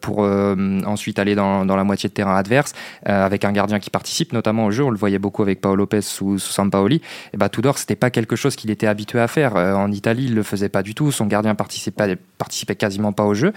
pour 0.00 0.18
ensuite 0.20 1.18
aller 1.18 1.34
dans, 1.34 1.64
dans, 1.64 1.76
la 1.76 1.84
moitié 1.84 2.08
de 2.08 2.14
terrain 2.14 2.36
adverse 2.36 2.72
avec 3.04 3.44
un 3.44 3.52
gardien 3.52 3.80
qui 3.80 3.90
participe 3.90 4.32
notamment 4.32 4.66
au 4.66 4.70
jeu. 4.70 4.84
On 4.84 4.90
le 4.90 4.98
voyait 4.98 5.18
beaucoup 5.18 5.42
avec 5.42 5.60
Paolo 5.60 5.76
Lopez 5.76 6.02
sous, 6.02 6.38
sous 6.38 6.52
Sampaoli. 6.52 7.00
Et 7.32 7.36
bah 7.36 7.48
Tudor 7.48 7.78
c'était 7.78 7.96
pas 7.96 8.10
quelque 8.10 8.36
chose 8.36 8.56
qu'il 8.56 8.70
était 8.70 8.86
habitué 8.86 9.20
à 9.20 9.28
faire. 9.28 9.56
en 9.56 9.90
Italie 9.90 10.26
il 10.26 10.34
le 10.34 10.42
faisait 10.42 10.68
pas 10.68 10.82
du 10.82 10.94
tout. 10.94 11.10
Son 11.10 11.26
gardien 11.26 11.54
participait 11.54 12.16
participait 12.38 12.76
quasiment 12.76 13.12
pas 13.12 13.24
au 13.24 13.34
jeu. 13.34 13.52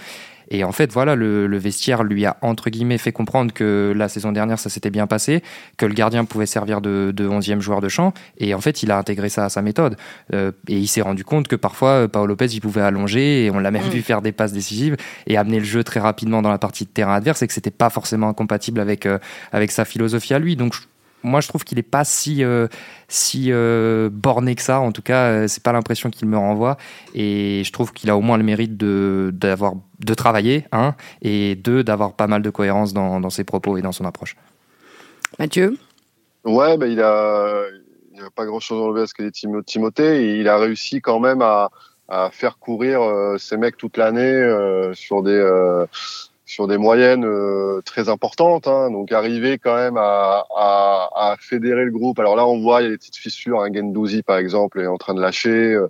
Et 0.50 0.64
en 0.64 0.72
fait, 0.72 0.92
voilà, 0.92 1.14
le, 1.14 1.46
le, 1.46 1.58
vestiaire 1.58 2.04
lui 2.04 2.26
a 2.26 2.36
entre 2.42 2.70
guillemets 2.70 2.98
fait 2.98 3.12
comprendre 3.12 3.52
que 3.52 3.92
la 3.96 4.08
saison 4.08 4.32
dernière, 4.32 4.58
ça 4.58 4.68
s'était 4.70 4.90
bien 4.90 5.06
passé, 5.06 5.42
que 5.76 5.86
le 5.86 5.94
gardien 5.94 6.24
pouvait 6.24 6.46
servir 6.46 6.80
de, 6.80 7.12
de 7.14 7.28
11e 7.28 7.60
joueur 7.60 7.80
de 7.80 7.88
champ. 7.88 8.12
Et 8.38 8.54
en 8.54 8.60
fait, 8.60 8.82
il 8.82 8.90
a 8.90 8.98
intégré 8.98 9.28
ça 9.28 9.44
à 9.44 9.48
sa 9.48 9.62
méthode. 9.62 9.96
Euh, 10.32 10.52
et 10.68 10.78
il 10.78 10.86
s'est 10.86 11.02
rendu 11.02 11.24
compte 11.24 11.48
que 11.48 11.56
parfois, 11.56 11.90
euh, 11.90 12.08
Paolo 12.08 12.28
Lopez, 12.28 12.46
il 12.46 12.60
pouvait 12.60 12.82
allonger, 12.82 13.46
et 13.46 13.50
on 13.50 13.58
l'a 13.58 13.70
même 13.70 13.86
mm. 13.86 13.90
vu 13.90 14.02
faire 14.02 14.22
des 14.22 14.32
passes 14.32 14.52
décisives 14.52 14.96
et 15.26 15.36
amener 15.36 15.58
le 15.58 15.64
jeu 15.64 15.84
très 15.84 16.00
rapidement 16.00 16.42
dans 16.42 16.50
la 16.50 16.58
partie 16.58 16.84
de 16.84 16.90
terrain 16.90 17.14
adverse, 17.14 17.42
et 17.42 17.46
que 17.46 17.52
c'était 17.52 17.70
pas 17.70 17.90
forcément 17.90 18.28
incompatible 18.28 18.80
avec, 18.80 19.06
euh, 19.06 19.18
avec 19.52 19.70
sa 19.70 19.84
philosophie 19.84 20.34
à 20.34 20.38
lui. 20.38 20.56
Donc, 20.56 20.74
moi, 21.24 21.40
je 21.40 21.48
trouve 21.48 21.64
qu'il 21.64 21.76
n'est 21.76 21.82
pas 21.82 22.04
si, 22.04 22.44
euh, 22.44 22.68
si 23.08 23.46
euh, 23.50 24.10
borné 24.12 24.54
que 24.54 24.62
ça. 24.62 24.80
En 24.80 24.92
tout 24.92 25.02
cas, 25.02 25.26
euh, 25.26 25.48
c'est 25.48 25.62
pas 25.62 25.72
l'impression 25.72 26.10
qu'il 26.10 26.28
me 26.28 26.36
renvoie. 26.36 26.76
Et 27.14 27.62
je 27.64 27.72
trouve 27.72 27.92
qu'il 27.92 28.10
a 28.10 28.16
au 28.16 28.20
moins 28.20 28.36
le 28.36 28.44
mérite 28.44 28.76
de, 28.76 29.30
d'avoir, 29.32 29.72
de 30.00 30.14
travailler, 30.14 30.66
un, 30.70 30.94
et 31.22 31.56
deux, 31.56 31.82
d'avoir 31.82 32.12
pas 32.12 32.26
mal 32.26 32.42
de 32.42 32.50
cohérence 32.50 32.92
dans, 32.92 33.20
dans, 33.20 33.30
ses 33.30 33.44
propos 33.44 33.76
et 33.78 33.82
dans 33.82 33.92
son 33.92 34.04
approche. 34.04 34.36
Mathieu? 35.38 35.76
Ouais, 36.44 36.76
bah, 36.76 36.86
il 36.86 37.00
a, 37.00 37.64
il 38.14 38.20
a 38.20 38.30
pas 38.30 38.44
grand-chose 38.44 38.80
à 38.80 38.84
enlever 38.84 39.02
à 39.02 39.06
ce 39.06 39.14
que 39.14 39.22
dit 39.22 39.64
Timothée. 39.64 40.24
Et 40.24 40.40
il 40.40 40.48
a 40.48 40.58
réussi 40.58 41.00
quand 41.00 41.20
même 41.20 41.40
à, 41.40 41.70
à 42.08 42.30
faire 42.30 42.58
courir 42.58 43.00
euh, 43.00 43.38
ces 43.38 43.56
mecs 43.56 43.78
toute 43.78 43.96
l'année 43.96 44.20
euh, 44.20 44.92
sur 44.92 45.22
des 45.22 45.40
sur 46.54 46.68
des 46.68 46.78
moyennes 46.78 47.24
euh, 47.24 47.82
très 47.84 48.08
importantes. 48.08 48.68
Hein, 48.68 48.90
donc 48.92 49.10
arriver 49.10 49.58
quand 49.58 49.74
même 49.74 49.96
à, 49.96 50.46
à, 50.56 51.08
à, 51.16 51.36
fédérer 51.36 51.84
le 51.84 51.90
groupe. 51.90 52.20
Alors 52.20 52.36
là, 52.36 52.46
on 52.46 52.60
voit 52.60 52.80
il 52.80 52.84
y 52.84 52.86
a 52.86 52.90
des 52.90 52.96
petites 52.96 53.16
fissures. 53.16 53.60
Hein, 53.62 53.70
Gendouzi 53.74 54.22
par 54.22 54.38
exemple 54.38 54.80
est 54.80 54.86
en 54.86 54.96
train 54.96 55.14
de 55.14 55.20
lâcher. 55.20 55.74
Euh, 55.74 55.88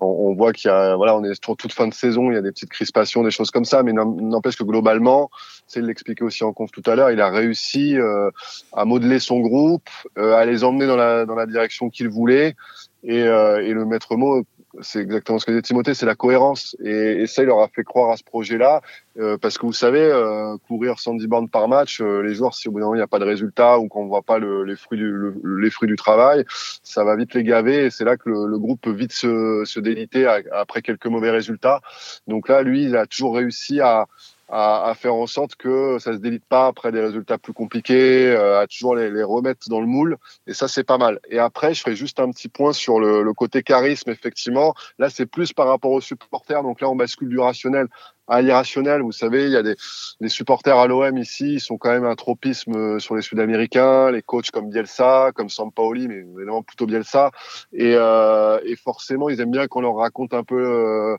on, 0.00 0.34
voit 0.34 0.54
qu'il 0.54 0.70
y 0.70 0.72
a 0.72 0.96
voilà, 0.96 1.14
on 1.16 1.22
est 1.22 1.34
sur 1.44 1.54
toute 1.54 1.72
fin 1.72 1.86
de 1.86 1.92
saison. 1.92 2.30
Il 2.30 2.34
y 2.34 2.38
a 2.38 2.40
des 2.40 2.50
petites 2.50 2.70
crispations, 2.70 3.22
des 3.24 3.30
choses 3.30 3.50
comme 3.50 3.66
ça. 3.66 3.82
Mais 3.82 3.92
n'empêche 3.92 4.56
que 4.56 4.64
globalement, 4.64 5.28
c'est 5.66 5.82
l'expliquer 5.82 6.24
aussi 6.24 6.44
en 6.44 6.54
conf 6.54 6.70
tout 6.72 6.82
à 6.86 6.94
l'heure. 6.94 7.10
Il 7.10 7.20
a 7.20 7.28
réussi 7.28 7.98
euh, 7.98 8.30
à 8.72 8.86
modeler 8.86 9.18
son 9.18 9.40
groupe, 9.40 9.90
euh, 10.16 10.34
à 10.34 10.46
les 10.46 10.64
emmener 10.64 10.86
dans 10.86 10.96
la 10.96 11.26
dans 11.26 11.34
la 11.34 11.44
direction 11.44 11.90
qu'il 11.90 12.08
voulait. 12.08 12.56
Et, 13.04 13.18
et 13.18 13.72
le 13.72 13.84
maître 13.84 14.16
mot 14.16 14.42
c'est 14.80 15.00
exactement 15.00 15.38
ce 15.38 15.46
que 15.46 15.52
dit 15.52 15.62
Timothée, 15.62 15.94
c'est 15.94 16.06
la 16.06 16.14
cohérence. 16.14 16.76
Et, 16.84 17.22
et, 17.22 17.26
ça, 17.26 17.42
il 17.42 17.46
leur 17.46 17.60
a 17.60 17.68
fait 17.68 17.84
croire 17.84 18.10
à 18.10 18.16
ce 18.16 18.24
projet-là, 18.24 18.82
euh, 19.18 19.38
parce 19.38 19.58
que 19.58 19.66
vous 19.66 19.72
savez, 19.72 20.00
euh, 20.00 20.56
courir 20.68 20.98
110 20.98 21.26
bornes 21.26 21.48
par 21.48 21.68
match, 21.68 22.00
euh, 22.00 22.22
les 22.22 22.34
joueurs, 22.34 22.54
si 22.54 22.68
au 22.68 22.72
bout 22.72 22.78
d'un 22.78 22.86
moment 22.86 22.94
il 22.94 22.98
n'y 22.98 23.04
a 23.04 23.06
pas 23.06 23.18
de 23.18 23.24
résultat 23.24 23.78
ou 23.78 23.88
qu'on 23.88 24.06
voit 24.06 24.22
pas 24.22 24.38
le, 24.38 24.64
les 24.64 24.76
fruits 24.76 24.98
du 24.98 25.10
le, 25.10 25.34
les 25.60 25.70
fruits 25.70 25.88
du 25.88 25.96
travail, 25.96 26.44
ça 26.82 27.04
va 27.04 27.16
vite 27.16 27.34
les 27.34 27.42
gaver. 27.42 27.86
Et 27.86 27.90
c'est 27.90 28.04
là 28.04 28.16
que 28.16 28.28
le, 28.28 28.46
le, 28.46 28.58
groupe 28.58 28.80
peut 28.80 28.92
vite 28.92 29.12
se, 29.12 29.62
se 29.64 29.80
déliter 29.80 30.26
après 30.52 30.82
quelques 30.82 31.06
mauvais 31.06 31.30
résultats. 31.30 31.80
Donc 32.26 32.48
là, 32.48 32.62
lui, 32.62 32.84
il 32.84 32.96
a 32.96 33.06
toujours 33.06 33.36
réussi 33.36 33.80
à 33.80 34.06
à, 34.48 34.88
à, 34.88 34.94
faire 34.94 35.14
en 35.14 35.26
sorte 35.26 35.56
que 35.56 35.98
ça 35.98 36.12
se 36.12 36.18
délite 36.18 36.44
pas 36.48 36.66
après 36.66 36.92
des 36.92 37.00
résultats 37.00 37.38
plus 37.38 37.52
compliqués, 37.52 38.26
euh, 38.26 38.60
à 38.60 38.66
toujours 38.66 38.94
les, 38.94 39.10
les, 39.10 39.22
remettre 39.22 39.68
dans 39.68 39.80
le 39.80 39.86
moule. 39.86 40.16
Et 40.46 40.54
ça, 40.54 40.68
c'est 40.68 40.84
pas 40.84 40.98
mal. 40.98 41.20
Et 41.28 41.38
après, 41.38 41.74
je 41.74 41.80
ferai 41.80 41.96
juste 41.96 42.20
un 42.20 42.30
petit 42.30 42.48
point 42.48 42.72
sur 42.72 43.00
le, 43.00 43.22
le 43.22 43.32
côté 43.32 43.62
charisme, 43.62 44.10
effectivement. 44.10 44.74
Là, 44.98 45.10
c'est 45.10 45.26
plus 45.26 45.52
par 45.52 45.66
rapport 45.66 45.90
aux 45.90 46.00
supporters. 46.00 46.62
Donc 46.62 46.80
là, 46.80 46.88
on 46.88 46.96
bascule 46.96 47.28
du 47.28 47.38
rationnel 47.38 47.88
à 48.28 48.42
l'irrationnel. 48.42 49.02
Vous 49.02 49.12
savez, 49.12 49.44
il 49.44 49.52
y 49.52 49.56
a 49.56 49.62
des, 49.62 49.76
des 50.20 50.28
supporters 50.28 50.76
à 50.76 50.86
l'OM 50.86 51.16
ici, 51.18 51.54
ils 51.54 51.60
sont 51.60 51.78
quand 51.78 51.90
même 51.90 52.04
un 52.04 52.14
tropisme 52.14 52.98
sur 52.98 53.14
les 53.14 53.22
Sud-Américains, 53.22 54.10
les 54.10 54.22
coachs 54.22 54.50
comme 54.50 54.70
Bielsa, 54.70 55.30
comme 55.34 55.48
Sampaoli, 55.48 56.08
mais 56.08 56.16
évidemment 56.16 56.62
plutôt 56.62 56.86
Bielsa. 56.86 57.30
Et, 57.72 57.94
euh, 57.94 58.58
et 58.64 58.76
forcément, 58.76 59.28
ils 59.28 59.40
aiment 59.40 59.52
bien 59.52 59.66
qu'on 59.68 59.80
leur 59.80 59.96
raconte 59.96 60.34
un 60.34 60.44
peu... 60.44 60.60
Euh, 60.60 61.16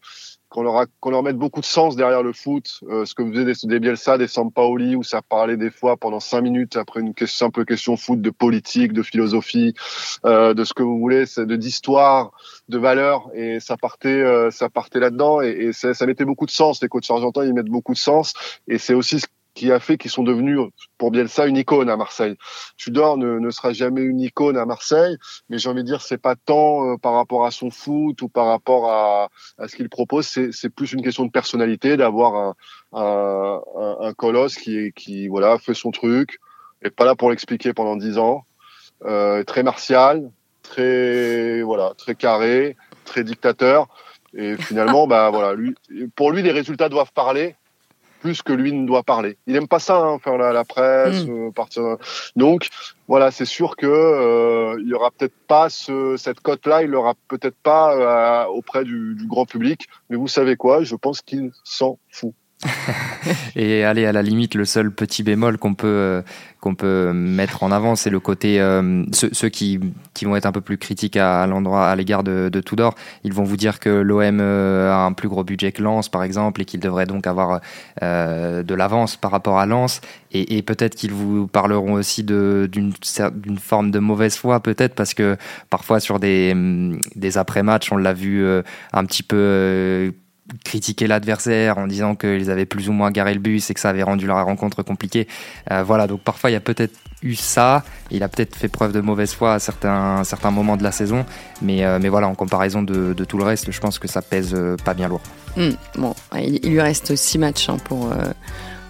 qu'on 0.49 0.63
leur, 0.63 0.85
qu'on 0.99 1.11
leur 1.11 1.23
mette 1.23 1.37
beaucoup 1.37 1.59
de 1.59 1.65
sens 1.65 1.95
derrière 1.95 2.23
le 2.23 2.33
foot, 2.33 2.79
euh, 2.89 3.05
ce 3.05 3.13
que 3.13 3.21
vous 3.21 3.31
des, 3.31 3.53
des 3.61 3.79
Bielsa, 3.79 4.17
des 4.17 4.27
Sampaoli, 4.27 4.95
où 4.95 5.03
ça 5.03 5.21
parlait 5.21 5.57
des 5.57 5.71
fois 5.71 5.97
pendant 5.97 6.19
cinq 6.19 6.41
minutes 6.41 6.77
après 6.77 7.01
une 7.01 7.13
simple 7.25 7.65
question 7.65 7.97
foot, 7.97 8.21
de 8.21 8.29
politique, 8.29 8.93
de 8.93 9.03
philosophie, 9.03 9.73
euh, 10.25 10.53
de 10.53 10.63
ce 10.63 10.73
que 10.73 10.83
vous 10.83 10.99
voulez, 10.99 11.25
de 11.37 11.55
d'histoire, 11.55 12.31
de 12.69 12.77
valeur, 12.77 13.29
et 13.33 13.59
ça 13.59 13.77
partait, 13.77 14.09
euh, 14.09 14.51
ça 14.51 14.69
partait 14.69 14.99
là-dedans, 14.99 15.41
et, 15.41 15.49
et 15.49 15.73
ça, 15.73 15.93
ça 15.93 16.05
mettait 16.05 16.25
beaucoup 16.25 16.45
de 16.45 16.51
sens. 16.51 16.81
Les 16.81 16.87
coachs 16.87 17.09
argentins, 17.09 17.43
ils 17.43 17.53
mettent 17.53 17.65
beaucoup 17.65 17.93
de 17.93 17.97
sens, 17.97 18.33
et 18.67 18.77
c'est 18.77 18.93
aussi 18.93 19.19
ce 19.19 19.27
qui 19.57 19.71
a 19.71 19.79
fait 19.79 19.97
qu'ils 19.97 20.11
sont 20.11 20.21
devenus, 20.21 20.59
pour 20.99 21.09
Bielsa, 21.09 21.47
une 21.47 21.57
icône 21.57 21.89
à 21.89 21.97
Marseille. 21.97 22.35
Tudor 22.77 23.17
ne, 23.17 23.39
ne 23.39 23.49
sera 23.49 23.73
jamais 23.73 24.01
une 24.01 24.19
icône 24.19 24.55
à 24.55 24.67
Marseille, 24.67 25.17
mais 25.49 25.57
j'ai 25.57 25.67
envie 25.67 25.81
de 25.81 25.87
dire, 25.87 26.01
c'est 26.01 26.19
pas 26.19 26.35
tant 26.35 26.85
euh, 26.85 26.97
par 26.97 27.13
rapport 27.13 27.43
à 27.43 27.49
son 27.49 27.71
foot 27.71 28.21
ou 28.21 28.29
par 28.29 28.45
rapport 28.45 28.91
à, 28.91 29.29
à 29.57 29.67
ce 29.67 29.75
qu'il 29.75 29.89
propose, 29.89 30.27
c'est 30.27 30.69
plus 30.69 30.93
une 30.93 31.01
question 31.01 31.25
de 31.25 31.31
personnalité, 31.31 31.97
d'avoir 31.97 32.35
un, 32.35 32.55
un, 32.93 33.61
un, 33.75 33.97
un, 34.07 34.13
colosse 34.13 34.57
qui, 34.57 34.91
qui 34.95 35.27
voilà, 35.27 35.57
fait 35.57 35.73
son 35.73 35.89
truc, 35.89 36.37
et 36.83 36.91
pas 36.91 37.05
là 37.05 37.15
pour 37.15 37.31
l'expliquer 37.31 37.73
pendant 37.73 37.95
dix 37.95 38.19
ans, 38.19 38.45
euh, 39.05 39.43
très 39.43 39.63
martial, 39.63 40.29
très 40.61 41.63
voilà, 41.63 41.93
très 41.97 42.13
carré, 42.13 42.77
très 43.05 43.23
dictateur. 43.23 43.87
Et 44.35 44.55
finalement, 44.55 45.07
bah 45.11 45.31
voilà, 45.31 45.55
lui, 45.55 45.73
pour 46.15 46.31
lui, 46.31 46.43
les 46.43 46.51
résultats 46.51 46.89
doivent 46.89 47.13
parler 47.13 47.55
plus 48.19 48.41
que 48.41 48.53
lui 48.53 48.73
ne 48.73 48.85
doit 48.85 49.03
parler. 49.03 49.37
Il 49.47 49.55
aime 49.55 49.67
pas 49.67 49.79
ça, 49.79 49.97
hein, 49.97 50.19
faire 50.19 50.37
la, 50.37 50.51
la 50.51 50.65
presse, 50.65 51.25
mmh. 51.25 51.47
euh, 51.47 51.51
partir. 51.51 51.97
Donc 52.35 52.69
voilà, 53.07 53.31
c'est 53.31 53.45
sûr 53.45 53.75
que 53.75 53.87
euh, 53.87 54.77
il 54.81 54.87
y 54.87 54.93
aura 54.93 55.11
peut-être 55.11 55.35
pas 55.47 55.69
ce, 55.69 56.17
cette 56.17 56.39
cote-là, 56.41 56.83
il 56.83 56.89
l'aura 56.89 57.13
peut-être 57.27 57.57
pas 57.57 58.45
euh, 58.45 58.47
auprès 58.47 58.83
du, 58.83 59.15
du, 59.15 59.27
grand 59.27 59.45
public. 59.45 59.87
Mais 60.09 60.17
vous 60.17 60.27
savez 60.27 60.55
quoi? 60.55 60.83
Je 60.83 60.95
pense 60.95 61.21
qu'il 61.21 61.51
s'en 61.63 61.99
fout. 62.09 62.33
et 63.55 63.83
allez, 63.83 64.05
à 64.05 64.11
la 64.11 64.21
limite, 64.21 64.55
le 64.55 64.65
seul 64.65 64.91
petit 64.91 65.23
bémol 65.23 65.57
qu'on 65.57 65.73
peut, 65.73 66.23
qu'on 66.59 66.75
peut 66.75 67.13
mettre 67.13 67.63
en 67.63 67.71
avant, 67.71 67.95
c'est 67.95 68.09
le 68.09 68.19
côté 68.19 68.59
euh, 68.59 69.03
ceux, 69.11 69.49
qui, 69.49 69.79
qui, 70.13 70.25
vont 70.25 70.35
être 70.35 70.45
un 70.45 70.51
peu 70.51 70.61
plus 70.61 70.77
critiques 70.77 71.17
à, 71.17 71.45
l'endroit, 71.45 71.87
à 71.87 71.95
l'égard 71.95 72.23
de, 72.23 72.49
de, 72.49 72.61
Tudor, 72.61 72.95
ils 73.23 73.33
vont 73.33 73.43
vous 73.43 73.57
dire 73.57 73.79
que 73.79 73.89
l'OM 73.89 74.39
euh, 74.39 74.91
a 74.91 75.05
un 75.05 75.13
plus 75.13 75.29
gros 75.29 75.43
budget 75.43 75.71
que 75.71 75.83
Lens, 75.83 76.09
par 76.09 76.23
exemple, 76.23 76.61
et 76.61 76.65
qu'il 76.65 76.79
devrait 76.79 77.05
donc 77.05 77.27
avoir 77.27 77.61
euh, 78.01 78.63
de 78.63 78.75
l'avance 78.75 79.15
par 79.15 79.31
rapport 79.31 79.59
à 79.59 79.65
Lens. 79.65 80.01
Et, 80.33 80.61
peut-être 80.61 80.95
qu'ils 80.95 81.13
vous 81.13 81.47
parleront 81.47 81.93
aussi 81.93 82.23
d'une 82.23 82.93
forme 83.59 83.91
de 83.91 83.99
mauvaise 83.99 84.35
foi, 84.35 84.59
peut-être 84.59 84.93
parce 84.93 85.13
que 85.13 85.37
parfois 85.69 85.99
sur 85.99 86.19
des 86.19 87.37
après-matchs, 87.37 87.91
on 87.91 87.97
l'a 87.97 88.13
vu 88.13 88.45
un 88.93 89.05
petit 89.05 89.23
peu 89.23 90.11
critiquer 90.63 91.07
l'adversaire 91.07 91.77
en 91.77 91.87
disant 91.87 92.15
qu'ils 92.15 92.49
avaient 92.49 92.65
plus 92.65 92.89
ou 92.89 92.93
moins 92.93 93.11
garé 93.11 93.33
le 93.33 93.39
bus 93.39 93.69
et 93.69 93.73
que 93.73 93.79
ça 93.79 93.89
avait 93.89 94.03
rendu 94.03 94.27
la 94.27 94.41
rencontre 94.43 94.83
compliquée. 94.83 95.27
Euh, 95.71 95.83
voilà, 95.83 96.07
donc 96.07 96.21
parfois 96.21 96.49
il 96.49 96.53
y 96.53 96.57
a 96.57 96.61
peut-être 96.61 96.95
eu 97.23 97.35
ça. 97.35 97.83
Il 98.11 98.23
a 98.23 98.29
peut-être 98.29 98.55
fait 98.55 98.67
preuve 98.67 98.93
de 98.93 99.01
mauvaise 99.01 99.33
foi 99.33 99.55
à 99.55 99.59
certains, 99.59 100.23
certains 100.23 100.51
moments 100.51 100.77
de 100.77 100.83
la 100.83 100.91
saison, 100.91 101.25
mais, 101.61 101.83
euh, 101.83 101.99
mais 102.01 102.09
voilà, 102.09 102.27
en 102.27 102.35
comparaison 102.35 102.81
de, 102.81 103.13
tout 103.25 103.37
le 103.37 103.43
reste, 103.43 103.71
je 103.71 103.79
pense 103.79 103.99
que 103.99 104.07
ça 104.07 104.21
pèse 104.21 104.53
euh, 104.53 104.77
pas 104.83 104.93
bien 104.93 105.07
lourd. 105.07 105.21
Hmm, 105.57 105.71
bon, 105.95 106.15
il, 106.35 106.69
lui 106.69 106.81
reste 106.81 107.15
six 107.15 107.37
matchs 107.37 107.69
hein, 107.69 107.77
pour 107.83 108.11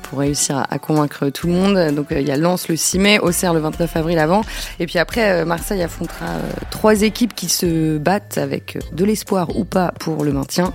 pour 0.10 0.20
réussir 0.20 0.66
à, 0.70 0.80
convaincre 0.80 1.30
tout 1.30 1.47
le 1.47 1.53
monde. 1.53 1.95
Donc 1.95 2.12
euh, 2.12 2.22
il 2.22 2.28
y 2.28 2.32
a 2.32 2.38
Lens 2.38 2.68
le 2.68 2.76
6 2.76 2.99
mai, 2.99 3.20
Auxerre 3.20 3.53
le 3.53 3.60
29 3.60 3.95
avril 3.97 4.20
avant. 4.20 4.41
Et 4.80 4.86
puis 4.86 4.99
après, 4.99 5.32
euh, 5.32 5.45
Marseille 5.45 5.82
affrontera 5.84 6.26
euh, 6.26 6.51
trois 6.72 7.01
équipes 7.01 7.36
qui 7.36 7.49
se 7.49 7.97
battent 7.97 8.38
avec 8.38 8.78
de 8.91 9.05
l'espoir 9.05 9.55
ou 9.55 9.66
pas 9.66 9.93
pour 9.99 10.24
le 10.24 10.32
maintien. 10.32 10.74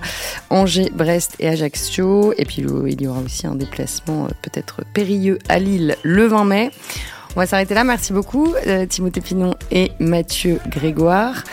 Angers, 0.49 0.91
Brest 0.93 1.35
et 1.39 1.47
Ajaccio. 1.47 2.33
Et 2.37 2.45
puis 2.45 2.63
il 2.87 3.01
y 3.01 3.07
aura 3.07 3.19
aussi 3.19 3.47
un 3.47 3.55
déplacement 3.55 4.27
peut-être 4.41 4.81
périlleux 4.93 5.39
à 5.49 5.59
Lille 5.59 5.95
le 6.03 6.27
20 6.27 6.45
mai. 6.45 6.71
On 7.35 7.39
va 7.39 7.45
s'arrêter 7.47 7.73
là. 7.73 7.83
Merci 7.83 8.13
beaucoup, 8.13 8.53
Timothée 8.89 9.21
Pinon 9.21 9.55
et 9.71 9.91
Mathieu 9.99 10.59
Grégoire. 10.67 11.43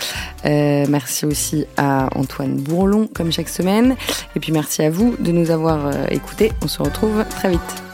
merci 0.45 1.27
aussi 1.27 1.67
à 1.77 2.09
Antoine 2.17 2.57
Bourlon, 2.57 3.09
comme 3.15 3.33
chaque 3.33 3.49
semaine. 3.49 3.97
Et 4.37 4.41
puis 4.41 4.53
merci 4.53 4.83
à 4.83 4.91
vous 4.91 5.17
de 5.19 5.33
nous 5.33 5.51
avoir 5.51 6.11
écoutés. 6.11 6.53
On 6.63 6.69
se 6.69 6.83
retrouve 6.83 7.25
très 7.31 7.51
vite. 7.51 7.90